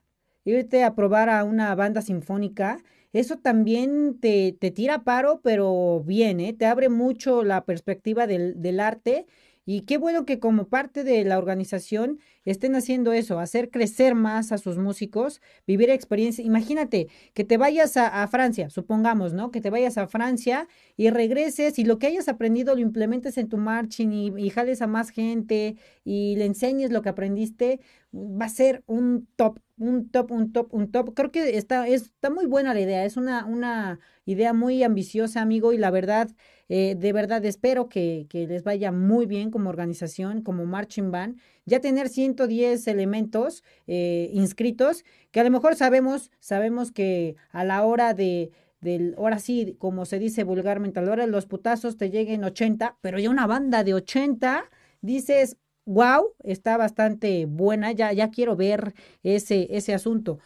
irte 0.44 0.84
a 0.84 0.94
probar 0.94 1.30
a 1.30 1.44
una 1.44 1.74
banda 1.74 2.02
sinfónica, 2.02 2.78
eso 3.14 3.38
también 3.38 4.18
te, 4.20 4.52
te 4.60 4.70
tira 4.70 5.04
paro, 5.04 5.40
pero 5.42 6.02
bien, 6.04 6.40
¿eh? 6.40 6.52
Te 6.52 6.66
abre 6.66 6.88
mucho 6.90 7.42
la 7.44 7.64
perspectiva 7.64 8.26
del, 8.26 8.60
del 8.62 8.80
arte 8.80 9.26
y 9.66 9.82
qué 9.82 9.98
bueno 9.98 10.24
que 10.24 10.38
como 10.38 10.68
parte 10.68 11.04
de 11.04 11.24
la 11.24 11.38
organización 11.38 12.18
estén 12.44 12.74
haciendo 12.74 13.12
eso, 13.12 13.38
hacer 13.38 13.70
crecer 13.70 14.14
más 14.14 14.52
a 14.52 14.58
sus 14.58 14.76
músicos, 14.76 15.40
vivir 15.66 15.90
experiencias. 15.90 16.46
Imagínate 16.46 17.08
que 17.32 17.44
te 17.44 17.56
vayas 17.56 17.96
a, 17.96 18.26
Francia, 18.28 18.68
supongamos, 18.70 19.32
¿no? 19.32 19.50
Que 19.50 19.60
te 19.60 19.70
vayas 19.70 19.96
a 19.96 20.06
Francia 20.06 20.68
y 20.96 21.08
regreses 21.10 21.78
y 21.78 21.84
lo 21.84 21.98
que 21.98 22.08
hayas 22.08 22.28
aprendido 22.28 22.74
lo 22.74 22.80
implementes 22.80 23.38
en 23.38 23.48
tu 23.48 23.56
marching 23.56 24.12
y, 24.12 24.32
y 24.36 24.50
jales 24.50 24.82
a 24.82 24.86
más 24.86 25.10
gente 25.10 25.76
y 26.04 26.36
le 26.36 26.44
enseñes 26.44 26.90
lo 26.90 27.02
que 27.02 27.08
aprendiste, 27.08 27.80
va 28.14 28.46
a 28.46 28.48
ser 28.48 28.82
un 28.86 29.26
top, 29.36 29.58
un 29.76 30.08
top, 30.10 30.30
un 30.30 30.52
top, 30.52 30.72
un 30.72 30.90
top. 30.90 31.14
Creo 31.14 31.30
que 31.30 31.56
está, 31.56 31.86
está 31.88 32.30
muy 32.30 32.46
buena 32.46 32.74
la 32.74 32.80
idea, 32.80 33.04
es 33.04 33.16
una, 33.16 33.44
una 33.44 33.98
idea 34.24 34.52
muy 34.52 34.82
ambiciosa, 34.82 35.40
amigo, 35.40 35.72
y 35.72 35.78
la 35.78 35.90
verdad, 35.90 36.30
eh, 36.68 36.94
de 36.98 37.12
verdad 37.12 37.44
espero 37.44 37.88
que, 37.88 38.26
que 38.28 38.46
les 38.46 38.64
vaya 38.64 38.92
muy 38.92 39.26
bien 39.26 39.50
como 39.50 39.70
organización, 39.70 40.42
como 40.42 40.64
marching 40.66 41.10
band 41.10 41.38
ya 41.66 41.80
tener 41.80 42.08
110 42.08 42.86
elementos 42.88 43.62
eh, 43.86 44.30
inscritos, 44.32 45.04
que 45.30 45.40
a 45.40 45.44
lo 45.44 45.50
mejor 45.50 45.76
sabemos, 45.76 46.30
sabemos 46.40 46.92
que 46.92 47.36
a 47.50 47.64
la 47.64 47.84
hora 47.84 48.14
de, 48.14 48.50
del, 48.80 49.14
ahora 49.18 49.38
sí, 49.38 49.76
como 49.78 50.04
se 50.04 50.18
dice 50.18 50.44
vulgarmente, 50.44 51.00
a 51.00 51.02
la 51.02 51.12
hora 51.12 51.26
de 51.26 51.32
los 51.32 51.46
putazos 51.46 51.96
te 51.96 52.10
lleguen 52.10 52.44
80, 52.44 52.98
pero 53.00 53.18
ya 53.18 53.30
una 53.30 53.46
banda 53.46 53.82
de 53.84 53.94
80, 53.94 54.70
dices, 55.00 55.56
wow, 55.86 56.34
está 56.42 56.76
bastante 56.76 57.46
buena, 57.46 57.92
ya, 57.92 58.12
ya 58.12 58.30
quiero 58.30 58.56
ver 58.56 58.94
ese, 59.22 59.68
ese 59.70 59.94
asunto. 59.94 60.38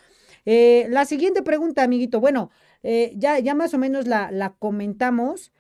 Eh, 0.45 0.87
la 0.91 1.05
siguiente 1.05 1.43
pregunta, 1.43 1.83
amiguito, 1.83 2.21
bueno, 2.21 2.51
eh, 2.83 3.13
ya, 3.17 3.39
ya 3.39 3.55
más 3.55 3.75
o 3.75 3.79
menos 3.79 4.07
la, 4.07 4.31
la 4.31 4.55
comentamos, 4.55 5.53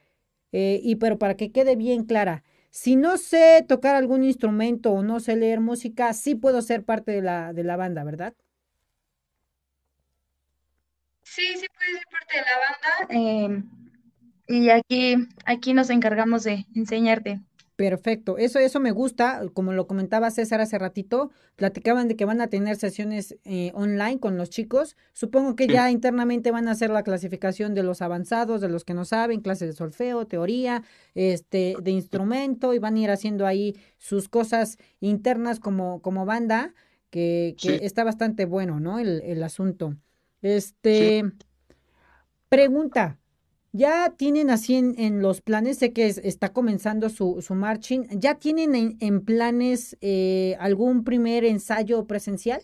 y 0.53 0.97
pero 0.97 1.19
para 1.19 1.37
que 1.37 1.53
quede 1.53 1.77
bien 1.77 2.05
clara, 2.05 2.45
si 2.71 2.97
no 2.97 3.17
sé 3.19 3.65
tocar 3.69 3.97
algún 3.97 4.25
instrumento 4.25 4.93
o 4.93 5.03
no 5.03 5.21
sé 5.21 5.37
leer 5.37 5.61
música, 5.61 6.13
sí 6.15 6.35
puedo 6.35 6.63
ser 6.63 6.85
parte 6.85 7.13
de 7.13 7.23
la, 7.23 7.53
de 7.53 7.65
la 7.65 7.77
banda, 7.77 8.05
¿verdad? 8.05 8.35
Sí, 11.23 11.43
sí 11.57 11.67
puedes 11.77 11.95
ser 11.95 12.05
parte 12.11 12.39
de 12.39 12.43
la 12.45 12.59
banda. 12.59 13.45
Em, 13.47 13.71
y 14.49 14.71
aquí, 14.71 15.17
aquí 15.45 15.75
nos 15.75 15.91
encargamos 15.91 16.45
de 16.45 16.67
enseñarte. 16.75 17.41
Perfecto, 17.79 18.39
eso, 18.39 18.59
eso 18.59 18.81
me 18.81 18.91
gusta, 18.91 19.41
como 19.55 19.73
lo 19.73 19.87
comentaba 19.87 20.33
César 20.33 20.61
hace 20.61 20.77
ratito, 20.81 21.31
platicaban 21.55 22.09
de 22.09 22.17
que 22.17 22.25
van 22.25 22.41
a 22.41 22.49
tener 22.49 22.75
sesiones 22.75 23.37
eh, 23.45 23.71
online 23.73 24.19
con 24.19 24.37
los 24.37 24.51
chicos, 24.51 24.97
supongo 25.13 25.55
que 25.55 25.69
ya 25.69 25.89
internamente 25.89 26.51
van 26.51 26.67
a 26.67 26.73
hacer 26.73 26.91
la 26.91 27.05
clasificación 27.05 27.77
de 27.77 27.85
los 27.85 28.03
avanzados, 28.03 28.61
de 28.61 28.69
los 28.69 28.85
que 28.85 28.95
no 28.95 29.05
saben, 29.05 29.43
clases 29.43 29.69
de 29.69 29.75
solfeo, 29.75 30.27
teoría, 30.27 30.83
este, 31.15 31.77
de 31.81 31.93
instrumento, 31.93 32.75
y 32.75 32.81
van 32.81 32.97
a 32.97 32.99
ir 32.99 33.11
haciendo 33.13 33.47
ahí 33.47 33.77
sus 33.97 34.29
cosas 34.29 34.77
internas 34.99 35.61
como, 35.61 36.03
como 36.03 36.27
banda, 36.27 36.75
que, 37.11 37.55
que 37.63 37.87
está 37.87 38.03
bastante 38.03 38.45
bueno, 38.45 38.81
¿no? 38.81 38.99
El, 38.99 39.23
el 39.23 39.41
asunto. 39.45 39.95
Este, 40.43 41.23
pregunta, 42.49 43.21
ya 43.79 44.11
tienen 44.17 44.51
así 44.51 44.75
en, 44.75 45.23
los 45.23 45.41
planes, 45.41 45.79
sé 45.79 45.93
que 45.93 46.07
está 46.07 46.53
comenzando 46.53 47.09
su, 47.09 47.41
su 47.41 47.55
marching, 47.55 48.07
¿ya 48.11 48.35
tienen 48.35 48.99
en, 49.01 49.25
planes 49.25 49.97
eh, 50.01 50.57
algún 50.59 51.05
primer 51.05 51.45
ensayo 51.45 52.05
presencial? 52.07 52.61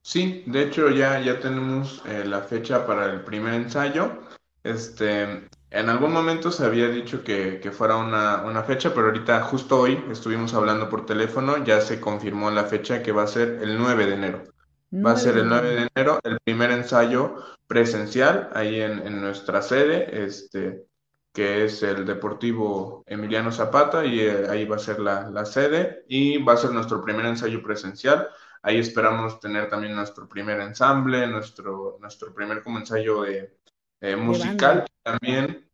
Sí, 0.00 0.42
de 0.46 0.62
hecho 0.62 0.88
ya, 0.88 1.20
ya 1.20 1.38
tenemos 1.38 2.02
eh, 2.06 2.24
la 2.24 2.40
fecha 2.40 2.86
para 2.86 3.12
el 3.12 3.24
primer 3.24 3.54
ensayo. 3.54 4.20
Este, 4.64 5.22
en 5.70 5.88
algún 5.90 6.12
momento 6.12 6.50
se 6.50 6.64
había 6.64 6.88
dicho 6.88 7.22
que, 7.22 7.60
que 7.60 7.70
fuera 7.70 7.96
una, 7.96 8.42
una, 8.42 8.62
fecha, 8.62 8.94
pero 8.94 9.08
ahorita 9.08 9.42
justo 9.42 9.80
hoy 9.80 10.02
estuvimos 10.10 10.54
hablando 10.54 10.88
por 10.88 11.04
teléfono, 11.04 11.62
ya 11.62 11.80
se 11.82 12.00
confirmó 12.00 12.50
la 12.50 12.64
fecha 12.64 13.02
que 13.02 13.12
va 13.12 13.24
a 13.24 13.26
ser 13.26 13.60
el 13.62 13.76
9 13.76 14.06
de 14.06 14.14
enero. 14.14 14.55
Va 15.04 15.12
a 15.12 15.16
ser 15.16 15.36
el 15.38 15.48
9 15.48 15.68
de 15.68 15.90
enero 15.94 16.20
el 16.22 16.38
primer 16.40 16.70
ensayo 16.70 17.36
presencial 17.66 18.50
ahí 18.54 18.80
en, 18.80 19.20
nuestra 19.20 19.60
sede, 19.60 20.24
este, 20.24 20.86
que 21.32 21.64
es 21.64 21.82
el 21.82 22.06
Deportivo 22.06 23.04
Emiliano 23.06 23.52
Zapata, 23.52 24.04
y 24.04 24.20
eh, 24.20 24.46
ahí 24.48 24.64
va 24.64 24.76
a 24.76 24.80
ser 24.80 25.00
la, 25.00 25.44
sede, 25.44 26.04
y 26.08 26.42
va 26.42 26.54
a 26.54 26.56
ser 26.56 26.70
nuestro 26.70 27.02
primer 27.02 27.26
ensayo 27.26 27.62
presencial. 27.62 28.28
Ahí 28.62 28.78
esperamos 28.78 29.38
tener 29.40 29.68
también 29.68 29.94
nuestro 29.94 30.28
primer 30.28 30.60
ensamble, 30.60 31.26
nuestro, 31.26 31.98
nuestro 32.00 32.32
primer 32.32 32.62
como 32.62 32.78
ensayo 32.78 33.22
de, 33.22 33.56
eh, 34.00 34.16
musical. 34.16 34.86
También, 35.02 35.68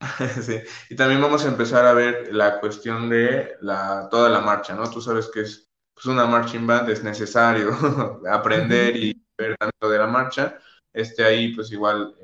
sí, 0.42 0.60
y 0.90 0.96
también 0.96 1.20
vamos 1.20 1.44
a 1.44 1.48
empezar 1.48 1.84
a 1.86 1.92
ver 1.92 2.34
la 2.34 2.60
cuestión 2.60 3.08
de 3.08 3.56
la, 3.60 4.08
toda 4.10 4.28
la 4.28 4.40
marcha, 4.40 4.74
¿no? 4.74 4.90
Tú 4.90 5.00
sabes 5.00 5.30
que 5.32 5.40
es 5.40 5.67
pues 5.98 6.06
una 6.06 6.26
marching 6.26 6.64
band 6.64 6.90
es 6.90 7.02
necesario 7.02 7.76
aprender 8.30 8.96
y 8.96 9.26
ver 9.36 9.56
tanto 9.56 9.90
de 9.90 9.98
la 9.98 10.06
marcha. 10.06 10.56
Este 10.92 11.24
ahí, 11.24 11.52
pues 11.54 11.72
igual, 11.72 12.14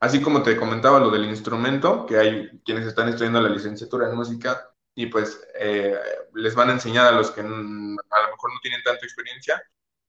así 0.00 0.20
como 0.20 0.42
te 0.42 0.56
comentaba 0.56 0.98
lo 0.98 1.08
del 1.08 1.24
instrumento, 1.24 2.04
que 2.04 2.18
hay 2.18 2.60
quienes 2.64 2.84
están 2.84 3.08
estudiando 3.08 3.40
la 3.40 3.48
licenciatura 3.48 4.08
en 4.08 4.16
música 4.16 4.70
y 4.96 5.06
pues 5.06 5.40
eh, 5.56 5.96
les 6.34 6.56
van 6.56 6.70
a 6.70 6.72
enseñar 6.72 7.06
a 7.06 7.12
los 7.12 7.30
que 7.30 7.42
a 7.42 7.44
lo 7.44 7.50
mejor 7.50 8.52
no 8.52 8.58
tienen 8.60 8.82
tanta 8.82 9.06
experiencia, 9.06 9.62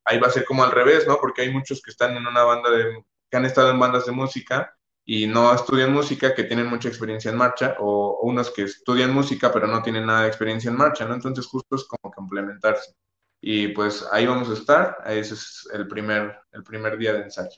ahí 0.05 0.19
va 0.19 0.27
a 0.27 0.31
ser 0.31 0.43
como 0.43 0.63
al 0.63 0.71
revés, 0.71 1.05
¿no? 1.07 1.17
Porque 1.19 1.43
hay 1.43 1.53
muchos 1.53 1.83
que 1.83 1.91
están 1.91 2.17
en 2.17 2.25
una 2.25 2.41
banda 2.43 2.71
de, 2.71 3.05
que 3.29 3.37
han 3.37 3.45
estado 3.45 3.69
en 3.69 3.79
bandas 3.79 4.07
de 4.07 4.11
música 4.11 4.75
y 5.11 5.25
no 5.25 5.51
estudian 5.51 5.91
música, 5.91 6.35
que 6.35 6.43
tienen 6.43 6.67
mucha 6.67 6.87
experiencia 6.87 7.31
en 7.31 7.37
marcha, 7.37 7.75
o, 7.79 8.19
unos 8.21 8.51
que 8.51 8.61
estudian 8.61 9.11
música 9.11 9.51
pero 9.51 9.65
no 9.65 9.81
tienen 9.81 10.05
nada 10.05 10.21
de 10.21 10.27
experiencia 10.27 10.69
en 10.69 10.77
marcha, 10.77 11.03
¿no? 11.05 11.15
Entonces 11.15 11.47
justo 11.47 11.77
es 11.77 11.85
como 11.85 12.13
complementarse. 12.13 12.93
Y 13.41 13.69
pues 13.69 14.05
ahí 14.11 14.27
vamos 14.27 14.51
a 14.51 14.53
estar, 14.53 14.97
ese 15.07 15.33
es 15.33 15.67
el 15.73 15.87
primer, 15.87 16.37
el 16.51 16.63
primer 16.63 16.95
día 16.95 17.13
de 17.13 17.23
ensayo. 17.23 17.57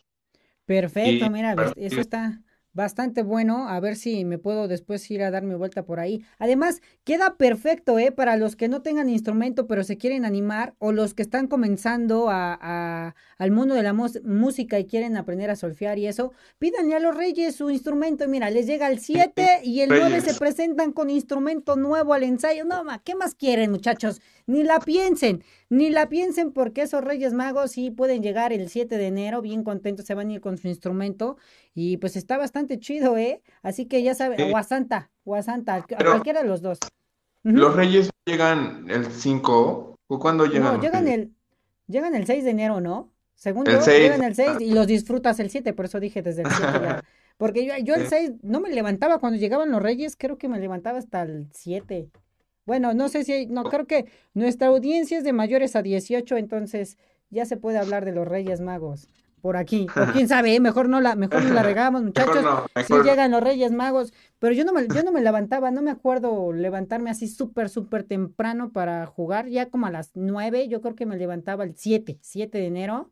Perfecto, 0.64 1.30
mira, 1.30 1.74
eso 1.76 2.00
está, 2.00 2.40
bastante 2.74 3.24
bueno. 3.24 3.68
A 3.70 3.80
ver 3.80 3.96
si 3.96 4.26
me 4.26 4.38
puedo 4.38 4.68
después 4.68 5.10
ir 5.12 5.24
a 5.24 5.32
dar 5.32 5.44
mi 5.44 5.56
vuelta 5.56 5.84
por 5.84 6.00
ahí. 6.00 6.24
Además, 6.40 6.82
queda 7.04 7.36
perfecto, 7.38 8.00
¿eh? 8.00 8.12
Para 8.12 8.38
los 8.38 8.56
que 8.56 8.68
no 8.68 8.82
tengan 8.82 9.10
instrumento 9.10 9.68
pero 9.68 9.84
se 9.84 9.98
quieren 9.98 10.26
animar 10.26 10.74
o 10.80 10.92
los 10.92 11.14
que 11.14 11.22
están 11.22 11.48
comenzando 11.48 12.28
a, 12.30 13.16
al 13.38 13.52
mundo 13.52 13.76
de 13.76 13.84
la 13.84 13.94
música 13.94 14.80
y 14.80 14.86
quieren 14.86 15.18
aprender 15.18 15.50
a 15.50 15.56
solfear 15.56 15.98
y 15.98 16.08
eso, 16.08 16.34
pídanle 16.60 16.96
a 16.96 17.00
los 17.00 17.16
reyes 17.16 17.56
su 17.56 17.70
instrumento. 17.70 18.28
Mira, 18.28 18.50
les 18.50 18.66
llega 18.66 18.90
el 18.90 19.00
7 19.00 19.62
y 19.64 19.82
el 19.82 19.90
9 19.90 20.22
se 20.22 20.34
presentan 20.36 20.92
con 20.92 21.10
instrumento 21.10 21.76
nuevo 21.76 22.14
al 22.14 22.24
ensayo. 22.24 22.66
No, 22.66 22.84
¿qué 23.04 23.16
más 23.16 23.36
quieren, 23.36 23.72
muchachos? 23.72 24.22
Ni 24.48 24.64
la 24.64 24.80
piensen, 24.80 25.44
ni 25.72 25.90
la 25.90 26.10
piensen 26.10 26.52
porque 26.52 26.82
esos 26.82 27.02
Reyes 27.02 27.34
Magos 27.34 27.72
sí 27.72 27.92
pueden 27.92 28.22
llegar 28.22 28.52
el 28.52 28.68
7 28.68 28.98
de 28.98 29.08
enero, 29.08 29.42
bien 29.42 29.64
contentos, 29.64 30.06
se 30.06 30.14
van 30.14 30.28
a 30.28 30.34
ir 30.34 30.42
con 30.42 30.58
su 30.58 30.68
instrumento 30.68 31.38
y 31.74 31.96
pues 31.96 32.18
está 32.18 32.38
bastante 32.38 32.78
chido, 32.78 33.16
¿eh? 33.18 33.42
Así 33.64 33.86
que 33.86 34.04
ya 34.04 34.14
saben, 34.14 34.54
o 34.54 34.58
a 34.58 34.64
Santa, 34.64 35.12
o 35.24 35.34
a 35.34 35.42
Santa, 35.44 35.86
cualquiera 35.88 36.42
de 36.42 36.50
los 36.50 36.62
dos. 36.62 36.78
¿Los 37.44 37.74
Reyes 37.74 38.10
llegan 38.26 38.86
el 38.90 39.06
5 39.06 39.96
o 40.08 40.20
cuándo 40.20 40.46
llegan? 40.46 40.76
No, 40.76 40.82
llegan 40.82 41.08
el, 41.08 41.32
llegan 41.88 42.16
el 42.16 42.26
6 42.26 42.44
de 42.44 42.50
enero, 42.50 42.82
¿no? 42.82 43.10
Segundo, 43.36 43.72
llegan 43.72 44.24
el 44.26 44.36
6 44.36 44.58
y 44.60 44.74
los 44.74 44.88
disfrutas 44.88 45.40
el 45.40 45.50
7, 45.50 45.72
por 45.72 45.86
eso 45.86 46.02
dije 46.02 46.22
desde 46.22 46.42
el 46.42 46.52
7 46.52 46.80
ya. 46.84 47.04
Porque 47.38 47.66
yo, 47.66 47.74
yo 47.82 47.96
el 47.96 48.10
6 48.10 48.34
no 48.44 48.60
me 48.60 48.72
levantaba 48.74 49.20
cuando 49.20 49.40
llegaban 49.40 49.72
los 49.72 49.82
Reyes, 49.82 50.18
creo 50.18 50.38
que 50.38 50.50
me 50.50 50.60
levantaba 50.60 51.00
hasta 51.00 51.22
el 51.22 51.48
7. 51.54 52.12
Bueno, 52.66 52.94
no 52.94 53.10
sé 53.10 53.24
si 53.24 53.34
hay, 53.34 53.48
no, 53.48 53.64
creo 53.64 53.86
que 53.88 54.06
nuestra 54.34 54.68
audiencia 54.68 55.18
es 55.18 55.24
de 55.24 55.34
mayores 55.34 55.76
a 55.76 55.82
18, 55.82 56.38
entonces 56.38 56.98
ya 57.30 57.46
se 57.46 57.58
puede 57.58 57.80
hablar 57.80 58.06
de 58.06 58.12
los 58.12 58.28
Reyes 58.28 58.62
Magos 58.62 59.10
por 59.42 59.58
aquí. 59.58 59.88
O 59.96 60.12
quién 60.14 60.28
sabe, 60.28 60.60
mejor 60.60 60.88
no 60.88 61.02
la, 61.02 61.16
mejor 61.16 61.44
no 61.44 61.54
la 61.54 61.64
regamos, 61.64 62.04
muchachos. 62.04 62.46
Si 62.86 62.94
llegan 63.04 63.32
los 63.32 63.42
Reyes 63.42 63.72
Magos, 63.72 64.14
pero 64.40 64.54
yo 64.54 64.64
no 64.64 64.74
me, 64.74 64.88
yo 64.88 65.04
no 65.04 65.12
me 65.12 65.22
levantaba, 65.22 65.72
no 65.72 65.82
me 65.82 65.92
acuerdo 65.92 66.54
levantarme 66.54 67.10
así 67.10 67.28
súper, 67.28 67.70
súper 67.70 68.04
temprano 68.04 68.72
para 68.72 69.06
jugar, 69.06 69.48
ya 69.48 69.70
como 69.70 69.88
a 69.88 69.92
las 69.92 70.12
9, 70.14 70.68
yo 70.68 70.82
creo 70.82 70.96
que 70.96 71.06
me 71.06 71.18
levantaba 71.18 71.64
el 71.64 71.76
7, 71.76 72.20
7 72.22 72.58
de 72.58 72.68
enero 72.68 73.12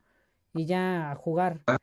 y 0.53 0.65
ya 0.65 1.11
a 1.11 1.15
jugar. 1.15 1.61
Ah. 1.67 1.77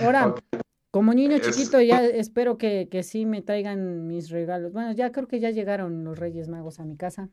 ahora, 0.00 0.34
como 0.92 1.14
niño 1.14 1.38
chiquito, 1.38 1.80
ya 1.80 2.04
espero 2.04 2.58
que, 2.58 2.86
que 2.90 3.02
sí 3.02 3.24
me 3.24 3.40
traigan 3.40 4.06
mis 4.06 4.28
regalos. 4.28 4.74
Bueno, 4.74 4.92
ya 4.92 5.10
creo 5.10 5.26
que 5.26 5.40
ya 5.40 5.48
llegaron 5.48 6.04
los 6.04 6.18
Reyes 6.18 6.48
Magos 6.48 6.80
a 6.80 6.84
mi 6.84 6.98
casa. 6.98 7.30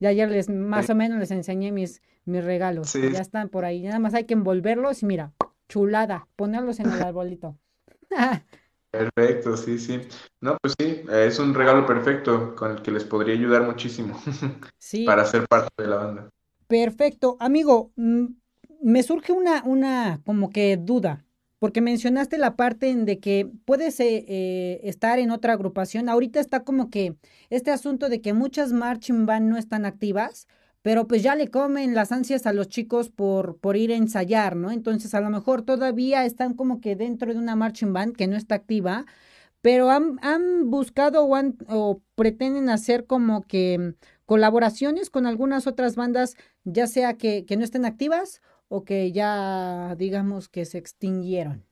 Ya 0.00 0.10
ayer 0.10 0.30
les, 0.30 0.50
más 0.50 0.90
o 0.90 0.94
menos 0.94 1.18
les 1.18 1.30
enseñé 1.30 1.72
mis, 1.72 2.02
mis 2.26 2.44
regalos. 2.44 2.92
Ya 2.92 3.22
están 3.22 3.48
por 3.48 3.64
ahí. 3.64 3.84
Nada 3.84 3.98
más 4.00 4.12
hay 4.12 4.24
que 4.24 4.34
envolverlos 4.34 5.02
y 5.02 5.06
mira, 5.06 5.32
chulada, 5.66 6.28
ponerlos 6.36 6.78
en 6.78 6.90
el 6.90 7.02
arbolito. 7.02 7.58
Perfecto, 8.90 9.56
sí, 9.56 9.78
sí. 9.78 10.02
No, 10.42 10.58
pues 10.60 10.74
sí, 10.78 11.04
es 11.10 11.38
un 11.38 11.54
regalo 11.54 11.86
perfecto 11.86 12.54
con 12.54 12.72
el 12.72 12.82
que 12.82 12.90
les 12.90 13.04
podría 13.04 13.34
ayudar 13.34 13.62
muchísimo 13.62 14.20
sí. 14.78 15.06
para 15.06 15.24
ser 15.24 15.48
parte 15.48 15.70
de 15.78 15.88
la 15.88 15.96
banda. 15.96 16.28
Perfecto. 16.68 17.38
Amigo, 17.40 17.92
mm, 17.96 18.26
me 18.82 19.02
surge 19.02 19.32
una, 19.32 19.64
una 19.64 20.20
como 20.26 20.50
que 20.50 20.76
duda 20.76 21.23
porque 21.64 21.80
mencionaste 21.80 22.36
la 22.36 22.56
parte 22.56 22.90
en 22.90 23.06
de 23.06 23.20
que 23.20 23.50
puedes 23.64 23.98
eh, 23.98 24.26
eh, 24.28 24.80
estar 24.82 25.18
en 25.18 25.30
otra 25.30 25.54
agrupación. 25.54 26.10
Ahorita 26.10 26.38
está 26.38 26.62
como 26.62 26.90
que 26.90 27.16
este 27.48 27.70
asunto 27.70 28.10
de 28.10 28.20
que 28.20 28.34
muchas 28.34 28.74
marching 28.74 29.24
band 29.24 29.48
no 29.48 29.56
están 29.56 29.86
activas, 29.86 30.46
pero 30.82 31.08
pues 31.08 31.22
ya 31.22 31.34
le 31.34 31.48
comen 31.48 31.94
las 31.94 32.12
ansias 32.12 32.44
a 32.44 32.52
los 32.52 32.68
chicos 32.68 33.08
por, 33.08 33.56
por 33.56 33.78
ir 33.78 33.92
a 33.92 33.96
ensayar, 33.96 34.56
¿no? 34.56 34.72
Entonces 34.72 35.14
a 35.14 35.22
lo 35.22 35.30
mejor 35.30 35.62
todavía 35.62 36.26
están 36.26 36.52
como 36.52 36.82
que 36.82 36.96
dentro 36.96 37.32
de 37.32 37.38
una 37.38 37.56
marching 37.56 37.94
band 37.94 38.14
que 38.14 38.26
no 38.26 38.36
está 38.36 38.56
activa, 38.56 39.06
pero 39.62 39.88
han, 39.90 40.18
han 40.20 40.70
buscado 40.70 41.24
o, 41.24 41.40
o 41.68 42.02
pretenden 42.14 42.68
hacer 42.68 43.06
como 43.06 43.40
que 43.40 43.94
colaboraciones 44.26 45.08
con 45.08 45.24
algunas 45.24 45.66
otras 45.66 45.96
bandas, 45.96 46.36
ya 46.64 46.86
sea 46.86 47.14
que, 47.14 47.46
que 47.46 47.56
no 47.56 47.64
estén 47.64 47.86
activas 47.86 48.42
o 48.68 48.84
que 48.84 49.12
ya 49.12 49.94
digamos 49.96 50.48
que 50.48 50.64
se 50.64 50.78
extinguieron? 50.78 51.64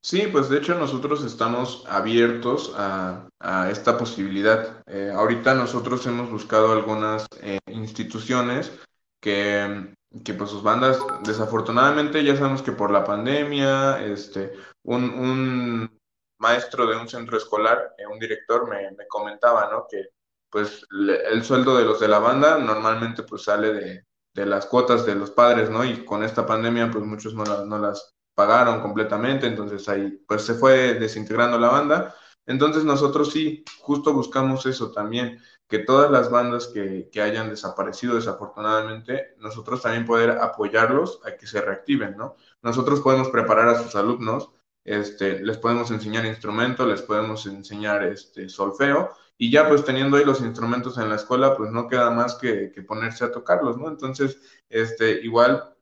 Sí, 0.00 0.28
pues 0.32 0.48
de 0.48 0.58
hecho 0.58 0.74
nosotros 0.74 1.24
estamos 1.24 1.84
abiertos 1.88 2.72
a, 2.76 3.28
esta 3.70 3.98
posibilidad. 3.98 4.82
Eh, 4.86 5.10
ahorita 5.14 5.54
nosotros 5.54 6.06
hemos 6.06 6.30
buscado 6.30 6.72
algunas 6.72 7.26
eh, 7.42 7.58
instituciones 7.66 8.72
que, 9.20 9.94
que, 10.24 10.34
pues 10.34 10.50
sus 10.50 10.62
bandas, 10.62 10.98
desafortunadamente 11.24 12.24
ya 12.24 12.36
sabemos 12.36 12.62
que 12.62 12.72
por 12.72 12.90
la 12.90 13.04
pandemia, 13.04 14.02
este, 14.04 14.52
un, 14.84 15.90
maestro 16.38 16.86
de 16.86 16.96
un 16.96 17.08
centro 17.08 17.36
escolar, 17.36 17.94
eh, 17.98 18.06
un 18.06 18.18
director 18.18 18.68
me, 18.68 18.90
me, 18.92 19.06
comentaba, 19.08 19.70
¿no? 19.70 19.86
Que 19.90 20.10
pues 20.50 20.86
el 20.90 21.44
sueldo 21.44 21.76
de 21.76 21.84
los 21.84 22.00
de 22.00 22.08
la 22.08 22.20
banda 22.20 22.58
normalmente 22.58 23.22
pues 23.24 23.42
sale 23.42 23.72
de, 23.72 24.07
de 24.38 24.46
las 24.46 24.66
cuotas 24.66 25.04
de 25.04 25.16
los 25.16 25.30
padres, 25.32 25.68
¿no? 25.68 25.84
Y 25.84 26.04
con 26.04 26.22
esta 26.22 26.46
pandemia, 26.46 26.90
pues 26.90 27.04
muchos 27.04 27.34
no, 27.34 27.44
no 27.64 27.78
las 27.78 28.14
pagaron 28.34 28.80
completamente, 28.80 29.48
entonces 29.48 29.88
ahí 29.88 30.22
pues 30.28 30.42
se 30.42 30.54
fue 30.54 30.94
desintegrando 30.94 31.58
la 31.58 31.70
banda. 31.70 32.14
Entonces 32.46 32.84
nosotros 32.84 33.32
sí, 33.32 33.64
justo 33.80 34.12
buscamos 34.12 34.64
eso 34.66 34.92
también, 34.92 35.40
que 35.66 35.80
todas 35.80 36.10
las 36.10 36.30
bandas 36.30 36.68
que, 36.68 37.10
que, 37.12 37.20
hayan 37.20 37.50
desaparecido 37.50 38.14
desafortunadamente, 38.14 39.34
nosotros 39.38 39.82
también 39.82 40.06
poder 40.06 40.30
apoyarlos 40.30 41.20
a 41.26 41.36
que 41.36 41.46
se 41.46 41.60
reactiven, 41.60 42.16
¿no? 42.16 42.36
Nosotros 42.62 43.00
podemos 43.00 43.28
preparar 43.30 43.68
a 43.68 43.82
sus 43.82 43.96
alumnos 43.96 44.50
este, 44.88 45.40
les 45.40 45.58
podemos 45.58 45.90
enseñar 45.90 46.24
instrumento, 46.26 46.86
les 46.86 47.02
podemos 47.02 47.46
enseñar 47.46 48.04
este, 48.04 48.48
solfeo, 48.48 49.10
y 49.36 49.50
ya 49.50 49.68
pues 49.68 49.84
teniendo 49.84 50.16
ahí 50.16 50.24
los 50.24 50.40
instrumentos 50.40 50.98
en 50.98 51.08
la 51.08 51.16
escuela, 51.16 51.56
pues 51.56 51.70
no 51.70 51.88
queda 51.88 52.10
más 52.10 52.34
que, 52.36 52.72
ponerse 52.86 53.24
a 53.24 53.32
tocarlos, 53.32 53.76
¿no? 53.78 53.88
Entonces, 53.88 54.40
este, 54.68 55.20
igual 55.22 55.76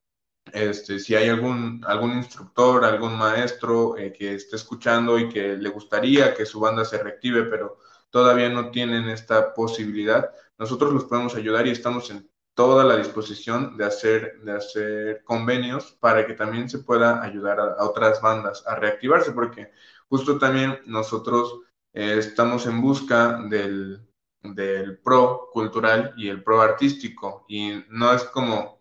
este, 0.52 0.98
si 1.00 1.14
hay 1.14 1.28
algún, 1.28 1.82
algún 1.86 2.12
instructor, 2.12 2.84
algún 2.84 3.16
maestro 3.16 3.96
eh, 3.96 4.12
que 4.12 4.34
esté 4.34 4.57
escuchando 4.57 5.18
y 5.18 5.28
que 5.28 5.57
le 5.57 5.68
gustaría 5.70 6.34
que 6.34 6.46
su 6.46 6.61
banda 6.61 6.84
se 6.84 7.02
reactive, 7.02 7.44
pero 7.44 7.78
todavía 8.11 8.48
no 8.48 8.70
tienen 8.70 9.09
esta 9.09 9.54
posibilidad, 9.54 10.30
nosotros 10.59 10.92
los 10.92 11.04
podemos 11.04 11.34
ayudar 11.34 11.66
y 11.66 11.70
estamos 11.70 12.11
en 12.11 12.28
toda 12.57 12.84
la 12.84 12.96
disposición 12.96 13.76
de 13.76 13.84
hacer, 13.84 14.40
de 14.40 14.52
hacer 14.52 15.24
convenios 15.24 15.92
para 16.00 16.26
que 16.26 16.32
también 16.32 16.70
se 16.70 16.78
pueda 16.78 17.22
ayudar 17.22 17.61
a, 17.61 17.84
otras 17.84 18.22
bandas 18.22 18.64
a 18.66 18.76
reactivarse, 18.76 19.32
porque 19.32 19.70
justo 20.09 20.38
también 20.38 20.80
nosotros 20.86 21.61
eh, 21.92 22.16
estamos 22.18 22.66
en 22.66 22.80
busca 22.80 23.42
del, 23.50 24.00
del 24.42 24.98
pro 25.00 25.50
cultural 25.52 26.14
y 26.16 26.28
el 26.28 26.42
pro 26.42 26.62
artístico, 26.62 27.44
y 27.46 27.84
no 27.90 28.14
es 28.14 28.24
como 28.24 28.76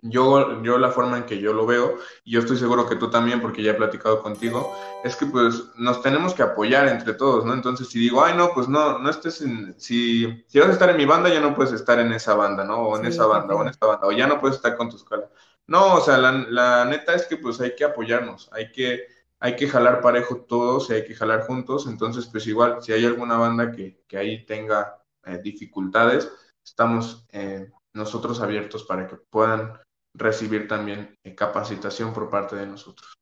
yo, 0.00 0.62
yo 0.62 0.78
la 0.78 0.90
forma 0.90 1.18
en 1.18 1.24
que 1.24 1.38
yo 1.38 1.52
lo 1.52 1.66
veo, 1.66 1.98
y 2.24 2.32
yo 2.32 2.40
estoy 2.40 2.56
seguro 2.56 2.88
que 2.88 2.96
tú 2.96 3.10
también, 3.10 3.40
porque 3.40 3.62
ya 3.62 3.72
he 3.72 3.74
platicado 3.74 4.22
contigo, 4.22 4.74
es 5.04 5.16
que 5.16 5.26
pues 5.26 5.64
nos 5.76 6.02
tenemos 6.02 6.34
que 6.34 6.42
apoyar 6.42 6.88
entre 6.88 7.14
todos, 7.14 7.44
¿no? 7.44 7.54
Entonces 7.54 7.88
si 7.88 7.98
digo, 7.98 8.24
ay, 8.24 8.34
no, 8.36 8.52
pues 8.54 8.68
no, 8.68 8.98
no 8.98 9.10
estés 9.10 9.42
en, 9.42 9.74
si, 9.78 10.44
si 10.46 10.58
vas 10.58 10.68
a 10.68 10.72
estar 10.72 10.90
en 10.90 10.96
mi 10.96 11.04
banda, 11.04 11.28
ya 11.28 11.40
no 11.40 11.54
puedes 11.54 11.72
estar 11.72 11.98
en 11.98 12.12
esa 12.12 12.34
banda, 12.34 12.64
¿no? 12.64 12.82
O 12.82 12.98
en 12.98 13.06
esa 13.06 13.26
banda, 13.26 13.54
o 13.54 13.62
en 13.62 13.68
esta 13.68 13.86
banda, 13.86 14.06
o 14.06 14.12
ya 14.12 14.26
no 14.26 14.40
puedes 14.40 14.56
estar 14.56 14.76
con 14.76 14.88
tu 14.88 14.96
escuela. 14.96 15.28
No, 15.66 15.94
o 15.94 16.00
sea, 16.00 16.18
la, 16.18 16.32
la 16.32 16.84
neta 16.84 17.14
es 17.14 17.26
que 17.26 17.36
pues 17.36 17.60
hay 17.60 17.74
que 17.74 17.84
apoyarnos, 17.84 18.48
hay 18.52 18.72
que, 18.72 19.06
hay 19.40 19.56
que 19.56 19.68
jalar 19.68 20.00
parejo 20.00 20.44
todos 20.48 20.90
y 20.90 20.94
hay 20.94 21.04
que 21.04 21.14
jalar 21.14 21.42
juntos, 21.46 21.86
entonces 21.86 22.26
pues 22.26 22.46
igual, 22.46 22.82
si 22.82 22.92
hay 22.92 23.04
alguna 23.04 23.36
banda 23.36 23.72
que, 23.72 24.02
que 24.08 24.16
ahí 24.18 24.44
tenga 24.46 25.02
eh, 25.24 25.38
dificultades, 25.42 26.30
estamos... 26.64 27.26
Eh, 27.32 27.70
nosotros 27.94 28.40
abiertos 28.40 28.84
para 28.84 29.06
que 29.06 29.16
puedan 29.30 29.74
recibir 30.14 30.68
también 30.68 31.14
eh, 31.24 31.34
capacitación 31.34 32.12
por 32.12 32.30
parte 32.30 32.56
de 32.56 32.66
nosotros. 32.66 33.14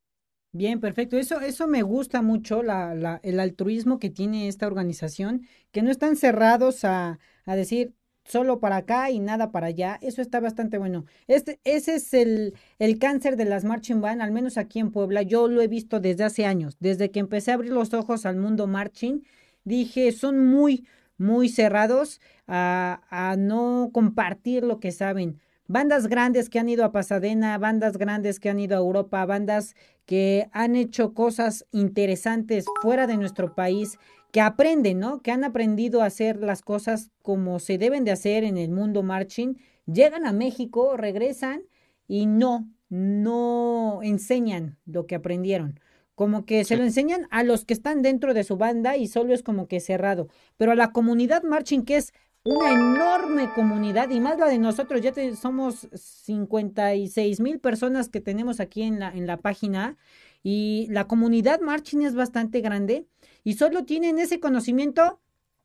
Bien, 0.53 0.81
perfecto. 0.81 1.17
Eso, 1.17 1.39
eso 1.39 1.67
me 1.67 1.81
gusta 1.81 2.21
mucho, 2.21 2.61
la, 2.61 2.93
la, 2.93 3.21
el 3.23 3.39
altruismo 3.39 3.99
que 3.99 4.09
tiene 4.09 4.49
esta 4.49 4.67
organización, 4.67 5.47
que 5.71 5.81
no 5.81 5.89
están 5.91 6.17
cerrados 6.17 6.83
a, 6.83 7.19
a 7.45 7.55
decir 7.55 7.95
solo 8.25 8.59
para 8.59 8.77
acá 8.77 9.09
y 9.11 9.19
nada 9.19 9.51
para 9.51 9.67
allá. 9.67 9.97
Eso 10.01 10.21
está 10.21 10.41
bastante 10.41 10.77
bueno. 10.77 11.05
Este, 11.27 11.61
ese 11.63 11.95
es 11.95 12.13
el, 12.13 12.53
el 12.79 12.99
cáncer 12.99 13.37
de 13.37 13.45
las 13.45 13.63
marching 13.63 14.01
band, 14.01 14.21
al 14.21 14.31
menos 14.31 14.57
aquí 14.57 14.79
en 14.79 14.91
Puebla. 14.91 15.21
Yo 15.21 15.47
lo 15.47 15.61
he 15.61 15.67
visto 15.69 16.01
desde 16.01 16.25
hace 16.25 16.45
años. 16.45 16.75
Desde 16.79 17.11
que 17.11 17.21
empecé 17.21 17.51
a 17.51 17.53
abrir 17.53 17.71
los 17.71 17.93
ojos 17.93 18.25
al 18.25 18.35
mundo 18.35 18.67
marching, 18.67 19.21
dije, 19.63 20.11
son 20.11 20.45
muy, 20.45 20.85
muy 21.21 21.47
cerrados 21.49 22.19
a, 22.47 23.35
no 23.37 23.91
compartir 23.93 24.63
lo 24.63 24.79
que 24.79 24.91
saben. 24.91 25.39
Bandas 25.67 26.07
grandes 26.07 26.49
que 26.49 26.59
han 26.59 26.67
ido 26.67 26.83
a 26.83 26.91
Pasadena, 26.91 27.57
bandas 27.57 27.97
grandes 27.97 28.39
que 28.41 28.49
han 28.49 28.59
ido 28.59 28.75
a 28.75 28.79
Europa, 28.79 29.25
bandas 29.25 29.75
que 30.05 30.49
han 30.51 30.75
hecho 30.75 31.13
cosas 31.13 31.65
interesantes 31.71 32.65
fuera 32.81 33.07
de 33.07 33.15
nuestro 33.15 33.55
país, 33.55 33.97
que 34.33 34.41
aprenden, 34.41 34.99
¿no? 34.99 35.21
Que 35.21 35.31
han 35.31 35.45
aprendido 35.45 36.01
a 36.01 36.05
hacer 36.05 36.37
las 36.37 36.61
cosas 36.61 37.11
como 37.21 37.59
se 37.59 37.77
deben 37.77 38.03
de 38.03 38.11
hacer 38.11 38.43
en 38.43 38.57
el 38.57 38.71
mundo 38.71 39.03
marching, 39.03 39.55
llegan 39.85 40.25
a 40.25 40.33
México, 40.33 40.97
regresan 40.97 41.61
y 42.07 42.25
no, 42.25 42.69
no 42.89 43.99
enseñan 44.03 44.77
lo 44.85 45.05
que 45.05 45.15
aprendieron 45.15 45.79
como 46.21 46.45
que 46.45 46.65
se 46.65 46.77
lo 46.77 46.83
enseñan 46.83 47.27
a 47.31 47.41
los 47.41 47.65
que 47.65 47.73
están 47.73 48.03
dentro 48.03 48.35
de 48.35 48.43
su 48.43 48.55
banda 48.55 48.95
y 48.95 49.07
solo 49.07 49.33
es 49.33 49.41
como 49.41 49.67
que 49.67 49.79
cerrado. 49.79 50.27
Pero 50.55 50.71
a 50.71 50.75
la 50.75 50.91
comunidad 50.91 51.41
marching, 51.41 51.81
que 51.81 51.97
es 51.97 52.13
una 52.43 52.69
enorme 52.69 53.51
comunidad, 53.55 54.11
y 54.11 54.19
más 54.19 54.37
la 54.37 54.45
de 54.45 54.59
nosotros, 54.59 55.01
ya 55.01 55.13
somos 55.35 55.87
56 55.95 57.39
mil 57.39 57.59
personas 57.59 58.07
que 58.07 58.21
tenemos 58.21 58.59
aquí 58.59 58.83
en 58.83 58.99
la, 58.99 59.09
en 59.09 59.25
la 59.25 59.37
página, 59.37 59.97
y 60.43 60.85
la 60.91 61.07
comunidad 61.07 61.59
marching 61.59 62.03
es 62.03 62.13
bastante 62.13 62.61
grande, 62.61 63.07
y 63.43 63.53
solo 63.53 63.83
tienen 63.85 64.19
ese 64.19 64.39
conocimiento 64.39 65.19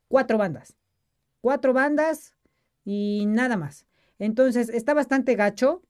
cuatro 0.07 0.39
bandas. 0.39 0.75
Cuatro 1.41 1.71
bandas 1.71 2.33
y 2.83 3.25
nada 3.27 3.57
más. 3.57 3.85
Entonces, 4.17 4.69
está 4.69 4.95
bastante 4.95 5.35
gacho, 5.35 5.83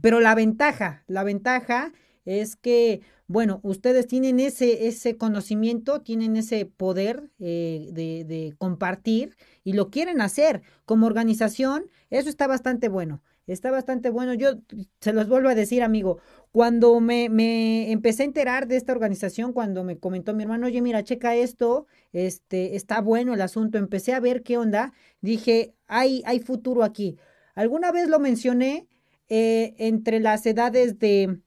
pero 0.00 0.20
la 0.20 0.34
ventaja, 0.34 1.04
la 1.06 1.22
ventaja 1.22 1.92
es 2.24 2.56
que 2.56 3.02
bueno, 3.30 3.60
ustedes 3.62 4.08
tienen 4.08 4.40
ese, 4.40 4.88
ese 4.88 5.16
conocimiento, 5.16 6.00
tienen 6.00 6.34
ese 6.34 6.66
poder 6.66 7.30
eh, 7.38 7.88
de, 7.92 8.54
compartir 8.58 9.36
y 9.62 9.74
lo 9.74 9.88
quieren 9.88 10.20
hacer 10.20 10.62
como 10.84 11.06
organización, 11.06 11.84
eso 12.10 12.28
está 12.28 12.48
bastante 12.48 12.88
bueno. 12.88 13.22
Está 13.46 13.70
bastante 13.70 14.10
bueno. 14.10 14.34
Yo 14.34 14.54
se 15.00 15.12
los 15.12 15.28
vuelvo 15.28 15.48
a 15.48 15.54
decir, 15.54 15.84
amigo, 15.84 16.18
cuando 16.50 16.98
me, 16.98 17.28
me 17.28 17.92
empecé 17.92 18.24
a 18.24 18.26
enterar 18.26 18.66
de 18.66 18.76
esta 18.76 18.90
organización, 18.90 19.52
cuando 19.52 19.84
me 19.84 19.96
comentó 19.96 20.34
mi 20.34 20.42
hermano, 20.42 20.66
oye, 20.66 20.82
mira, 20.82 21.04
checa 21.04 21.36
esto, 21.36 21.86
este, 22.12 22.74
está 22.74 23.00
bueno 23.00 23.32
el 23.32 23.42
asunto, 23.42 23.78
empecé 23.78 24.12
a 24.12 24.18
ver 24.18 24.42
qué 24.42 24.58
onda, 24.58 24.92
dije, 25.20 25.72
hay, 25.86 26.24
hay 26.26 26.40
futuro 26.40 26.82
aquí. 26.82 27.16
Alguna 27.54 27.92
vez 27.92 28.08
lo 28.08 28.18
mencioné 28.18 28.88
eh, 29.28 29.74
entre 29.78 30.18
las 30.18 30.44
edades 30.46 30.98
de 30.98 31.38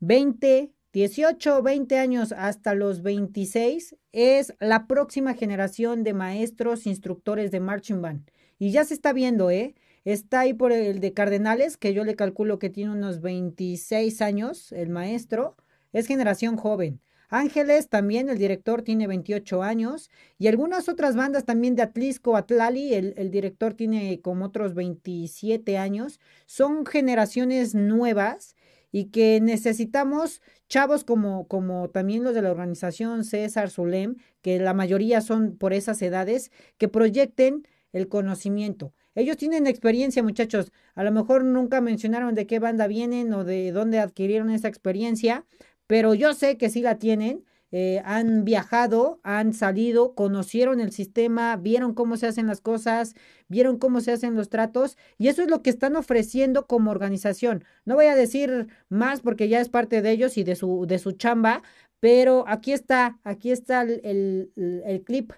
20, 0.00 0.71
18 0.92 1.62
20 1.62 1.98
años 1.98 2.32
hasta 2.32 2.74
los 2.74 3.00
26 3.00 3.96
es 4.12 4.54
la 4.60 4.86
próxima 4.86 5.32
generación 5.32 6.04
de 6.04 6.12
maestros, 6.12 6.86
instructores 6.86 7.50
de 7.50 7.60
marching 7.60 8.02
band. 8.02 8.30
Y 8.58 8.72
ya 8.72 8.84
se 8.84 8.92
está 8.92 9.14
viendo, 9.14 9.50
¿eh? 9.50 9.74
Está 10.04 10.40
ahí 10.40 10.52
por 10.52 10.70
el 10.70 11.00
de 11.00 11.14
Cardenales, 11.14 11.78
que 11.78 11.94
yo 11.94 12.04
le 12.04 12.14
calculo 12.14 12.58
que 12.58 12.68
tiene 12.68 12.92
unos 12.92 13.22
26 13.22 14.20
años, 14.20 14.70
el 14.72 14.90
maestro. 14.90 15.56
Es 15.94 16.06
generación 16.06 16.56
joven. 16.58 17.00
Ángeles 17.30 17.88
también, 17.88 18.28
el 18.28 18.36
director 18.36 18.82
tiene 18.82 19.06
28 19.06 19.62
años. 19.62 20.10
Y 20.38 20.48
algunas 20.48 20.90
otras 20.90 21.16
bandas 21.16 21.46
también 21.46 21.74
de 21.74 21.82
Atlisco, 21.82 22.36
Atlali, 22.36 22.92
el, 22.92 23.14
el 23.16 23.30
director 23.30 23.72
tiene 23.72 24.20
como 24.20 24.44
otros 24.44 24.74
27 24.74 25.78
años. 25.78 26.20
Son 26.44 26.84
generaciones 26.84 27.74
nuevas 27.74 28.56
y 28.92 29.06
que 29.06 29.40
necesitamos 29.40 30.42
chavos 30.72 31.04
como, 31.04 31.46
como 31.48 31.90
también 31.90 32.24
los 32.24 32.34
de 32.34 32.40
la 32.40 32.50
organización 32.50 33.24
César 33.24 33.68
Zulem, 33.68 34.16
que 34.40 34.58
la 34.58 34.72
mayoría 34.72 35.20
son 35.20 35.58
por 35.58 35.74
esas 35.74 36.00
edades, 36.00 36.50
que 36.78 36.88
proyecten 36.88 37.68
el 37.92 38.08
conocimiento. 38.08 38.94
Ellos 39.14 39.36
tienen 39.36 39.66
experiencia, 39.66 40.22
muchachos. 40.22 40.72
A 40.94 41.04
lo 41.04 41.12
mejor 41.12 41.44
nunca 41.44 41.82
mencionaron 41.82 42.34
de 42.34 42.46
qué 42.46 42.58
banda 42.58 42.86
vienen 42.86 43.34
o 43.34 43.44
de 43.44 43.70
dónde 43.70 43.98
adquirieron 43.98 44.48
esa 44.48 44.68
experiencia, 44.68 45.44
pero 45.86 46.14
yo 46.14 46.32
sé 46.32 46.56
que 46.56 46.70
sí 46.70 46.80
la 46.80 46.98
tienen 46.98 47.44
eh, 47.72 48.02
han 48.04 48.44
viajado, 48.44 49.18
han 49.22 49.54
salido, 49.54 50.14
conocieron 50.14 50.78
el 50.80 50.92
sistema, 50.92 51.56
vieron 51.56 51.94
cómo 51.94 52.16
se 52.16 52.26
hacen 52.26 52.46
las 52.46 52.60
cosas, 52.60 53.14
vieron 53.48 53.78
cómo 53.78 54.00
se 54.00 54.12
hacen 54.12 54.34
los 54.34 54.50
tratos 54.50 54.96
y 55.18 55.28
eso 55.28 55.42
es 55.42 55.48
lo 55.48 55.62
que 55.62 55.70
están 55.70 55.96
ofreciendo 55.96 56.66
como 56.66 56.90
organización. 56.90 57.64
No 57.84 57.94
voy 57.94 58.06
a 58.06 58.14
decir 58.14 58.68
más 58.88 59.22
porque 59.22 59.48
ya 59.48 59.60
es 59.60 59.68
parte 59.70 60.02
de 60.02 60.10
ellos 60.10 60.36
y 60.36 60.44
de 60.44 60.54
su, 60.54 60.86
de 60.86 60.98
su 60.98 61.12
chamba, 61.12 61.62
pero 61.98 62.44
aquí 62.46 62.72
está, 62.72 63.18
aquí 63.24 63.50
está 63.50 63.82
el, 63.82 64.00
el, 64.04 64.82
el 64.84 65.02
clip. 65.02 65.32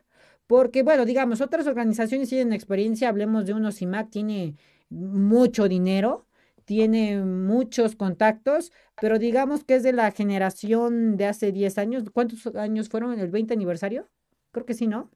Porque, 0.46 0.82
bueno, 0.82 1.04
digamos, 1.06 1.40
otras 1.40 1.66
organizaciones 1.66 2.28
tienen 2.28 2.52
experiencia, 2.52 3.08
hablemos 3.08 3.46
de 3.46 3.54
unos 3.54 3.76
CIMAC, 3.76 4.10
tiene 4.10 4.56
mucho 4.90 5.68
dinero, 5.68 6.26
tiene 6.64 7.22
muchos 7.24 7.96
contactos, 7.96 8.72
pero 8.98 9.18
digamos 9.18 9.64
que 9.64 9.76
es 9.76 9.82
de 9.82 9.92
la 9.92 10.10
generación 10.12 11.16
de 11.16 11.26
hace 11.26 11.52
10 11.52 11.78
años. 11.78 12.04
¿Cuántos 12.12 12.46
años 12.56 12.88
fueron 12.88 13.12
en 13.12 13.20
el 13.20 13.30
20 13.30 13.54
aniversario? 13.54 14.08
Creo 14.52 14.66
que 14.66 14.74
sí, 14.74 14.86
¿no? 14.86 15.10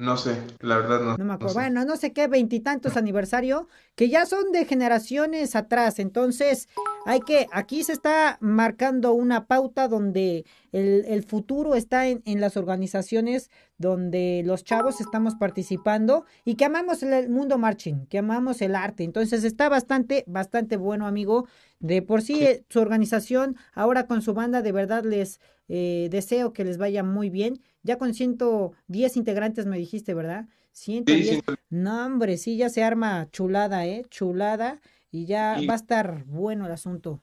No 0.00 0.16
sé, 0.16 0.40
la 0.60 0.78
verdad 0.78 1.00
no. 1.02 1.18
No 1.18 1.24
me 1.26 1.34
acuerdo. 1.34 1.52
bueno, 1.52 1.84
no 1.84 1.94
sé 1.98 2.14
qué, 2.14 2.26
veintitantos 2.26 2.96
aniversario, 2.96 3.68
que 3.96 4.08
ya 4.08 4.24
son 4.24 4.50
de 4.50 4.64
generaciones 4.64 5.54
atrás. 5.54 5.98
Entonces, 5.98 6.68
hay 7.04 7.20
que, 7.20 7.48
aquí 7.52 7.84
se 7.84 7.92
está 7.92 8.38
marcando 8.40 9.12
una 9.12 9.46
pauta 9.46 9.88
donde 9.88 10.46
el, 10.72 11.04
el 11.06 11.22
futuro 11.22 11.74
está 11.74 12.08
en, 12.08 12.22
en, 12.24 12.40
las 12.40 12.56
organizaciones 12.56 13.50
donde 13.76 14.42
los 14.46 14.64
chavos 14.64 15.02
estamos 15.02 15.34
participando 15.34 16.24
y 16.46 16.54
que 16.54 16.64
amamos 16.64 17.02
el 17.02 17.28
mundo 17.28 17.58
marching, 17.58 18.06
que 18.06 18.16
amamos 18.16 18.62
el 18.62 18.76
arte. 18.76 19.04
Entonces, 19.04 19.44
está 19.44 19.68
bastante, 19.68 20.24
bastante 20.26 20.78
bueno, 20.78 21.06
amigo. 21.06 21.46
De 21.78 22.00
por 22.00 22.22
sí, 22.22 22.36
sí. 22.36 22.64
su 22.70 22.80
organización, 22.80 23.56
ahora 23.74 24.06
con 24.06 24.22
su 24.22 24.32
banda, 24.32 24.62
de 24.62 24.72
verdad 24.72 25.04
les 25.04 25.40
eh, 25.68 26.08
deseo 26.10 26.52
que 26.52 26.64
les 26.64 26.78
vaya 26.78 27.04
muy 27.04 27.28
bien. 27.30 27.60
Ya 27.82 27.96
con 27.98 28.14
110 28.14 29.16
integrantes 29.16 29.66
me 29.66 29.78
dijiste, 29.78 30.14
¿verdad? 30.14 30.48
110. 30.72 31.28
Sí, 31.28 31.34
sí. 31.36 31.54
No, 31.70 32.06
hombre, 32.06 32.36
sí, 32.36 32.56
ya 32.56 32.68
se 32.68 32.82
arma 32.84 33.28
chulada, 33.30 33.86
¿eh? 33.86 34.04
Chulada. 34.10 34.80
Y 35.10 35.26
ya 35.26 35.60
y... 35.60 35.66
va 35.66 35.74
a 35.74 35.76
estar 35.76 36.24
bueno 36.26 36.66
el 36.66 36.72
asunto. 36.72 37.20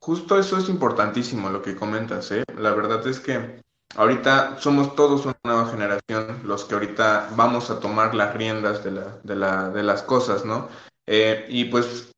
justo 0.00 0.38
eso 0.38 0.56
es 0.58 0.68
importantísimo 0.68 1.50
lo 1.50 1.62
que 1.62 1.74
comentas, 1.76 2.30
¿eh? 2.30 2.44
La 2.58 2.72
verdad 2.74 3.06
es 3.06 3.20
que 3.20 3.60
ahorita 3.96 4.58
somos 4.58 4.94
todos 4.94 5.24
una 5.26 5.38
nueva 5.44 5.66
generación, 5.68 6.42
los 6.44 6.64
que 6.64 6.74
ahorita 6.74 7.30
vamos 7.36 7.70
a 7.70 7.80
tomar 7.80 8.14
las 8.14 8.34
riendas 8.34 8.84
de, 8.84 8.92
la, 8.92 9.18
de, 9.24 9.36
la, 9.36 9.70
de 9.70 9.82
las 9.82 10.02
cosas, 10.02 10.44
¿no? 10.44 10.68
Eh, 11.06 11.46
y 11.48 11.66
pues 11.66 12.12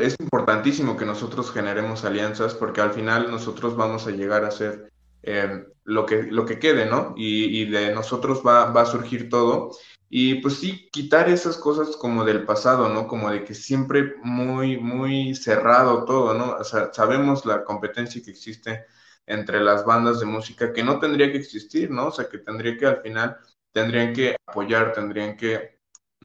es 0.00 0.16
importantísimo 0.20 0.96
que 0.96 1.04
nosotros 1.04 1.52
generemos 1.52 2.04
alianzas 2.04 2.54
porque 2.54 2.80
al 2.80 2.92
final 2.92 3.30
nosotros 3.30 3.76
vamos 3.76 4.06
a 4.06 4.10
llegar 4.10 4.44
a 4.44 4.50
ser 4.50 4.90
eh, 5.22 5.64
lo, 5.84 6.06
que, 6.06 6.24
lo 6.24 6.44
que 6.46 6.58
quede, 6.58 6.86
¿no? 6.86 7.14
Y, 7.16 7.66
de 7.66 7.94
nosotros 7.94 8.42
va, 8.46 8.70
va, 8.70 8.82
a 8.82 8.86
surgir 8.86 9.28
todo. 9.28 9.70
Y 10.10 10.36
pues 10.36 10.58
sí, 10.58 10.88
quitar 10.90 11.28
esas 11.28 11.58
cosas 11.58 11.96
como 11.96 12.24
del 12.24 12.44
pasado, 12.44 12.88
¿no? 12.88 13.06
Como 13.06 13.30
de 13.30 13.44
que 13.44 13.54
siempre 13.54 14.14
muy, 14.22 14.78
muy 14.78 15.34
cerrado 15.34 16.04
todo, 16.04 16.34
¿no? 16.34 16.56
O 16.56 16.64
sea, 16.64 16.92
sabemos 16.92 17.44
la 17.44 17.64
competencia 17.64 18.22
que 18.22 18.30
existe 18.30 18.86
entre 19.26 19.60
las 19.60 19.84
bandas 19.84 20.20
de 20.20 20.26
música 20.26 20.72
que 20.72 20.82
no 20.82 20.98
tendría 20.98 21.30
que 21.30 21.38
existir, 21.38 21.90
¿no? 21.90 22.06
O 22.08 22.10
sea, 22.12 22.28
que 22.28 22.38
tendría 22.38 22.76
que 22.78 22.86
al 22.86 23.02
final, 23.02 23.38
tendrían 23.72 24.14
que 24.14 24.36
apoyar, 24.46 24.92
tendrían 24.92 25.36
que 25.36 25.78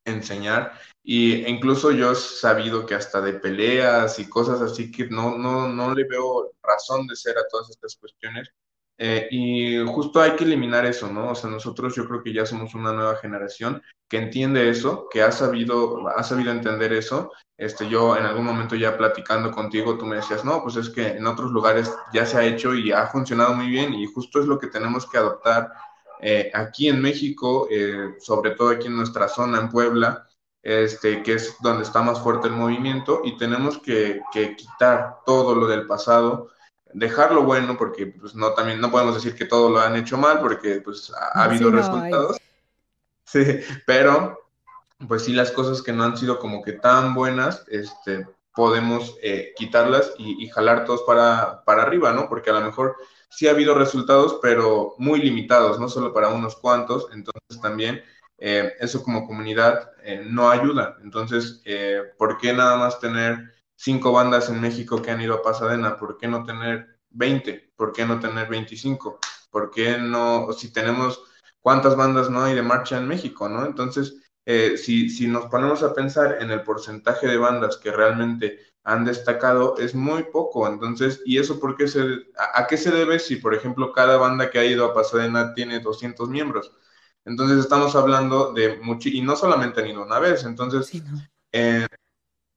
enseñar. 0.05 0.73
Y 1.03 1.45
incluso 1.47 1.91
yo 1.91 2.11
he 2.13 2.15
sabido 2.15 2.85
que 2.85 2.95
hasta 2.95 3.21
de 3.21 3.33
peleas 3.33 4.19
y 4.19 4.29
cosas 4.29 4.61
así 4.61 4.91
que 4.91 5.07
no, 5.07 5.37
no, 5.37 5.67
no 5.67 5.93
le 5.93 6.05
veo 6.05 6.53
razón 6.63 7.07
de 7.07 7.15
ser 7.15 7.37
a 7.37 7.47
todas 7.49 7.69
estas 7.69 7.95
cuestiones. 7.97 8.49
Eh, 9.05 9.27
y 9.31 9.85
justo 9.85 10.21
hay 10.21 10.31
que 10.37 10.45
eliminar 10.45 10.85
eso, 10.85 11.11
¿no? 11.11 11.31
O 11.31 11.35
sea, 11.35 11.49
nosotros 11.49 11.93
yo 11.93 12.07
creo 12.07 12.23
que 12.23 12.31
ya 12.31 12.45
somos 12.45 12.73
una 12.73 12.93
nueva 12.93 13.17
generación 13.17 13.81
que 14.07 14.15
entiende 14.17 14.69
eso, 14.69 15.09
que 15.11 15.21
ha 15.21 15.29
sabido, 15.29 16.07
ha 16.07 16.23
sabido 16.23 16.51
entender 16.51 16.93
eso. 16.93 17.33
Este, 17.57 17.89
yo 17.89 18.15
en 18.15 18.23
algún 18.23 18.45
momento 18.45 18.75
ya 18.75 18.97
platicando 18.97 19.51
contigo, 19.51 19.97
tú 19.97 20.05
me 20.05 20.15
decías, 20.15 20.45
no, 20.45 20.63
pues 20.63 20.77
es 20.77 20.89
que 20.89 21.05
en 21.17 21.27
otros 21.27 21.51
lugares 21.51 21.93
ya 22.13 22.25
se 22.25 22.37
ha 22.37 22.45
hecho 22.45 22.73
y 22.75 22.93
ha 22.93 23.07
funcionado 23.07 23.53
muy 23.53 23.67
bien 23.67 23.93
y 23.93 24.05
justo 24.05 24.39
es 24.39 24.45
lo 24.45 24.57
que 24.57 24.67
tenemos 24.67 25.05
que 25.09 25.17
adoptar 25.17 25.73
eh, 26.21 26.49
aquí 26.53 26.87
en 26.87 27.01
México, 27.01 27.67
eh, 27.69 28.15
sobre 28.21 28.51
todo 28.51 28.69
aquí 28.69 28.87
en 28.87 28.95
nuestra 28.95 29.27
zona, 29.27 29.59
en 29.59 29.69
Puebla, 29.69 30.25
este, 30.61 31.21
que 31.23 31.33
es 31.33 31.57
donde 31.59 31.83
está 31.83 32.01
más 32.01 32.21
fuerte 32.21 32.47
el 32.47 32.53
movimiento, 32.53 33.19
y 33.25 33.35
tenemos 33.37 33.79
que, 33.79 34.21
quitar 34.31 35.17
todo 35.25 35.55
lo 35.55 35.67
del 35.67 35.87
pasado, 35.87 36.51
dejarlo 36.93 37.43
bueno, 37.43 37.77
porque 37.77 38.07
pues, 38.07 38.35
no, 38.35 38.53
también 38.53 38.79
no 38.79 38.91
podemos 38.91 39.15
decir 39.15 39.35
que 39.35 39.45
todo 39.45 39.69
lo 39.69 39.79
han 39.79 39.95
hecho 39.95 40.17
mal, 40.17 40.39
porque 40.39 40.81
pues, 40.81 41.11
ha, 41.11 41.43
habido 41.43 41.71
resultados. 41.71 42.37
Sí, 43.25 43.43
pero 43.85 44.39
pues 45.07 45.23
sí 45.23 45.33
las 45.33 45.51
cosas 45.51 45.81
que 45.81 45.91
no 45.91 46.03
han 46.03 46.17
sido 46.17 46.39
como 46.39 46.61
que 46.61 46.73
tan 46.73 47.13
buenas, 47.13 47.65
este, 47.67 48.27
podemos 48.55 49.17
eh, 49.21 49.53
quitarlas 49.55 50.13
y, 50.17 50.43
y, 50.43 50.49
jalar 50.49 50.85
todos 50.85 51.03
para, 51.03 51.63
para 51.65 51.83
arriba, 51.83 52.13
¿no? 52.13 52.29
Porque 52.29 52.51
a 52.51 52.53
lo 52.53 52.61
mejor 52.61 52.95
sí 53.29 53.47
ha 53.47 53.51
habido 53.51 53.75
resultados, 53.75 54.39
pero 54.41 54.95
muy 54.97 55.19
limitados, 55.19 55.79
no 55.79 55.89
solo 55.89 56.13
para 56.13 56.29
unos 56.29 56.55
cuantos, 56.55 57.07
entonces 57.11 57.59
también 57.61 58.03
eh, 58.37 58.73
eso 58.79 59.03
como 59.03 59.25
comunidad 59.25 59.91
eh, 60.03 60.23
no 60.25 60.49
ayuda. 60.49 60.97
Entonces, 61.03 61.61
¿por 62.17 62.37
qué 62.37 62.53
nada 62.53 62.77
más 62.77 62.99
tener 62.99 63.52
cinco 63.83 64.13
bandas 64.13 64.49
en 64.49 64.61
México 64.61 65.01
que 65.01 65.11
han 65.11 65.21
ido 65.21 65.35
a 65.35 65.41
Pasadena? 65.41 65.97
¿Por 65.97 66.17
qué 66.17 66.27
no 66.27 66.45
tener 66.45 66.99
20? 67.09 67.73
¿Por 67.75 67.91
qué 67.91 68.05
no 68.05 68.19
tener 68.19 68.47
25? 68.47 69.19
¿Por 69.51 69.69
qué 69.71 69.97
no, 69.97 70.51
si 70.53 70.71
tenemos, 70.71 71.21
cuántas 71.59 71.95
bandas 71.95 72.29
no 72.29 72.43
hay 72.43 72.55
de 72.55 72.61
marcha 72.63 72.97
en 72.97 73.07
México, 73.07 73.49
no? 73.49 73.65
Entonces, 73.65 74.15
si, 74.45 75.09
si 75.09 75.27
nos 75.27 75.45
ponemos 75.47 75.83
a 75.83 75.93
pensar 75.93 76.37
en 76.41 76.51
el 76.51 76.63
porcentaje 76.63 77.27
de 77.27 77.37
bandas 77.37 77.77
que 77.77 77.91
realmente 77.91 78.59
han 78.83 79.05
destacado 79.05 79.77
es 79.77 79.95
muy 79.95 80.23
poco. 80.23 80.67
Entonces, 80.67 81.21
¿y 81.25 81.37
eso 81.37 81.59
por 81.59 81.75
qué 81.75 81.87
se, 81.87 82.01
a, 82.37 82.67
qué 82.67 82.77
se 82.77 82.91
debe 82.91 83.19
si, 83.19 83.37
por 83.37 83.53
ejemplo, 83.53 83.91
cada 83.93 84.17
banda 84.17 84.49
que 84.49 84.59
ha 84.59 84.65
ido 84.65 84.85
a 84.85 84.93
Pasadena 84.93 85.53
tiene 85.53 85.79
200 85.79 86.29
miembros? 86.29 86.71
Entonces, 87.25 87.59
estamos 87.59 87.95
hablando 87.95 88.53
de 88.53 88.77
mucho, 88.79 89.09
y 89.09 89.21
no 89.21 89.35
solamente 89.35 89.81
han 89.81 89.87
ido 89.87 90.03
una 90.03 90.19
vez, 90.19 90.43
entonces, 90.43 90.91
eh, 91.53 91.87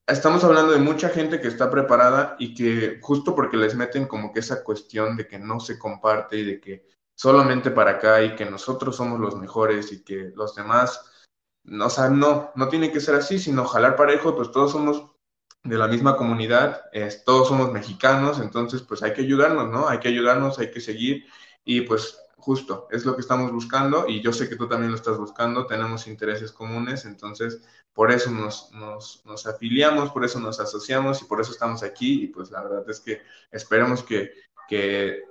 estamos 0.06 0.44
hablando 0.44 0.72
de 0.72 0.78
mucha 0.78 1.08
gente 1.08 1.40
que 1.40 1.48
está 1.48 1.70
preparada 1.70 2.36
y 2.38 2.54
que 2.54 3.00
justo 3.02 3.34
porque 3.34 3.56
les 3.56 3.74
meten 3.74 4.06
como 4.06 4.32
que 4.32 4.40
esa 4.40 4.62
cuestión 4.62 5.16
de 5.16 5.26
que 5.26 5.38
no 5.38 5.58
se 5.58 5.78
comparte 5.78 6.36
y 6.38 6.44
de 6.44 6.60
que 6.60 6.86
solamente 7.16 7.70
para 7.70 7.92
acá 7.92 8.22
y 8.22 8.36
que 8.36 8.44
nosotros 8.44 8.96
somos 8.96 9.18
los 9.18 9.36
mejores 9.36 9.90
y 9.92 10.04
que 10.04 10.32
los 10.36 10.54
demás, 10.54 11.10
o 11.80 11.90
sea, 11.90 12.08
no, 12.08 12.52
no 12.54 12.68
tiene 12.68 12.92
que 12.92 13.00
ser 13.00 13.16
así, 13.16 13.38
sino 13.38 13.64
jalar 13.64 13.96
parejo, 13.96 14.36
pues 14.36 14.52
todos 14.52 14.72
somos 14.72 15.10
de 15.64 15.76
la 15.76 15.88
misma 15.88 16.16
comunidad, 16.16 16.82
todos 17.24 17.48
somos 17.48 17.72
mexicanos, 17.72 18.38
entonces 18.38 18.82
pues 18.82 19.02
hay 19.02 19.12
que 19.12 19.22
ayudarnos, 19.22 19.68
¿no? 19.70 19.88
Hay 19.88 19.98
que 19.98 20.08
ayudarnos, 20.08 20.60
hay 20.60 20.70
que 20.70 20.80
seguir 20.80 21.24
y 21.64 21.80
pues 21.80 22.20
justo 22.36 22.86
es 22.92 23.04
lo 23.04 23.16
que 23.16 23.22
estamos 23.22 23.50
buscando 23.50 24.06
y 24.06 24.22
yo 24.22 24.32
sé 24.32 24.48
que 24.48 24.54
tú 24.54 24.68
también 24.68 24.92
lo 24.92 24.96
estás 24.96 25.18
buscando, 25.18 25.66
tenemos 25.66 26.06
intereses 26.06 26.52
comunes, 26.52 27.04
entonces 27.04 27.62
por 27.96 28.12
eso 28.12 28.30
nos, 28.30 28.70
nos, 28.72 29.22
nos 29.24 29.46
afiliamos, 29.46 30.10
por 30.10 30.22
eso 30.22 30.38
nos 30.38 30.60
asociamos 30.60 31.22
y 31.22 31.24
por 31.24 31.40
eso 31.40 31.52
estamos 31.52 31.82
aquí 31.82 32.24
y 32.24 32.26
pues 32.26 32.50
la 32.50 32.62
verdad 32.62 32.84
es 32.90 33.00
que 33.00 33.22
esperemos 33.50 34.02
que, 34.02 34.32
que 34.68 35.22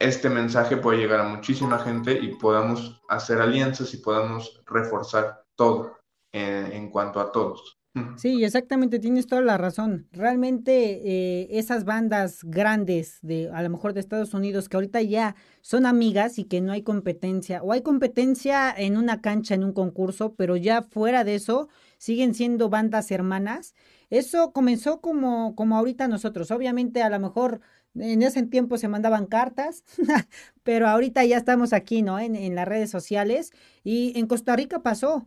este 0.00 0.30
mensaje 0.30 0.78
pueda 0.78 0.98
llegar 0.98 1.20
a 1.20 1.28
muchísima 1.28 1.78
gente 1.78 2.12
y 2.18 2.34
podamos 2.36 3.02
hacer 3.10 3.38
alianzas 3.38 3.92
y 3.92 3.98
podamos 3.98 4.62
reforzar 4.64 5.44
todo 5.56 5.98
en 6.32 6.90
cuanto 6.90 7.20
a 7.20 7.30
todos. 7.30 7.75
Sí, 8.14 8.42
exactamente, 8.44 8.98
tienes 8.98 9.26
toda 9.26 9.42
la 9.42 9.58
razón. 9.58 10.08
Realmente 10.12 11.42
eh, 11.42 11.48
esas 11.58 11.84
bandas 11.84 12.40
grandes 12.44 13.18
de 13.20 13.50
a 13.52 13.62
lo 13.62 13.68
mejor 13.68 13.92
de 13.92 14.00
Estados 14.00 14.32
Unidos 14.32 14.68
que 14.68 14.76
ahorita 14.78 15.02
ya 15.02 15.36
son 15.60 15.84
amigas 15.84 16.38
y 16.38 16.44
que 16.44 16.62
no 16.62 16.72
hay 16.72 16.82
competencia 16.82 17.62
o 17.62 17.72
hay 17.72 17.82
competencia 17.82 18.74
en 18.76 18.96
una 18.96 19.20
cancha 19.20 19.54
en 19.54 19.64
un 19.64 19.72
concurso, 19.72 20.34
pero 20.34 20.56
ya 20.56 20.82
fuera 20.82 21.24
de 21.24 21.34
eso 21.34 21.68
siguen 21.98 22.34
siendo 22.34 22.70
bandas 22.70 23.10
hermanas. 23.10 23.74
Eso 24.08 24.52
comenzó 24.52 25.00
como 25.00 25.54
como 25.54 25.76
ahorita 25.76 26.08
nosotros. 26.08 26.50
Obviamente 26.50 27.02
a 27.02 27.10
lo 27.10 27.20
mejor 27.20 27.60
en 27.94 28.22
ese 28.22 28.42
tiempo 28.44 28.78
se 28.78 28.88
mandaban 28.88 29.26
cartas, 29.26 29.84
pero 30.62 30.88
ahorita 30.88 31.24
ya 31.24 31.36
estamos 31.36 31.72
aquí, 31.72 32.02
¿no? 32.02 32.18
En, 32.18 32.34
en 32.36 32.54
las 32.54 32.66
redes 32.66 32.90
sociales 32.90 33.52
y 33.84 34.18
en 34.18 34.26
Costa 34.26 34.56
Rica 34.56 34.82
pasó 34.82 35.26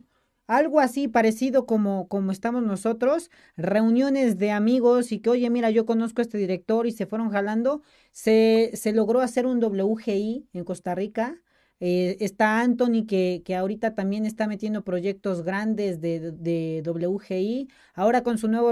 algo 0.50 0.80
así 0.80 1.06
parecido 1.06 1.64
como, 1.64 2.08
como 2.08 2.32
estamos 2.32 2.64
nosotros, 2.64 3.30
reuniones 3.56 4.36
de 4.36 4.50
amigos 4.50 5.12
y 5.12 5.20
que, 5.20 5.30
oye, 5.30 5.48
mira, 5.48 5.70
yo 5.70 5.86
conozco 5.86 6.20
a 6.20 6.24
este 6.24 6.38
director 6.38 6.88
y 6.88 6.92
se 6.92 7.06
fueron 7.06 7.30
jalando, 7.30 7.82
se, 8.10 8.72
se 8.74 8.92
logró 8.92 9.20
hacer 9.20 9.46
un 9.46 9.62
WGI 9.62 10.48
en 10.52 10.64
Costa 10.64 10.96
Rica. 10.96 11.40
Eh, 11.78 12.16
está 12.20 12.60
Anthony 12.60 13.06
que, 13.06 13.42
que 13.44 13.54
ahorita 13.54 13.94
también 13.94 14.26
está 14.26 14.48
metiendo 14.48 14.82
proyectos 14.82 15.42
grandes 15.44 16.00
de, 16.00 16.32
de 16.32 16.82
WGI, 16.84 17.68
ahora 17.94 18.22
con 18.24 18.36
su 18.36 18.48
nueva 18.48 18.68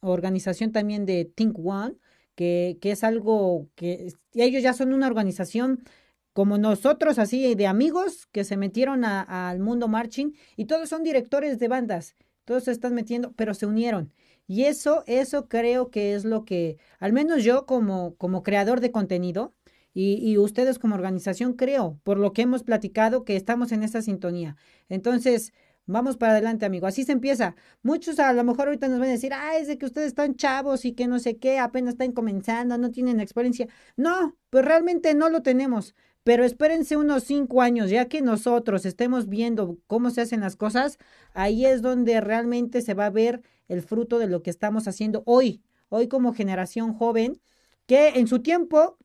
organización 0.00 0.72
también 0.72 1.06
de 1.06 1.24
Think 1.24 1.56
One, 1.64 1.94
que, 2.34 2.78
que 2.80 2.90
es 2.90 3.04
algo 3.04 3.68
que 3.76 4.12
ellos 4.34 4.62
ya 4.62 4.72
son 4.72 4.92
una 4.92 5.06
organización 5.06 5.84
como 6.32 6.58
nosotros, 6.58 7.18
así 7.18 7.54
de 7.54 7.66
amigos 7.66 8.26
que 8.26 8.44
se 8.44 8.56
metieron 8.56 9.04
al 9.04 9.58
mundo 9.60 9.88
marching 9.88 10.34
y 10.56 10.64
todos 10.66 10.88
son 10.88 11.02
directores 11.02 11.58
de 11.58 11.68
bandas, 11.68 12.16
todos 12.44 12.64
se 12.64 12.70
están 12.70 12.94
metiendo, 12.94 13.32
pero 13.32 13.54
se 13.54 13.66
unieron. 13.66 14.12
Y 14.46 14.64
eso, 14.64 15.04
eso 15.06 15.48
creo 15.48 15.90
que 15.90 16.14
es 16.14 16.24
lo 16.24 16.44
que, 16.44 16.78
al 16.98 17.12
menos 17.12 17.44
yo 17.44 17.66
como, 17.66 18.16
como 18.16 18.42
creador 18.42 18.80
de 18.80 18.90
contenido 18.90 19.54
y, 19.94 20.14
y 20.28 20.38
ustedes 20.38 20.78
como 20.78 20.94
organización 20.94 21.54
creo, 21.54 22.00
por 22.02 22.18
lo 22.18 22.32
que 22.32 22.42
hemos 22.42 22.62
platicado, 22.62 23.24
que 23.24 23.36
estamos 23.36 23.72
en 23.72 23.82
esa 23.82 24.02
sintonía. 24.02 24.56
Entonces, 24.88 25.52
Vamos 25.86 26.16
para 26.16 26.32
adelante, 26.32 26.64
amigo. 26.64 26.86
Así 26.86 27.02
se 27.04 27.12
empieza. 27.12 27.56
Muchos 27.82 28.18
a 28.20 28.32
lo 28.32 28.44
mejor 28.44 28.68
ahorita 28.68 28.86
nos 28.88 29.00
van 29.00 29.08
a 29.08 29.12
decir, 29.12 29.32
ah, 29.34 29.56
es 29.58 29.66
de 29.66 29.78
que 29.78 29.86
ustedes 29.86 30.08
están 30.08 30.36
chavos 30.36 30.84
y 30.84 30.92
que 30.92 31.08
no 31.08 31.18
sé 31.18 31.38
qué, 31.38 31.58
apenas 31.58 31.94
están 31.94 32.12
comenzando, 32.12 32.78
no 32.78 32.90
tienen 32.92 33.18
experiencia. 33.20 33.66
No, 33.96 34.36
pues 34.50 34.64
realmente 34.64 35.14
no 35.14 35.28
lo 35.28 35.42
tenemos. 35.42 35.94
Pero 36.24 36.44
espérense 36.44 36.96
unos 36.96 37.24
cinco 37.24 37.62
años, 37.62 37.90
ya 37.90 38.06
que 38.06 38.22
nosotros 38.22 38.86
estemos 38.86 39.28
viendo 39.28 39.78
cómo 39.86 40.10
se 40.10 40.20
hacen 40.20 40.40
las 40.40 40.56
cosas, 40.56 40.98
ahí 41.34 41.66
es 41.66 41.82
donde 41.82 42.20
realmente 42.20 42.80
se 42.80 42.94
va 42.94 43.06
a 43.06 43.10
ver 43.10 43.42
el 43.68 43.82
fruto 43.82 44.18
de 44.18 44.28
lo 44.28 44.42
que 44.42 44.50
estamos 44.50 44.86
haciendo 44.86 45.22
hoy, 45.26 45.62
hoy 45.88 46.08
como 46.08 46.32
generación 46.32 46.94
joven, 46.94 47.40
que 47.86 48.08
en 48.10 48.28
su 48.28 48.40
tiempo 48.40 48.98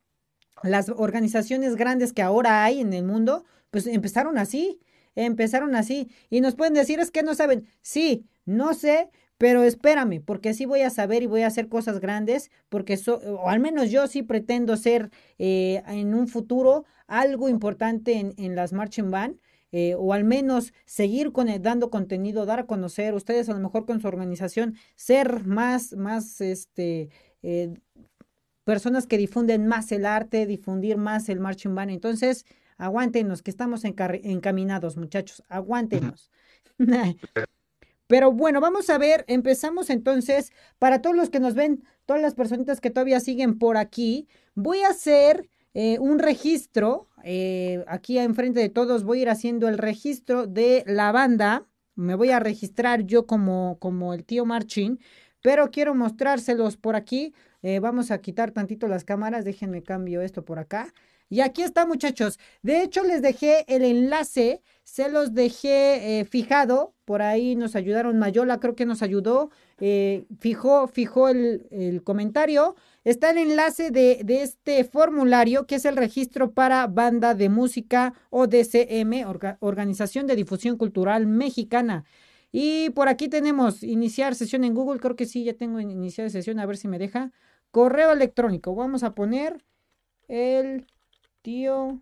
las 0.63 0.89
organizaciones 0.89 1.76
grandes 1.76 2.13
que 2.13 2.22
ahora 2.22 2.63
hay 2.63 2.82
en 2.82 2.93
el 2.93 3.03
mundo, 3.03 3.45
pues 3.72 3.88
empezaron 3.88 4.38
así, 4.38 4.80
empezaron 5.15 5.76
así. 5.76 6.09
Y 6.30 6.41
nos 6.41 6.55
pueden 6.55 6.74
decir, 6.74 6.99
es 6.99 7.11
que 7.11 7.24
no 7.24 7.36
saben. 7.36 7.68
Sí, 7.82 8.26
no 8.45 8.74
sé, 8.74 9.09
pero 9.38 9.63
espérame, 9.63 10.22
porque 10.24 10.53
sí 10.53 10.65
voy 10.65 10.82
a 10.82 10.89
saber 10.89 11.24
y 11.24 11.28
voy 11.28 11.41
a 11.41 11.47
hacer 11.47 11.70
cosas 11.70 11.99
grandes, 11.99 12.49
porque 12.70 12.99
o 13.07 13.49
al 13.49 13.59
menos 13.59 13.91
yo 13.91 14.07
sí 14.07 14.24
pretendo 14.24 14.78
ser 14.78 15.11
eh, 15.38 15.84
en 15.88 16.13
un 16.13 16.28
futuro 16.28 16.86
algo 17.07 17.49
importante 17.49 18.13
en, 18.13 18.33
en 18.37 18.55
las 18.55 18.73
marching 18.73 19.11
band. 19.11 19.39
Eh, 19.73 19.95
o 19.97 20.13
al 20.13 20.23
menos 20.23 20.71
seguir 20.85 21.33
con 21.33 21.47
dando 21.61 21.89
contenido, 21.89 22.45
dar 22.45 22.59
a 22.59 22.65
conocer, 22.65 23.13
ustedes 23.13 23.49
a 23.49 23.53
lo 23.53 23.59
mejor 23.59 23.85
con 23.85 23.99
su 23.99 24.07
organización, 24.07 24.77
ser 24.95 25.45
más, 25.45 25.91
más, 25.93 26.39
este, 26.39 27.09
eh, 27.43 27.73
personas 28.63 29.07
que 29.07 29.17
difunden 29.17 29.67
más 29.67 29.91
el 29.91 30.05
arte, 30.05 30.45
difundir 30.45 30.97
más 30.97 31.29
el 31.29 31.39
marching 31.39 31.75
band. 31.75 31.91
Entonces, 31.91 32.45
aguántenos, 32.77 33.41
que 33.41 33.51
estamos 33.51 33.83
encaminados, 33.85 34.97
muchachos, 34.97 35.43
aguántenos. 35.47 36.31
Pero 38.07 38.31
bueno, 38.31 38.61
vamos 38.61 38.89
a 38.89 38.97
ver, 38.97 39.25
empezamos 39.27 39.89
entonces, 39.89 40.51
para 40.79 41.01
todos 41.01 41.15
los 41.15 41.29
que 41.29 41.39
nos 41.39 41.55
ven, 41.55 41.83
todas 42.05 42.21
las 42.21 42.35
personitas 42.35 42.79
que 42.79 42.89
todavía 42.89 43.19
siguen 43.19 43.57
por 43.57 43.75
aquí, 43.77 44.27
voy 44.53 44.79
a 44.79 44.89
hacer 44.89 45.49
eh, 45.80 45.99
un 45.99 46.17
registro, 46.17 47.07
eh, 47.23 47.86
aquí 47.88 48.17
enfrente 48.17 48.59
de 48.59 48.69
todos 48.69 49.03
voy 49.03 49.19
a 49.19 49.21
ir 49.21 49.30
haciendo 49.30 49.67
el 49.67 49.78
registro 49.78 50.47
de 50.47 50.84
la 50.88 51.11
banda, 51.11 51.67
me 51.93 52.15
voy 52.15 52.32
a 52.32 52.39
registrar 52.39 53.03
yo 53.03 53.28
como, 53.28 53.78
como 53.80 54.15
el 54.15 54.25
tío 54.25 54.43
Marchín, 54.43 54.99
pero 55.43 55.69
quiero 55.69 55.93
mostrárselos 55.93 56.78
por 56.78 56.95
aquí, 56.95 57.36
eh, 57.61 57.78
vamos 57.80 58.09
a 58.09 58.17
quitar 58.21 58.49
tantito 58.49 58.88
las 58.88 59.03
cámaras, 59.03 59.45
déjenme 59.45 59.84
cambio 59.84 60.21
esto 60.21 60.43
por 60.43 60.57
acá. 60.57 60.91
Y 61.30 61.41
aquí 61.41 61.61
está, 61.61 61.86
muchachos. 61.86 62.39
De 62.63 62.82
hecho, 62.82 63.03
les 63.03 63.21
dejé 63.21 63.63
el 63.67 63.84
enlace, 63.84 64.63
se 64.82 65.09
los 65.09 65.36
dejé 65.36 66.25
fijado. 66.28 66.95
Por 67.05 67.21
ahí 67.21 67.55
nos 67.55 67.75
ayudaron, 67.75 68.17
Mayola 68.17 68.59
creo 68.59 68.75
que 68.75 68.86
nos 68.88 69.03
ayudó. 69.03 69.51
Eh, 69.80 70.25
fijó, 70.39 70.88
fijó 70.88 71.30
el, 71.30 72.01
comentario. 72.03 72.75
Está 73.03 73.30
el 73.32 73.38
enlace 73.38 73.91
de, 73.91 74.23
este 74.28 74.84
formulario, 74.84 75.65
que 75.67 75.75
es 75.75 75.86
el 75.86 75.97
registro 75.97 76.51
para 76.51 76.88
banda 76.88 77.36
de 77.36 77.49
música 77.49 78.13
o 78.30 78.47
DCM, 78.47 79.25
Organización 79.59 80.28
de 80.28 80.36
Difusión 80.36 80.78
Cultural 80.78 81.28
Mexicana. 81.28 82.05
Y 82.51 82.89
por 82.91 83.07
aquí 83.09 83.30
tenemos 83.30 83.84
iniciar 83.84 84.36
sesión 84.36 84.63
en 84.63 84.73
Google. 84.73 84.99
Creo 84.99 85.15
que 85.15 85.25
sí, 85.25 85.43
ya 85.43 85.53
tengo 85.53 85.80
iniciar 85.80 86.30
sesión. 86.30 86.59
A 86.59 86.65
ver 86.65 86.78
si 86.78 86.88
me 86.88 86.99
deja. 86.99 87.32
Correo 87.71 88.11
electrónico. 88.11 88.73
Vamos 88.75 89.03
a 89.03 89.13
poner 89.13 89.63
el 90.28 90.88
tío 91.41 92.01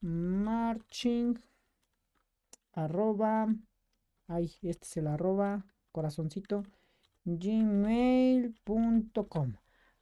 marching 0.00 1.38
arroba 2.72 3.54
ay 4.28 4.50
este 4.62 4.86
es 4.86 4.96
el 4.96 5.06
arroba 5.06 5.64
corazoncito 5.92 6.64
gmail.com 7.24 8.64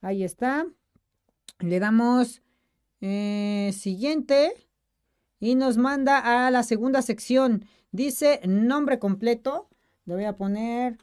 ahí 0.03 0.25
está. 0.25 0.67
Le 1.61 1.81
damos 1.81 2.43
eh, 3.01 3.71
siguiente 3.73 4.69
y 5.41 5.55
nos 5.55 5.79
manda 5.79 6.47
a 6.47 6.51
la 6.51 6.63
segunda 6.65 7.01
sección. 7.01 7.65
Dice 7.93 8.41
nombre 8.47 8.99
completo. 8.99 9.69
Le 10.05 10.15
voy 10.15 10.25
a 10.25 10.37
poner 10.37 10.99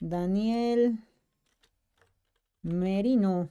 Daniel 0.00 0.98
Merino. 2.62 3.50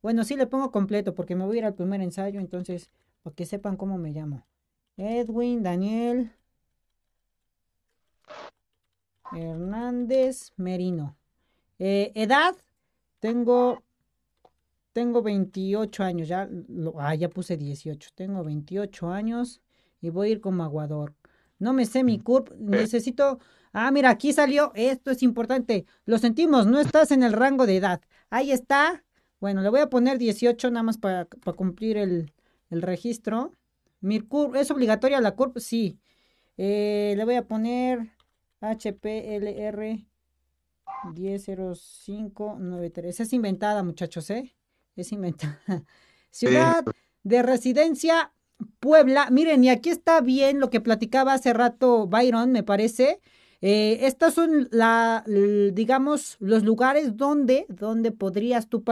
Bueno, 0.00 0.24
sí 0.24 0.36
le 0.36 0.46
pongo 0.46 0.70
completo 0.70 1.14
porque 1.14 1.34
me 1.34 1.44
voy 1.44 1.56
a 1.56 1.58
ir 1.60 1.64
al 1.64 1.74
primer 1.74 2.00
ensayo, 2.00 2.38
entonces, 2.38 2.90
para 3.22 3.34
que 3.34 3.46
sepan 3.46 3.76
cómo 3.76 3.98
me 3.98 4.12
llamo. 4.12 4.46
Edwin 4.96 5.62
Daniel 5.62 6.30
Hernández 9.32 10.52
Merino. 10.56 11.16
Eh, 11.78 12.12
edad, 12.14 12.54
tengo, 13.20 13.82
tengo 14.92 15.22
28 15.22 16.04
años, 16.04 16.28
ya, 16.28 16.48
ah, 16.98 17.14
ya 17.14 17.28
puse 17.28 17.56
18, 17.56 18.10
tengo 18.14 18.44
28 18.44 19.10
años 19.10 19.60
y 20.00 20.10
voy 20.10 20.28
a 20.28 20.32
ir 20.32 20.40
como 20.40 20.62
aguador. 20.64 21.14
No 21.58 21.72
me 21.72 21.86
sé 21.86 22.04
mi 22.04 22.18
CURP, 22.20 22.52
necesito, 22.58 23.38
ah, 23.72 23.90
mira, 23.90 24.10
aquí 24.10 24.32
salió, 24.32 24.72
esto 24.74 25.10
es 25.10 25.22
importante, 25.22 25.86
lo 26.04 26.18
sentimos, 26.18 26.66
no 26.66 26.80
estás 26.80 27.10
en 27.10 27.22
el 27.22 27.32
rango 27.32 27.66
de 27.66 27.76
edad. 27.76 28.02
Ahí 28.30 28.52
está, 28.52 29.04
bueno, 29.40 29.62
le 29.62 29.70
voy 29.70 29.80
a 29.80 29.90
poner 29.90 30.18
18 30.18 30.70
nada 30.70 30.82
más 30.82 30.98
para, 30.98 31.26
cumplir 31.26 31.96
el, 31.98 32.32
registro. 32.70 33.52
Mi 34.00 34.20
CURP, 34.20 34.56
¿es 34.56 34.70
obligatoria 34.70 35.20
la 35.20 35.36
CURP? 35.36 35.58
Sí. 35.58 36.00
Eh, 36.56 37.14
le 37.16 37.24
voy 37.24 37.36
a 37.36 37.46
poner 37.46 38.10
HPLR 38.60 40.04
100593. 41.12 43.20
Es 43.20 43.32
inventada, 43.32 43.82
muchachos, 43.82 44.30
¿eh? 44.30 44.54
Es 44.96 45.12
inventada. 45.12 45.60
Ciudad 46.30 46.84
de 47.22 47.42
residencia, 47.42 48.32
Puebla. 48.80 49.28
Miren, 49.30 49.64
y 49.64 49.70
aquí 49.70 49.90
está 49.90 50.20
bien 50.20 50.60
lo 50.60 50.70
que 50.70 50.80
platicaba 50.80 51.34
hace 51.34 51.52
rato 51.52 52.06
Byron, 52.06 52.52
me 52.52 52.62
parece. 52.62 53.20
Eh, 53.60 54.06
estos 54.06 54.34
son, 54.34 54.68
la, 54.72 55.24
digamos, 55.72 56.36
los 56.38 56.64
lugares 56.64 57.16
donde, 57.16 57.66
donde 57.68 58.12
podrías 58.12 58.68
tú 58.68 58.84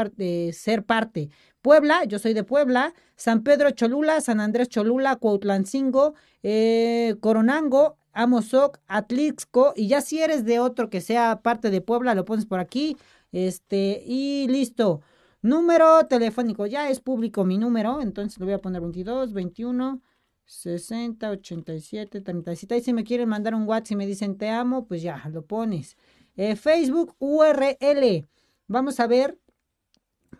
ser 0.52 0.84
parte. 0.84 1.28
Puebla, 1.60 2.04
yo 2.04 2.18
soy 2.18 2.32
de 2.32 2.42
Puebla, 2.42 2.94
San 3.14 3.42
Pedro 3.42 3.70
Cholula, 3.72 4.22
San 4.22 4.40
Andrés 4.40 4.68
Cholula, 4.68 5.16
Cuautlancingo, 5.16 6.14
eh, 6.42 7.16
Coronango, 7.20 7.98
Amozoc, 8.12 8.78
Atlixco, 8.86 9.72
y 9.76 9.88
ya 9.88 10.00
si 10.00 10.20
eres 10.20 10.44
de 10.44 10.60
otro 10.60 10.90
que 10.90 11.00
sea 11.00 11.40
parte 11.42 11.70
de 11.70 11.80
Puebla, 11.80 12.14
lo 12.14 12.24
pones 12.24 12.46
por 12.46 12.60
aquí, 12.60 12.96
este, 13.32 14.02
y 14.06 14.46
listo. 14.48 15.00
Número 15.42 16.06
telefónico, 16.06 16.66
ya 16.66 16.88
es 16.88 17.00
público 17.00 17.44
mi 17.44 17.58
número, 17.58 18.00
entonces 18.00 18.38
lo 18.38 18.46
voy 18.46 18.54
a 18.54 18.60
poner 18.60 18.80
22, 18.80 19.32
21, 19.32 20.00
60, 20.44 21.30
87, 21.30 22.20
37. 22.20 22.76
Y 22.76 22.80
si 22.82 22.92
me 22.92 23.04
quieren 23.04 23.28
mandar 23.28 23.54
un 23.54 23.66
WhatsApp 23.66 23.92
y 23.92 23.96
me 23.96 24.06
dicen 24.06 24.36
te 24.36 24.50
amo, 24.50 24.86
pues 24.86 25.02
ya, 25.02 25.22
lo 25.32 25.44
pones. 25.44 25.96
Eh, 26.36 26.56
Facebook 26.56 27.14
URL. 27.18 28.26
Vamos 28.68 29.00
a 29.00 29.06
ver. 29.06 29.38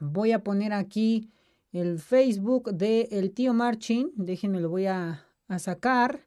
Voy 0.00 0.32
a 0.32 0.42
poner 0.42 0.72
aquí 0.72 1.30
el 1.72 1.98
Facebook 1.98 2.72
de 2.72 3.08
el 3.10 3.32
tío 3.32 3.54
Marchin. 3.54 4.12
Déjenme, 4.16 4.60
lo 4.60 4.70
voy 4.70 4.86
a 4.86 5.26
sacar. 5.58 6.26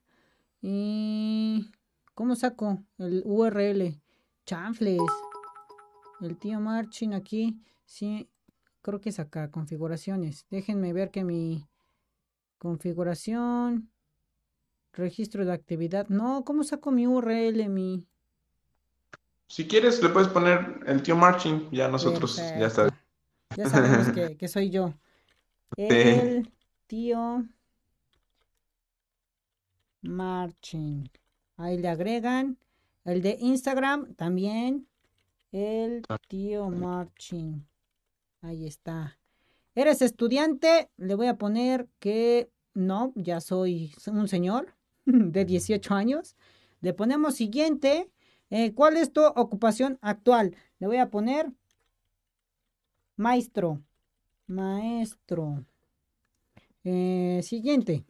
Y... 0.68 1.70
¿Cómo 2.16 2.36
saco 2.36 2.82
el 2.98 3.22
URL? 3.24 4.02
Chanfles. 4.48 5.00
El 6.22 6.38
tío 6.38 6.60
Marchin 6.60 7.14
aquí. 7.14 7.60
Sí, 7.86 8.28
creo 8.82 9.00
que 9.00 9.10
es 9.10 9.20
acá. 9.20 9.52
Configuraciones. 9.52 10.48
Déjenme 10.50 10.92
ver 10.92 11.12
que 11.12 11.24
mi 11.24 11.68
Configuración. 12.58 13.92
Registro 14.94 15.46
de 15.46 15.54
actividad. 15.54 16.08
No, 16.08 16.44
¿cómo 16.44 16.64
saco 16.64 16.90
mi 16.90 17.06
URL, 17.06 17.70
mi? 17.70 18.08
Si 19.48 19.68
quieres, 19.68 20.02
le 20.02 20.10
puedes 20.10 20.30
poner 20.30 20.80
el 20.88 21.04
tío 21.04 21.16
Marching. 21.16 21.70
Ya 21.70 21.90
nosotros, 21.90 22.38
ya 22.38 22.66
está. 22.66 22.90
Ya 23.56 23.70
sabemos 23.70 24.08
que, 24.40 24.48
soy 24.48 24.72
yo. 24.72 24.96
El 25.78 26.52
tío 26.88 27.46
Marching. 30.08 31.10
Ahí 31.58 31.78
le 31.78 31.88
agregan. 31.88 32.58
El 33.04 33.22
de 33.22 33.38
Instagram 33.40 34.16
también. 34.16 34.88
El 35.52 36.04
tío 36.28 36.70
Marching. 36.70 37.66
Ahí 38.42 38.66
está. 38.66 39.18
¿Eres 39.74 40.02
estudiante? 40.02 40.90
Le 40.98 41.16
voy 41.16 41.28
a 41.28 41.38
poner 41.38 41.88
que 42.00 42.50
no, 42.74 43.14
ya 43.16 43.42
soy 43.42 43.94
un 44.08 44.28
señor 44.28 44.74
de 45.06 45.46
18 45.46 45.94
años. 45.94 46.36
Le 46.82 46.94
ponemos 46.94 47.36
siguiente. 47.36 48.10
Eh, 48.50 48.74
¿Cuál 48.74 48.98
es 48.98 49.12
tu 49.12 49.26
ocupación 49.26 49.98
actual? 50.02 50.56
Le 50.80 50.88
voy 50.88 50.98
a 50.98 51.10
poner 51.10 51.52
maestro. 53.16 53.82
Maestro. 54.48 55.66
Eh, 56.84 57.42
siguiente. 57.44 58.06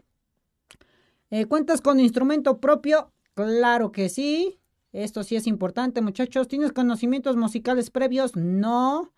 Eh, 1.38 1.48
¿Cuentas 1.48 1.82
con 1.82 2.00
instrumento 2.00 2.62
propio? 2.62 3.12
Claro 3.34 3.92
que 3.92 4.08
sí. 4.08 4.62
Esto 4.94 5.22
sí 5.22 5.36
es 5.36 5.48
importante, 5.48 6.00
muchachos. 6.00 6.48
¿Tienes 6.48 6.72
conocimientos 6.72 7.36
musicales 7.36 7.90
previos? 7.90 8.38
No. 8.38 9.12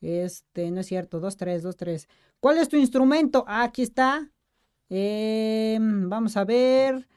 Este, 0.00 0.70
no 0.70 0.78
es 0.78 0.86
cierto. 0.86 1.18
Dos, 1.18 1.36
tres, 1.36 1.64
dos, 1.64 1.76
tres. 1.76 2.08
¿Cuál 2.38 2.58
es 2.58 2.68
tu 2.68 2.76
instrumento? 2.76 3.44
aquí 3.48 3.82
está. 3.82 4.30
Em, 4.88 6.08
vamos 6.08 6.36
a 6.36 6.44
ver. 6.44 7.08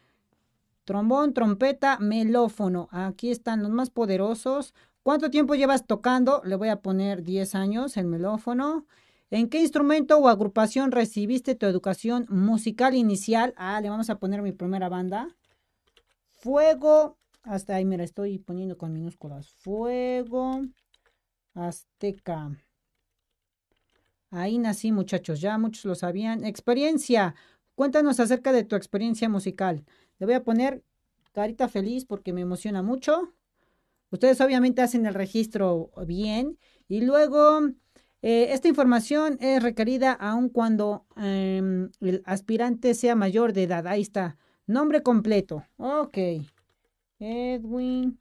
Trombón, 0.85 1.35
trompeta, 1.35 1.99
melófono. 1.99 2.89
Aquí 2.91 3.29
están 3.29 3.61
los 3.61 3.69
más 3.69 3.91
poderosos. 3.91 4.73
¿Cuánto 5.03 5.29
tiempo 5.29 5.53
llevas 5.53 5.85
tocando? 5.85 6.41
Le 6.45 6.55
voy 6.55 6.69
a 6.69 6.81
poner 6.81 7.21
10 7.21 7.53
años 7.53 7.95
el 7.95 8.07
melófono. 8.07 8.87
¿En 9.33 9.47
qué 9.47 9.61
instrumento 9.61 10.17
o 10.17 10.27
agrupación 10.27 10.91
recibiste 10.91 11.55
tu 11.55 11.65
educación 11.65 12.25
musical 12.27 12.93
inicial? 12.95 13.53
Ah, 13.55 13.79
le 13.79 13.89
vamos 13.89 14.09
a 14.09 14.19
poner 14.19 14.41
mi 14.41 14.51
primera 14.51 14.89
banda. 14.89 15.29
Fuego. 16.33 17.17
Hasta 17.43 17.75
ahí, 17.75 17.85
mira, 17.85 18.03
estoy 18.03 18.39
poniendo 18.39 18.77
con 18.77 18.91
minúsculas. 18.91 19.53
Fuego 19.53 20.63
Azteca. 21.53 22.51
Ahí 24.31 24.57
nací, 24.57 24.91
muchachos. 24.91 25.39
Ya 25.39 25.57
muchos 25.57 25.85
lo 25.85 25.95
sabían. 25.95 26.43
Experiencia. 26.43 27.33
Cuéntanos 27.75 28.19
acerca 28.19 28.51
de 28.51 28.65
tu 28.65 28.75
experiencia 28.75 29.29
musical. 29.29 29.85
Le 30.19 30.25
voy 30.25 30.35
a 30.35 30.43
poner 30.43 30.83
carita 31.31 31.69
feliz 31.69 32.03
porque 32.03 32.33
me 32.33 32.41
emociona 32.41 32.83
mucho. 32.83 33.33
Ustedes 34.09 34.41
obviamente 34.41 34.81
hacen 34.81 35.05
el 35.05 35.13
registro 35.13 35.89
bien. 36.05 36.59
Y 36.89 36.99
luego, 36.99 37.61
Eh, 38.23 38.53
esta 38.53 38.67
información 38.67 39.37
es 39.39 39.63
requerida 39.63 40.13
aun 40.13 40.49
cuando 40.49 41.05
em, 41.15 41.89
el 42.01 42.21
aspirante 42.25 42.93
sea 42.93 43.15
mayor 43.15 43.53
de 43.53 43.63
edad. 43.63 43.87
Ahí 43.87 44.01
está. 44.01 44.37
Nombre 44.67 45.01
completo. 45.01 45.63
Ok. 45.77 46.17
Edwin. 47.19 48.19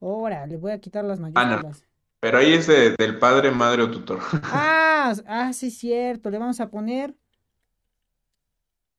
Ahora, 0.00 0.46
le 0.46 0.56
voy 0.56 0.72
a 0.72 0.80
quitar 0.80 1.04
las 1.04 1.20
mayúsculas. 1.20 1.84
Pero 2.20 2.38
ahí 2.38 2.52
es 2.52 2.66
del 2.66 3.18
padre, 3.18 3.50
madre 3.50 3.82
o 3.82 3.90
tutor. 3.90 4.20
Ah, 4.44 5.14
ah, 5.26 5.52
sí, 5.52 5.70
cierto. 5.70 6.30
Le 6.30 6.38
vamos 6.38 6.60
a 6.60 6.68
poner 6.68 7.14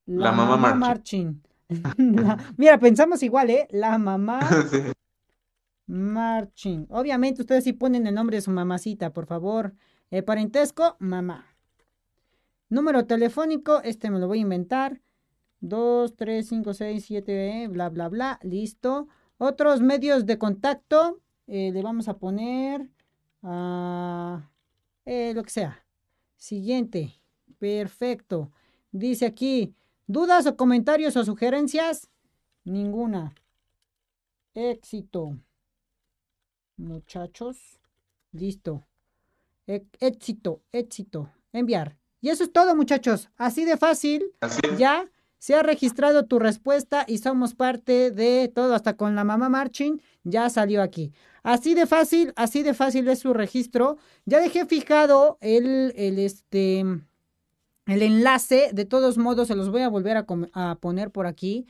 la, 0.05 0.31
mamá, 0.31 0.73
Marching. 0.75 1.41
mira, 2.57 2.79
pensamos 2.79 3.21
igual, 3.21 3.49
¿eh? 3.49 3.67
La 3.71 3.97
mamá 3.97 4.39
Marching. 5.89 6.85
Obviamente 6.89 7.41
ustedes 7.41 7.63
sí 7.63 7.73
ponen 7.73 8.05
el 8.05 8.13
nombre 8.13 8.37
de 8.37 8.41
su 8.41 8.51
mamacita, 8.51 9.11
por 9.11 9.25
favor. 9.25 9.73
El 10.11 10.23
parentesco, 10.23 10.95
mamá. 10.99 11.47
Número 12.69 13.07
telefónico, 13.07 13.81
este 13.81 14.11
me 14.11 14.19
lo 14.19 14.27
voy 14.27 14.37
a 14.37 14.41
inventar. 14.41 15.01
2, 15.61 16.15
3, 16.15 16.47
5, 16.47 16.73
6, 16.75 17.05
7, 17.05 17.67
bla, 17.69 17.89
bla, 17.89 18.07
bla. 18.07 18.39
Listo. 18.43 19.07
Otros 19.39 19.81
medios 19.81 20.27
de 20.27 20.37
contacto, 20.37 21.21
eh, 21.47 21.71
le 21.73 21.81
vamos 21.81 22.07
a 22.07 22.19
poner 22.19 22.87
a 23.41 24.51
eh, 25.05 25.33
lo 25.33 25.41
que 25.43 25.49
sea. 25.49 25.85
Siguiente. 26.37 27.19
Perfecto. 27.57 28.51
Dice 28.91 29.25
aquí, 29.25 29.73
¿dudas 30.05 30.45
o 30.45 30.55
comentarios 30.55 31.17
o 31.17 31.25
sugerencias? 31.25 32.11
Ninguna. 32.63 33.33
Éxito. 34.53 35.39
Muchachos. 36.80 37.80
Listo. 38.32 38.88
éxito, 39.67 40.61
éxito. 40.71 41.30
Enviar. 41.51 41.97
Y 42.21 42.30
eso 42.30 42.43
es 42.43 42.51
todo, 42.51 42.75
muchachos. 42.75 43.30
Así 43.38 43.65
de 43.65 43.77
fácil. 43.77 44.34
Ya 44.77 45.09
se 45.38 45.55
ha 45.55 45.61
registrado 45.61 46.25
tu 46.25 46.39
respuesta 46.39 47.05
y 47.07 47.19
somos 47.19 47.53
parte 47.53 48.11
de 48.11 48.51
todo, 48.53 48.73
hasta 48.75 48.95
con 48.95 49.15
la 49.15 49.23
mamá 49.23 49.49
Marching, 49.49 50.01
ya 50.23 50.49
salió 50.49 50.82
aquí. 50.82 51.13
Así 51.43 51.73
de 51.73 51.86
fácil, 51.86 52.34
así 52.36 52.63
de 52.63 52.73
fácil 52.73 53.07
es 53.07 53.19
su 53.19 53.34
registro. 53.34 53.97
Ya 54.25 54.39
dejé 54.39 54.65
fijado 54.65 55.38
el, 55.41 55.93
el, 55.95 56.19
este, 56.19 56.80
el 56.80 58.01
enlace, 58.01 58.69
de 58.73 58.86
todos 58.86 59.17
modos 59.17 59.47
se 59.47 59.55
los 59.55 59.69
voy 59.69 59.82
a 59.82 59.89
volver 59.89 60.17
a, 60.17 60.75
poner 60.75 61.11
por 61.11 61.25
aquí 61.25 61.65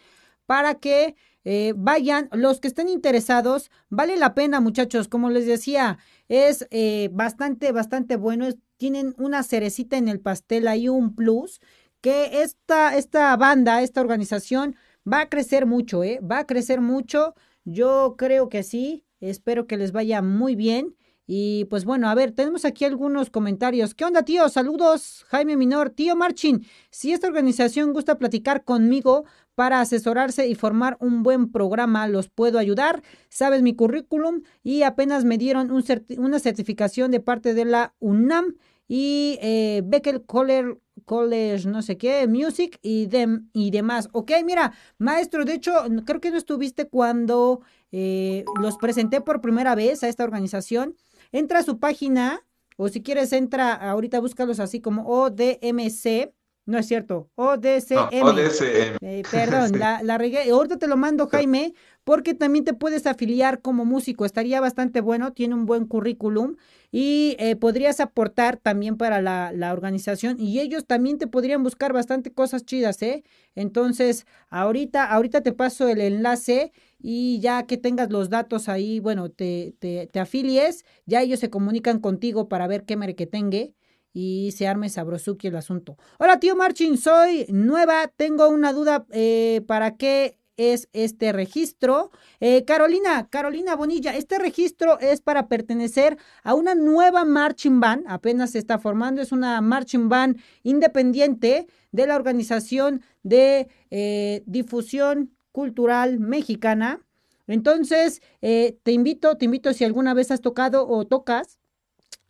para 0.45 0.75
que 0.75 1.15
eh, 1.45 1.73
vayan, 1.75 2.29
los 2.31 2.59
que 2.59 2.67
estén 2.67 2.89
interesados, 2.89 3.71
vale 3.89 4.17
la 4.17 4.33
pena 4.33 4.59
muchachos, 4.59 5.07
como 5.07 5.29
les 5.29 5.45
decía, 5.45 5.97
es 6.27 6.67
eh, 6.71 7.09
bastante, 7.13 7.71
bastante 7.71 8.15
bueno, 8.17 8.47
tienen 8.77 9.15
una 9.17 9.43
cerecita 9.43 9.97
en 9.97 10.07
el 10.07 10.19
pastel, 10.19 10.67
hay 10.67 10.89
un 10.89 11.15
plus 11.15 11.59
que 12.01 12.41
esta, 12.41 12.97
esta 12.97 13.35
banda, 13.35 13.81
esta 13.81 14.01
organización 14.01 14.75
va 15.11 15.21
a 15.21 15.29
crecer 15.29 15.65
mucho, 15.65 16.03
¿eh? 16.03 16.19
Va 16.19 16.39
a 16.39 16.47
crecer 16.47 16.81
mucho. 16.81 17.35
Yo 17.65 18.15
creo 18.17 18.49
que 18.49 18.63
sí. 18.63 19.05
Espero 19.19 19.67
que 19.67 19.77
les 19.77 19.91
vaya 19.91 20.21
muy 20.21 20.55
bien. 20.55 20.95
Y 21.27 21.65
pues 21.65 21.85
bueno, 21.85 22.09
a 22.09 22.15
ver, 22.15 22.31
tenemos 22.31 22.65
aquí 22.65 22.85
algunos 22.85 23.29
comentarios. 23.29 23.93
¿Qué 23.93 24.03
onda, 24.03 24.23
tío? 24.23 24.49
Saludos, 24.49 25.25
Jaime 25.27 25.57
Minor. 25.57 25.91
Tío 25.91 26.15
Marchin, 26.15 26.65
si 26.89 27.13
esta 27.13 27.27
organización 27.27 27.93
gusta 27.93 28.17
platicar 28.17 28.63
conmigo 28.63 29.25
para 29.59 29.81
asesorarse 29.81 30.47
y 30.47 30.55
formar 30.55 30.95
un 31.01 31.21
buen 31.21 31.51
programa, 31.51 32.07
los 32.07 32.29
puedo 32.29 32.59
ayudar. 32.59 33.03
Sabes 33.27 33.61
mi 33.61 33.75
currículum 33.75 34.43
y 34.63 34.83
apenas 34.83 35.25
me 35.25 35.37
dieron 35.37 35.69
una 35.69 36.39
certificación 36.39 37.11
de 37.11 37.19
parte 37.19 37.53
de 37.53 37.65
la 37.65 37.93
UNAM 37.99 38.55
y 38.87 39.37
eh, 39.41 39.81
Beckel 39.83 40.23
College, 40.23 41.67
no 41.67 41.81
sé 41.81 41.97
qué, 41.97 42.25
Music 42.25 42.79
y, 42.81 43.09
y 43.51 43.71
demás. 43.71 44.07
Ok, 44.13 44.31
mira, 44.45 44.71
maestro, 44.97 45.43
de 45.43 45.55
hecho, 45.55 45.73
creo 46.05 46.21
que 46.21 46.31
no 46.31 46.37
estuviste 46.37 46.87
cuando 46.87 47.59
eh, 47.91 48.45
los 48.61 48.77
presenté 48.77 49.19
por 49.19 49.41
primera 49.41 49.75
vez 49.75 50.03
a 50.03 50.07
esta 50.07 50.23
organización. 50.23 50.95
Entra 51.33 51.59
a 51.59 51.63
su 51.63 51.79
página, 51.79 52.45
o 52.77 52.87
si 52.87 53.03
quieres, 53.03 53.33
entra, 53.33 53.73
ahorita 53.73 54.21
búscalos 54.21 54.61
así 54.61 54.79
como 54.79 55.05
ODMC. 55.05 56.31
No 56.69 56.77
es 56.77 56.85
cierto, 56.85 57.31
ODCM. 57.33 58.21
ODCM. 58.21 58.97
Eh, 59.01 59.23
perdón, 59.31 59.71
la, 59.79 60.03
la 60.03 60.19
regué. 60.19 60.51
Ahorita 60.51 60.77
te 60.77 60.85
lo 60.85 60.97
mando, 60.97 61.27
Jaime, 61.27 61.73
porque 62.03 62.35
también 62.35 62.63
te 62.63 62.75
puedes 62.75 63.07
afiliar 63.07 63.63
como 63.63 63.85
músico. 63.85 64.23
Estaría 64.23 64.61
bastante 64.61 65.01
bueno, 65.01 65.33
tiene 65.33 65.55
un 65.55 65.65
buen 65.65 65.87
currículum 65.87 66.57
y 66.91 67.35
eh, 67.39 67.55
podrías 67.55 67.99
aportar 67.99 68.57
también 68.57 68.97
para 68.97 69.19
la, 69.19 69.51
la, 69.51 69.73
organización 69.73 70.39
y 70.39 70.59
ellos 70.59 70.85
también 70.85 71.17
te 71.17 71.25
podrían 71.25 71.63
buscar 71.63 71.91
bastante 71.91 72.31
cosas 72.31 72.65
chidas, 72.65 73.01
¿eh? 73.01 73.23
Entonces, 73.55 74.27
ahorita, 74.49 75.05
ahorita 75.05 75.41
te 75.41 75.53
paso 75.53 75.87
el 75.87 76.01
enlace 76.01 76.71
y 76.99 77.39
ya 77.39 77.63
que 77.65 77.77
tengas 77.77 78.11
los 78.11 78.29
datos 78.29 78.69
ahí, 78.69 78.99
bueno, 78.99 79.29
te, 79.29 79.73
te, 79.79 80.05
te 80.05 80.19
afilies, 80.19 80.85
ya 81.07 81.23
ellos 81.23 81.39
se 81.39 81.49
comunican 81.49 81.99
contigo 81.99 82.47
para 82.47 82.67
ver 82.67 82.85
qué 82.85 82.95
merequetengue 82.95 83.73
y 84.13 84.51
se 84.55 84.67
arme 84.67 84.89
sabrosuki 84.89 85.47
el 85.47 85.55
asunto. 85.55 85.97
Hola, 86.17 86.39
tío 86.39 86.55
Marchin, 86.55 86.97
soy 86.97 87.45
nueva, 87.49 88.07
tengo 88.07 88.47
una 88.49 88.73
duda 88.73 89.05
eh, 89.11 89.61
para 89.67 89.97
qué 89.97 90.37
es 90.57 90.89
este 90.91 91.31
registro. 91.31 92.11
Eh, 92.39 92.65
Carolina, 92.65 93.29
Carolina 93.29 93.75
Bonilla, 93.75 94.15
este 94.15 94.39
registro 94.39 94.99
es 94.99 95.21
para 95.21 95.47
pertenecer 95.47 96.17
a 96.43 96.53
una 96.53 96.75
nueva 96.75 97.23
marching 97.23 97.79
band, 97.79 98.05
apenas 98.07 98.51
se 98.51 98.59
está 98.59 98.77
formando, 98.77 99.21
es 99.21 99.31
una 99.31 99.61
marching 99.61 100.09
band 100.09 100.41
independiente 100.63 101.67
de 101.91 102.07
la 102.07 102.15
Organización 102.15 103.01
de 103.23 103.69
eh, 103.89 104.43
Difusión 104.45 105.31
Cultural 105.51 106.19
Mexicana. 106.19 106.99
Entonces, 107.47 108.21
te 108.41 108.91
invito, 108.91 109.35
te 109.35 109.45
invito 109.45 109.73
si 109.73 109.83
alguna 109.83 110.13
vez 110.13 110.29
has 110.29 110.39
tocado 110.39 110.87
o 110.87 111.07
tocas 111.07 111.57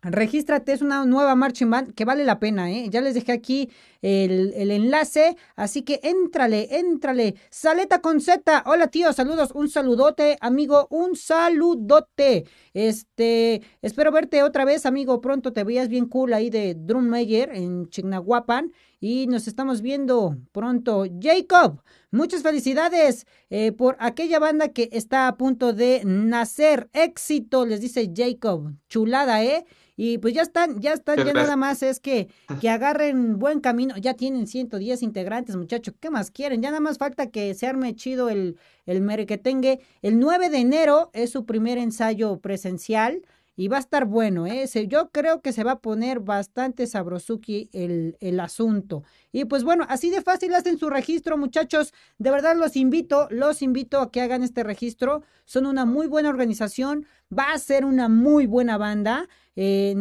Regístrate, 0.02 0.72
es 0.72 0.82
una 0.82 1.06
nueva 1.06 1.36
marching 1.36 1.70
band 1.70 1.94
que 1.94 2.06
vale 2.06 2.24
la 2.24 2.40
pena, 2.40 2.72
¿eh? 2.72 2.88
Ya 2.90 3.02
les 3.02 3.16
dejé 3.16 3.34
aquí 3.34 3.70
el, 4.02 4.54
el, 4.56 4.72
enlace, 4.72 5.36
así 5.58 5.82
que 5.82 6.00
éntrale, 6.04 6.80
éntrale. 6.80 7.36
Saleta 7.50 8.00
con 8.00 8.22
Z, 8.22 8.64
hola 8.66 8.88
tío, 8.88 9.12
saludos, 9.12 9.52
un 9.54 9.68
saludote, 9.68 10.38
amigo, 10.40 10.88
un 10.90 11.18
saludote. 11.18 12.46
Este, 12.74 13.62
espero 13.82 14.14
verte 14.14 14.42
otra 14.42 14.64
vez, 14.64 14.86
amigo, 14.86 15.20
pronto 15.20 15.52
te 15.52 15.66
veías 15.66 15.90
bien 15.90 16.06
cool 16.06 16.32
ahí 16.34 16.50
de 16.50 16.76
Drum 16.76 17.06
Mayer 17.10 17.50
en 17.54 17.90
Chignahuapan 17.90 18.72
y 19.00 19.28
nos 19.28 19.48
estamos 19.48 19.82
viendo 19.82 20.38
pronto. 20.52 21.06
Jacob, 21.22 21.82
muchas 22.12 22.44
felicidades 22.44 23.26
eh, 23.50 23.72
por 23.72 23.96
aquella 24.00 24.40
banda 24.40 24.70
que 24.70 24.90
está 24.92 25.28
a 25.28 25.38
punto 25.38 25.74
de 25.74 26.02
nacer. 26.06 26.90
Éxito, 26.94 27.66
les 27.66 27.82
dice 27.82 28.12
Jacob. 28.14 28.74
Chulada, 28.90 29.44
¿eh? 29.44 29.66
Y 29.96 30.18
pues 30.18 30.34
ya 30.34 30.44
están, 30.44 30.80
ya 30.80 30.94
están, 30.94 31.26
ya 31.26 31.34
nada 31.34 31.58
más 31.58 31.84
es 31.84 32.00
que, 32.00 32.30
que 32.62 32.70
agarren 32.70 33.38
buen 33.38 33.60
camino. 33.60 33.96
Ya 33.98 34.14
tienen 34.14 34.48
110 34.48 35.02
integrantes, 35.04 35.56
muchachos. 35.56 35.94
¿Qué 36.00 36.10
más 36.10 36.32
quieren? 36.32 36.62
Ya 36.62 36.70
nada 36.70 36.80
más 36.80 36.98
falta 36.98 37.32
que 37.32 37.54
se 37.54 37.68
arme 37.68 37.96
chido 37.96 38.30
el, 38.30 38.58
el 38.86 39.02
merequetengue. 39.02 39.82
El 40.02 40.20
9 40.20 40.50
de 40.50 40.60
enero 40.60 41.10
es 41.14 41.32
su 41.32 41.46
primer 41.46 41.78
ensayo 41.78 42.40
presencial 42.40 43.22
y 43.60 43.68
va 43.68 43.76
a 43.76 43.82
estar 43.82 44.06
bueno, 44.06 44.48
¿eh? 44.48 44.70
yo 44.88 45.10
creo 45.12 45.42
que 45.42 45.52
se 45.52 45.66
va 45.66 45.72
a 45.74 45.80
poner 45.82 46.22
bastante 46.22 46.88
sabrosuki 46.88 47.70
el, 47.74 48.16
el 48.22 48.40
asunto. 48.40 49.04
Y 49.34 49.44
pues 49.44 49.66
bueno, 49.66 49.86
así 49.90 50.10
de 50.10 50.22
fácil 50.22 50.54
hacen 50.54 50.78
su 50.78 50.90
registro, 50.90 51.38
muchachos. 51.38 51.94
De 52.20 52.32
verdad 52.32 52.56
los 52.56 52.78
invito, 52.78 53.28
los 53.30 53.62
invito 53.62 54.00
a 54.00 54.12
que 54.12 54.22
hagan 54.22 54.44
este 54.44 54.64
registro. 54.64 55.24
Son 55.44 55.66
una 55.66 55.84
muy 55.84 56.08
buena 56.08 56.30
organización, 56.30 57.06
va 57.38 57.52
a 57.52 57.60
ser 57.60 57.84
una 57.84 58.08
muy 58.08 58.46
buena 58.46 58.78
banda. 58.78 59.28
Eh, 59.58 59.94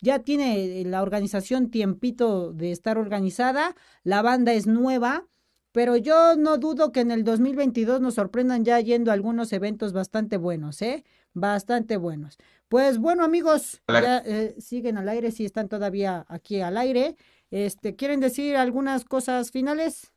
ya 0.00 0.20
tiene 0.20 0.82
la 0.86 1.02
organización 1.02 1.70
tiempito 1.70 2.54
de 2.54 2.72
estar 2.72 2.96
organizada, 2.96 3.76
la 4.04 4.22
banda 4.22 4.54
es 4.54 4.66
nueva. 4.66 5.26
Pero 5.72 5.96
yo 5.96 6.34
no 6.36 6.58
dudo 6.58 6.90
que 6.90 7.00
en 7.00 7.12
el 7.12 7.22
2022 7.22 8.00
nos 8.00 8.14
sorprendan 8.14 8.64
ya 8.64 8.80
yendo 8.80 9.10
a 9.10 9.14
algunos 9.14 9.52
eventos 9.52 9.92
bastante 9.92 10.36
buenos, 10.36 10.82
¿eh? 10.82 11.04
Bastante 11.32 11.96
buenos. 11.96 12.38
Pues 12.70 12.98
bueno, 12.98 13.24
amigos, 13.24 13.82
ya 13.88 14.18
eh, 14.18 14.54
siguen 14.60 14.96
al 14.96 15.08
aire, 15.08 15.32
si 15.32 15.44
están 15.44 15.68
todavía 15.68 16.24
aquí 16.28 16.60
al 16.60 16.76
aire. 16.76 17.16
Este, 17.50 17.96
¿quieren 17.96 18.20
decir 18.20 18.56
algunas 18.56 19.04
cosas 19.04 19.50
finales? 19.50 20.12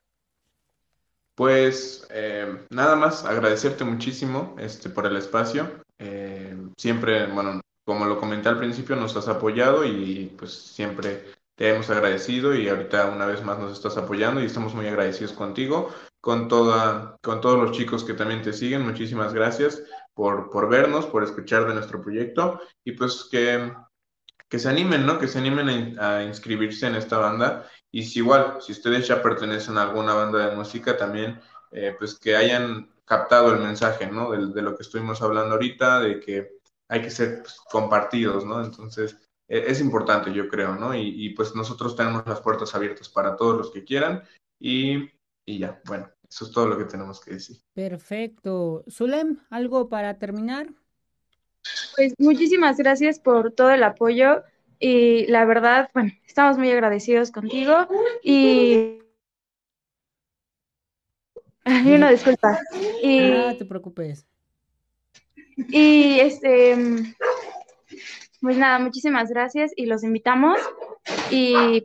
Pues 1.33 2.07
eh, 2.11 2.59
nada 2.69 2.95
más 2.95 3.25
agradecerte 3.25 3.83
muchísimo 3.83 4.55
este, 4.59 4.91
por 4.91 5.07
el 5.07 5.17
espacio. 5.17 5.83
Eh, 5.97 6.55
siempre, 6.77 7.25
bueno, 7.25 7.59
como 7.85 8.05
lo 8.05 8.19
comenté 8.19 8.49
al 8.49 8.59
principio, 8.59 8.95
nos 8.95 9.17
has 9.17 9.27
apoyado 9.27 9.83
y 9.83 10.31
pues 10.37 10.53
siempre 10.53 11.23
te 11.55 11.69
hemos 11.69 11.89
agradecido 11.89 12.53
y 12.53 12.69
ahorita 12.69 13.07
una 13.07 13.25
vez 13.25 13.43
más 13.43 13.57
nos 13.57 13.73
estás 13.73 13.97
apoyando 13.97 14.39
y 14.39 14.45
estamos 14.45 14.75
muy 14.75 14.85
agradecidos 14.85 15.33
contigo, 15.33 15.89
con 16.21 16.47
toda, 16.47 17.17
con 17.23 17.41
todos 17.41 17.59
los 17.59 17.75
chicos 17.75 18.03
que 18.03 18.13
también 18.13 18.43
te 18.43 18.53
siguen. 18.53 18.83
Muchísimas 18.83 19.33
gracias 19.33 19.81
por, 20.13 20.49
por 20.49 20.69
vernos, 20.69 21.05
por 21.05 21.23
escuchar 21.23 21.67
de 21.67 21.73
nuestro 21.73 22.01
proyecto 22.01 22.61
y 22.83 22.93
pues 22.93 23.27
que, 23.29 23.73
que 24.47 24.59
se 24.59 24.69
animen, 24.69 25.05
¿no? 25.05 25.19
Que 25.19 25.27
se 25.27 25.39
animen 25.39 25.99
a, 25.99 26.23
inscribirse 26.23 26.87
en 26.87 26.95
esta 26.95 27.17
banda. 27.17 27.67
Y 27.91 28.03
si 28.03 28.19
igual, 28.19 28.57
si 28.61 28.71
ustedes 28.71 29.07
ya 29.07 29.21
pertenecen 29.21 29.77
a 29.77 29.83
alguna 29.83 30.13
banda 30.13 30.49
de 30.49 30.55
música, 30.55 30.97
también, 30.97 31.39
eh, 31.71 31.95
pues 31.97 32.19
que 32.19 32.35
hayan 32.35 32.91
captado 33.05 33.53
el 33.53 33.61
mensaje, 33.61 34.07
¿no? 34.07 34.31
De, 34.31 34.61
lo 34.61 34.75
que 34.75 34.83
estuvimos 34.83 35.21
hablando 35.21 35.53
ahorita, 35.53 35.99
de 36.01 36.19
que 36.19 36.59
hay 36.87 37.01
que 37.01 37.09
ser 37.09 37.41
pues, 37.41 37.59
compartidos, 37.71 38.45
¿no? 38.45 38.63
Entonces, 38.63 39.17
e, 39.47 39.65
es 39.67 39.81
importante, 39.81 40.33
yo 40.33 40.47
creo, 40.47 40.75
¿no? 40.75 40.95
Y, 40.95 41.31
pues 41.31 41.55
nosotros 41.55 41.95
tenemos 41.95 42.25
las 42.25 42.41
puertas 42.41 42.73
abiertas 42.75 43.09
para 43.09 43.35
todos 43.35 43.57
los 43.57 43.71
que 43.71 43.83
quieran 43.83 44.23
y, 44.59 45.09
y 45.45 45.59
ya, 45.59 45.81
bueno, 45.85 46.09
eso 46.33 46.45
es 46.45 46.51
todo 46.51 46.65
lo 46.65 46.79
que 46.79 46.85
tenemos 46.85 47.21
que 47.21 47.35
decir. 47.35 47.57
Perfecto. 47.75 48.83
Zulem, 48.89 49.37
¿algo 49.51 49.87
para 49.87 50.17
terminar? 50.17 50.67
Pues 51.95 52.15
muchísimas 52.17 52.77
gracias 52.77 53.19
por 53.19 53.51
todo 53.51 53.69
el 53.69 53.83
apoyo 53.83 54.41
y 54.79 55.27
la 55.27 55.45
verdad, 55.45 55.91
bueno, 55.93 56.11
estamos 56.25 56.57
muy 56.57 56.71
agradecidos 56.71 57.29
contigo 57.29 57.87
y... 58.23 58.99
Ay, 61.65 61.93
una 61.93 62.09
disculpa. 62.09 62.59
Y... 63.03 63.29
No 63.29 63.55
te 63.55 63.65
preocupes. 63.65 64.25
Y 65.69 66.19
este, 66.19 66.75
pues 68.41 68.57
nada, 68.57 68.79
muchísimas 68.79 69.29
gracias 69.29 69.71
y 69.75 69.85
los 69.85 70.03
invitamos 70.03 70.59
y 71.29 71.83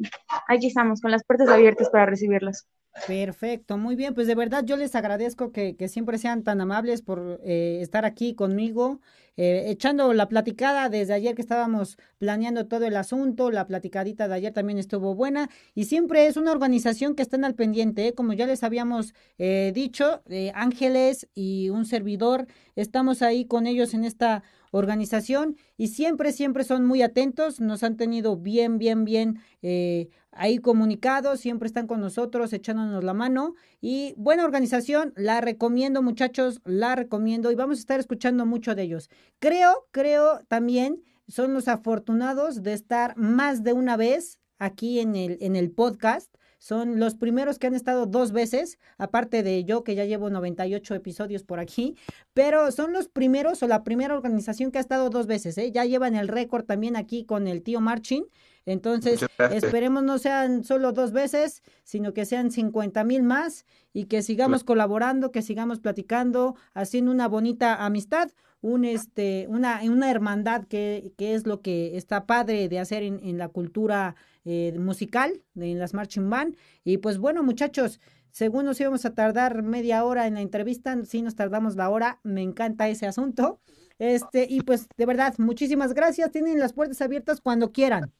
aquí 0.48 0.68
estamos 0.68 1.02
con 1.02 1.10
las 1.10 1.22
puertas 1.22 1.50
abiertas 1.50 1.90
para 1.90 2.06
recibirlos. 2.06 2.66
Perfecto, 3.06 3.78
muy 3.78 3.96
bien, 3.96 4.14
pues 4.14 4.26
de 4.26 4.34
verdad 4.34 4.64
yo 4.64 4.76
les 4.76 4.94
agradezco 4.94 5.52
que, 5.52 5.76
siempre 5.88 6.18
sean 6.18 6.42
tan 6.42 6.60
amables 6.60 7.02
por 7.02 7.40
eh, 7.44 7.78
estar 7.80 8.04
aquí 8.04 8.34
conmigo, 8.34 9.00
eh, 9.36 9.64
echando 9.68 10.12
la 10.12 10.28
platicada 10.28 10.88
desde 10.88 11.14
ayer 11.14 11.34
que 11.34 11.42
estábamos 11.42 11.96
planeando 12.18 12.66
todo 12.66 12.86
el 12.86 12.96
asunto, 12.96 13.50
la 13.50 13.66
platicadita 13.66 14.26
de 14.26 14.34
ayer 14.34 14.52
también 14.52 14.78
estuvo 14.78 15.14
buena 15.14 15.48
y 15.74 15.84
siempre 15.84 16.26
es 16.26 16.36
una 16.36 16.52
organización 16.52 17.14
que 17.14 17.22
están 17.22 17.44
al 17.44 17.54
pendiente, 17.54 18.08
¿eh? 18.08 18.14
como 18.14 18.32
ya 18.32 18.46
les 18.46 18.62
habíamos 18.62 19.14
dicho, 19.38 20.22
Ángeles 20.54 21.28
y 21.34 21.70
un 21.70 21.84
servidor, 21.84 22.46
estamos 22.74 23.22
ahí 23.22 23.44
con 23.44 23.66
ellos 23.66 23.94
en 23.94 24.04
esta 24.04 24.42
organización 24.70 25.56
y 25.76 25.88
siempre, 25.88 26.32
siempre 26.32 26.64
son 26.64 26.86
muy 26.86 27.02
atentos, 27.02 27.60
nos 27.60 27.82
han 27.82 27.96
tenido 27.96 28.36
bien, 28.36 28.78
bien, 28.78 29.04
bien 29.04 29.40
eh, 29.62 30.08
ahí 30.32 30.58
comunicados, 30.58 31.40
siempre 31.40 31.66
están 31.66 31.86
con 31.86 32.00
nosotros 32.00 32.52
echándonos 32.52 33.04
la 33.04 33.14
mano 33.14 33.54
y 33.80 34.14
buena 34.16 34.44
organización, 34.44 35.12
la 35.16 35.40
recomiendo 35.40 36.02
muchachos, 36.02 36.60
la 36.64 36.94
recomiendo 36.94 37.50
y 37.50 37.54
vamos 37.54 37.78
a 37.78 37.80
estar 37.80 38.00
escuchando 38.00 38.46
mucho 38.46 38.74
de 38.74 38.82
ellos. 38.82 39.10
Creo, 39.38 39.86
creo 39.90 40.40
también 40.48 41.02
son 41.26 41.54
los 41.54 41.68
afortunados 41.68 42.62
de 42.62 42.72
estar 42.72 43.16
más 43.16 43.62
de 43.62 43.72
una 43.72 43.96
vez 43.96 44.40
aquí 44.58 45.00
en 45.00 45.14
el, 45.14 45.38
en 45.40 45.56
el 45.56 45.70
podcast 45.70 46.34
son 46.68 47.00
los 47.00 47.14
primeros 47.14 47.58
que 47.58 47.66
han 47.66 47.74
estado 47.74 48.04
dos 48.04 48.32
veces, 48.32 48.78
aparte 48.98 49.42
de 49.42 49.64
yo 49.64 49.84
que 49.84 49.94
ya 49.94 50.04
llevo 50.04 50.28
98 50.28 50.96
episodios 50.96 51.42
por 51.42 51.60
aquí, 51.60 51.96
pero 52.34 52.70
son 52.72 52.92
los 52.92 53.08
primeros 53.08 53.62
o 53.62 53.66
la 53.66 53.84
primera 53.84 54.14
organización 54.14 54.70
que 54.70 54.76
ha 54.76 54.82
estado 54.82 55.08
dos 55.08 55.26
veces, 55.26 55.56
¿eh? 55.56 55.72
Ya 55.72 55.86
llevan 55.86 56.14
el 56.14 56.28
récord 56.28 56.66
también 56.66 56.94
aquí 56.96 57.24
con 57.24 57.46
el 57.48 57.62
tío 57.62 57.80
Marching. 57.80 58.24
Entonces, 58.66 59.24
esperemos 59.50 60.02
no 60.02 60.18
sean 60.18 60.62
solo 60.62 60.92
dos 60.92 61.12
veces, 61.12 61.62
sino 61.84 62.12
que 62.12 62.26
sean 62.26 62.50
50 62.50 63.02
mil 63.02 63.22
más 63.22 63.64
y 63.94 64.04
que 64.04 64.20
sigamos 64.20 64.62
colaborando, 64.62 65.32
que 65.32 65.40
sigamos 65.40 65.80
platicando, 65.80 66.54
haciendo 66.74 67.10
una 67.10 67.28
bonita 67.28 67.82
amistad, 67.86 68.30
un 68.60 68.84
este, 68.84 69.46
una, 69.48 69.80
una 69.84 70.10
hermandad 70.10 70.64
que, 70.64 71.14
que 71.16 71.34
es 71.34 71.46
lo 71.46 71.62
que 71.62 71.96
está 71.96 72.26
padre 72.26 72.68
de 72.68 72.78
hacer 72.78 73.04
en, 73.04 73.20
en 73.22 73.38
la 73.38 73.48
cultura 73.48 74.16
eh, 74.50 74.78
musical 74.78 75.42
en 75.56 75.78
las 75.78 75.92
Marching 75.92 76.30
Band. 76.30 76.56
Y 76.82 76.96
pues 76.98 77.18
bueno, 77.18 77.42
muchachos, 77.42 78.00
según 78.30 78.64
nos 78.64 78.80
íbamos 78.80 79.04
a 79.04 79.14
tardar 79.14 79.62
media 79.62 80.02
hora 80.04 80.26
en 80.26 80.34
la 80.34 80.40
entrevista, 80.40 80.96
sí 81.04 81.20
nos 81.20 81.34
tardamos 81.34 81.76
la 81.76 81.90
hora, 81.90 82.18
me 82.22 82.40
encanta 82.42 82.88
ese 82.88 83.06
asunto. 83.06 83.60
Este, 83.98 84.46
y 84.48 84.62
pues 84.62 84.88
de 84.96 85.04
verdad, 85.04 85.34
muchísimas 85.36 85.92
gracias, 85.92 86.30
tienen 86.30 86.58
las 86.58 86.72
puertas 86.72 87.02
abiertas 87.02 87.42
cuando 87.42 87.72
quieran. 87.72 88.14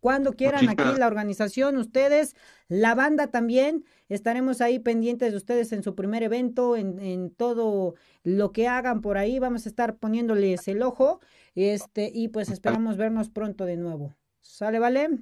Cuando 0.00 0.32
quieran 0.32 0.70
aquí 0.70 0.98
la 0.98 1.06
organización, 1.06 1.76
ustedes, 1.76 2.34
la 2.68 2.94
banda 2.94 3.26
también, 3.26 3.84
estaremos 4.08 4.62
ahí 4.62 4.78
pendientes 4.78 5.32
de 5.32 5.36
ustedes 5.36 5.72
en 5.72 5.82
su 5.82 5.94
primer 5.94 6.22
evento, 6.22 6.74
en, 6.74 6.98
en 7.00 7.30
todo 7.30 7.96
lo 8.22 8.52
que 8.52 8.66
hagan 8.66 9.02
por 9.02 9.18
ahí, 9.18 9.38
vamos 9.38 9.66
a 9.66 9.68
estar 9.68 9.98
poniéndoles 9.98 10.68
el 10.68 10.80
ojo, 10.80 11.20
este, 11.54 12.10
y 12.14 12.28
pues 12.28 12.48
esperamos 12.48 12.96
vernos 12.96 13.28
pronto 13.28 13.66
de 13.66 13.76
nuevo. 13.76 14.16
¿Sale, 14.40 14.78
vale? 14.78 15.18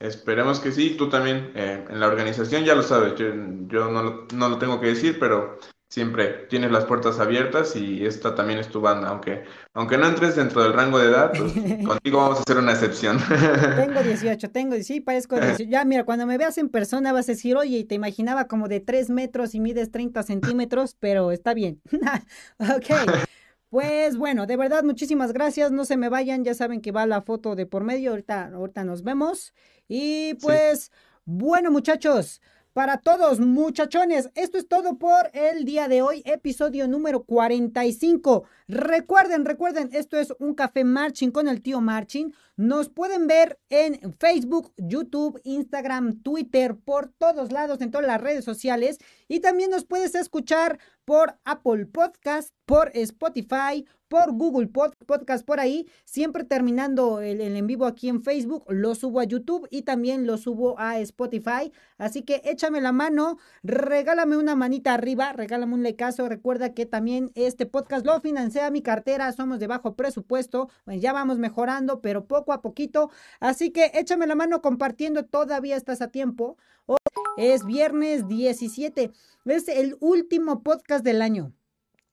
Esperemos 0.00 0.60
que 0.60 0.72
sí, 0.72 0.94
tú 0.96 1.10
también 1.10 1.52
eh, 1.54 1.84
en 1.88 2.00
la 2.00 2.08
organización 2.08 2.64
ya 2.64 2.74
lo 2.74 2.82
sabes, 2.82 3.14
yo, 3.16 3.34
no, 3.34 4.02
lo, 4.02 4.26
no, 4.34 4.48
lo, 4.48 4.58
tengo 4.58 4.80
que 4.80 4.86
decir, 4.86 5.18
pero 5.20 5.58
siempre 5.90 6.46
tienes 6.48 6.70
las 6.70 6.86
puertas 6.86 7.20
abiertas 7.20 7.76
y 7.76 8.06
esta 8.06 8.34
también 8.34 8.58
es 8.60 8.68
tu 8.68 8.80
banda, 8.80 9.10
aunque, 9.10 9.44
aunque 9.74 9.98
no 9.98 10.06
entres 10.06 10.36
dentro 10.36 10.62
del 10.62 10.72
rango 10.72 10.98
de 10.98 11.08
edad, 11.08 11.32
pues 11.36 11.52
contigo 11.86 12.16
vamos 12.16 12.38
a 12.38 12.40
hacer 12.40 12.56
una 12.56 12.72
excepción. 12.72 13.18
Tengo 13.76 14.02
18, 14.02 14.50
tengo, 14.50 14.74
sí, 14.82 15.00
parezco 15.02 15.36
18. 15.40 15.64
Ya, 15.64 15.84
mira, 15.84 16.04
cuando 16.04 16.24
me 16.24 16.38
veas 16.38 16.56
en 16.56 16.70
persona 16.70 17.12
vas 17.12 17.28
a 17.28 17.32
decir, 17.32 17.56
oye, 17.56 17.84
te 17.84 17.94
imaginaba 17.94 18.46
como 18.46 18.68
de 18.68 18.80
3 18.80 19.10
metros 19.10 19.54
y 19.54 19.60
mides 19.60 19.90
30 19.90 20.22
centímetros, 20.22 20.96
pero 20.98 21.30
está 21.30 21.52
bien. 21.52 21.82
ok. 22.58 23.20
Pues 23.70 24.16
bueno, 24.16 24.46
de 24.46 24.56
verdad, 24.56 24.82
muchísimas 24.82 25.32
gracias. 25.32 25.70
No 25.70 25.84
se 25.84 25.96
me 25.96 26.08
vayan, 26.08 26.42
ya 26.44 26.54
saben 26.54 26.80
que 26.80 26.90
va 26.90 27.06
la 27.06 27.22
foto 27.22 27.54
de 27.54 27.66
por 27.66 27.84
medio. 27.84 28.10
Ahorita, 28.10 28.50
ahorita 28.52 28.82
nos 28.82 29.04
vemos. 29.04 29.54
Y 29.86 30.34
pues, 30.34 30.90
bueno, 31.24 31.70
muchachos, 31.70 32.40
para 32.72 32.98
todos, 32.98 33.40
muchachones, 33.40 34.30
esto 34.36 34.56
es 34.56 34.68
todo 34.68 34.96
por 34.98 35.30
el 35.34 35.64
día 35.64 35.88
de 35.88 36.02
hoy, 36.02 36.22
episodio 36.24 36.88
número 36.88 37.24
45. 37.24 38.44
Recuerden, 38.68 39.44
recuerden, 39.44 39.90
esto 39.92 40.16
es 40.16 40.32
un 40.38 40.54
café 40.54 40.84
marching 40.84 41.30
con 41.30 41.48
el 41.48 41.62
tío 41.62 41.80
Marching. 41.80 42.32
Nos 42.56 42.88
pueden 42.88 43.26
ver 43.26 43.58
en 43.70 44.14
Facebook, 44.14 44.72
YouTube, 44.76 45.40
Instagram, 45.42 46.22
Twitter, 46.22 46.76
por 46.76 47.08
todos 47.08 47.50
lados, 47.50 47.80
en 47.80 47.90
todas 47.90 48.06
las 48.06 48.20
redes 48.20 48.44
sociales. 48.44 48.98
Y 49.26 49.40
también 49.40 49.70
nos 49.70 49.84
puedes 49.84 50.14
escuchar 50.14 50.78
por 51.10 51.40
Apple 51.44 51.86
Podcast, 51.86 52.54
por 52.66 52.92
Spotify, 52.94 53.84
por 54.06 54.32
Google 54.32 54.68
Podcast 54.68 55.44
por 55.44 55.58
ahí, 55.58 55.88
siempre 56.04 56.44
terminando 56.44 57.20
el, 57.20 57.40
en 57.40 57.66
vivo 57.66 57.86
aquí 57.86 58.08
en 58.08 58.22
Facebook, 58.22 58.64
lo 58.68 58.94
subo 58.94 59.18
a 59.18 59.24
YouTube 59.24 59.66
y 59.72 59.82
también 59.82 60.24
lo 60.24 60.36
subo 60.36 60.78
a 60.78 61.00
Spotify. 61.00 61.72
Así 61.98 62.22
que 62.22 62.42
échame 62.44 62.80
la 62.80 62.92
mano, 62.92 63.38
regálame 63.64 64.36
una 64.36 64.54
manita 64.54 64.94
arriba, 64.94 65.32
regálame 65.32 65.74
un 65.74 65.82
lecazo. 65.82 66.28
Recuerda 66.28 66.74
que 66.74 66.86
también 66.86 67.32
este 67.34 67.66
podcast 67.66 68.06
lo 68.06 68.20
financia 68.20 68.70
mi 68.70 68.82
cartera, 68.82 69.32
somos 69.32 69.58
de 69.58 69.66
bajo 69.66 69.96
presupuesto, 69.96 70.70
ya 70.86 71.12
vamos 71.12 71.38
mejorando, 71.38 72.00
pero 72.00 72.26
poco 72.26 72.52
a 72.52 72.62
poquito. 72.62 73.10
Así 73.40 73.70
que 73.72 73.90
échame 73.94 74.28
la 74.28 74.36
mano 74.36 74.62
compartiendo, 74.62 75.24
todavía 75.24 75.76
estás 75.76 76.02
a 76.02 76.08
tiempo. 76.08 76.56
Hoy 76.90 76.98
es 77.36 77.64
viernes 77.64 78.26
17, 78.26 79.12
es 79.44 79.68
el 79.68 79.96
último 80.00 80.64
podcast 80.64 81.04
del 81.04 81.22
año. 81.22 81.52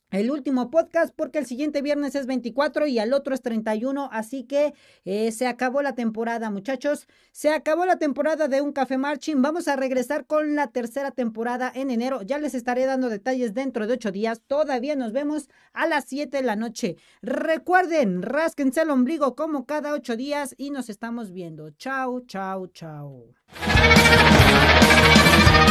El 0.10 0.32
último 0.32 0.70
podcast 0.70 1.14
porque 1.14 1.38
el 1.38 1.46
siguiente 1.46 1.82
viernes 1.82 2.16
es 2.16 2.28
24 2.28 2.88
y 2.88 2.98
al 2.98 3.12
otro 3.12 3.34
es 3.34 3.42
31, 3.42 4.08
así 4.14 4.46
que 4.46 4.74
eh, 5.04 5.34
se 5.34 5.48
acabó 5.48 5.82
la 5.82 5.96
temporada 5.96 6.50
muchachos, 6.50 7.08
se 7.34 7.50
acabó 7.50 7.86
la 7.86 7.98
temporada 7.98 8.48
de 8.48 8.62
Un 8.62 8.72
Café 8.72 8.98
Marching, 8.98 9.42
vamos 9.42 9.68
a 9.68 9.76
regresar 9.76 10.26
con 10.26 10.56
la 10.56 10.68
tercera 10.68 11.12
temporada 11.12 11.70
en 11.76 11.92
enero, 11.92 12.22
ya 12.22 12.38
les 12.38 12.54
estaré 12.54 12.86
dando 12.86 13.10
detalles 13.10 13.54
dentro 13.54 13.86
de 13.86 13.96
ocho 13.96 14.14
días, 14.14 14.42
todavía 14.48 14.96
nos 14.96 15.12
vemos 15.12 15.50
a 15.74 15.88
las 15.88 16.06
7 16.06 16.38
de 16.38 16.44
la 16.44 16.56
noche, 16.56 16.96
recuerden, 17.22 18.22
rásquense 18.22 18.84
el 18.84 18.92
ombligo 18.92 19.36
como 19.36 19.66
cada 19.66 19.92
ocho 19.92 20.16
días 20.16 20.56
y 20.58 20.70
nos 20.70 20.88
estamos 20.88 21.34
viendo, 21.34 21.72
chao, 21.72 22.22
chao, 22.22 22.68
chao. 22.68 23.26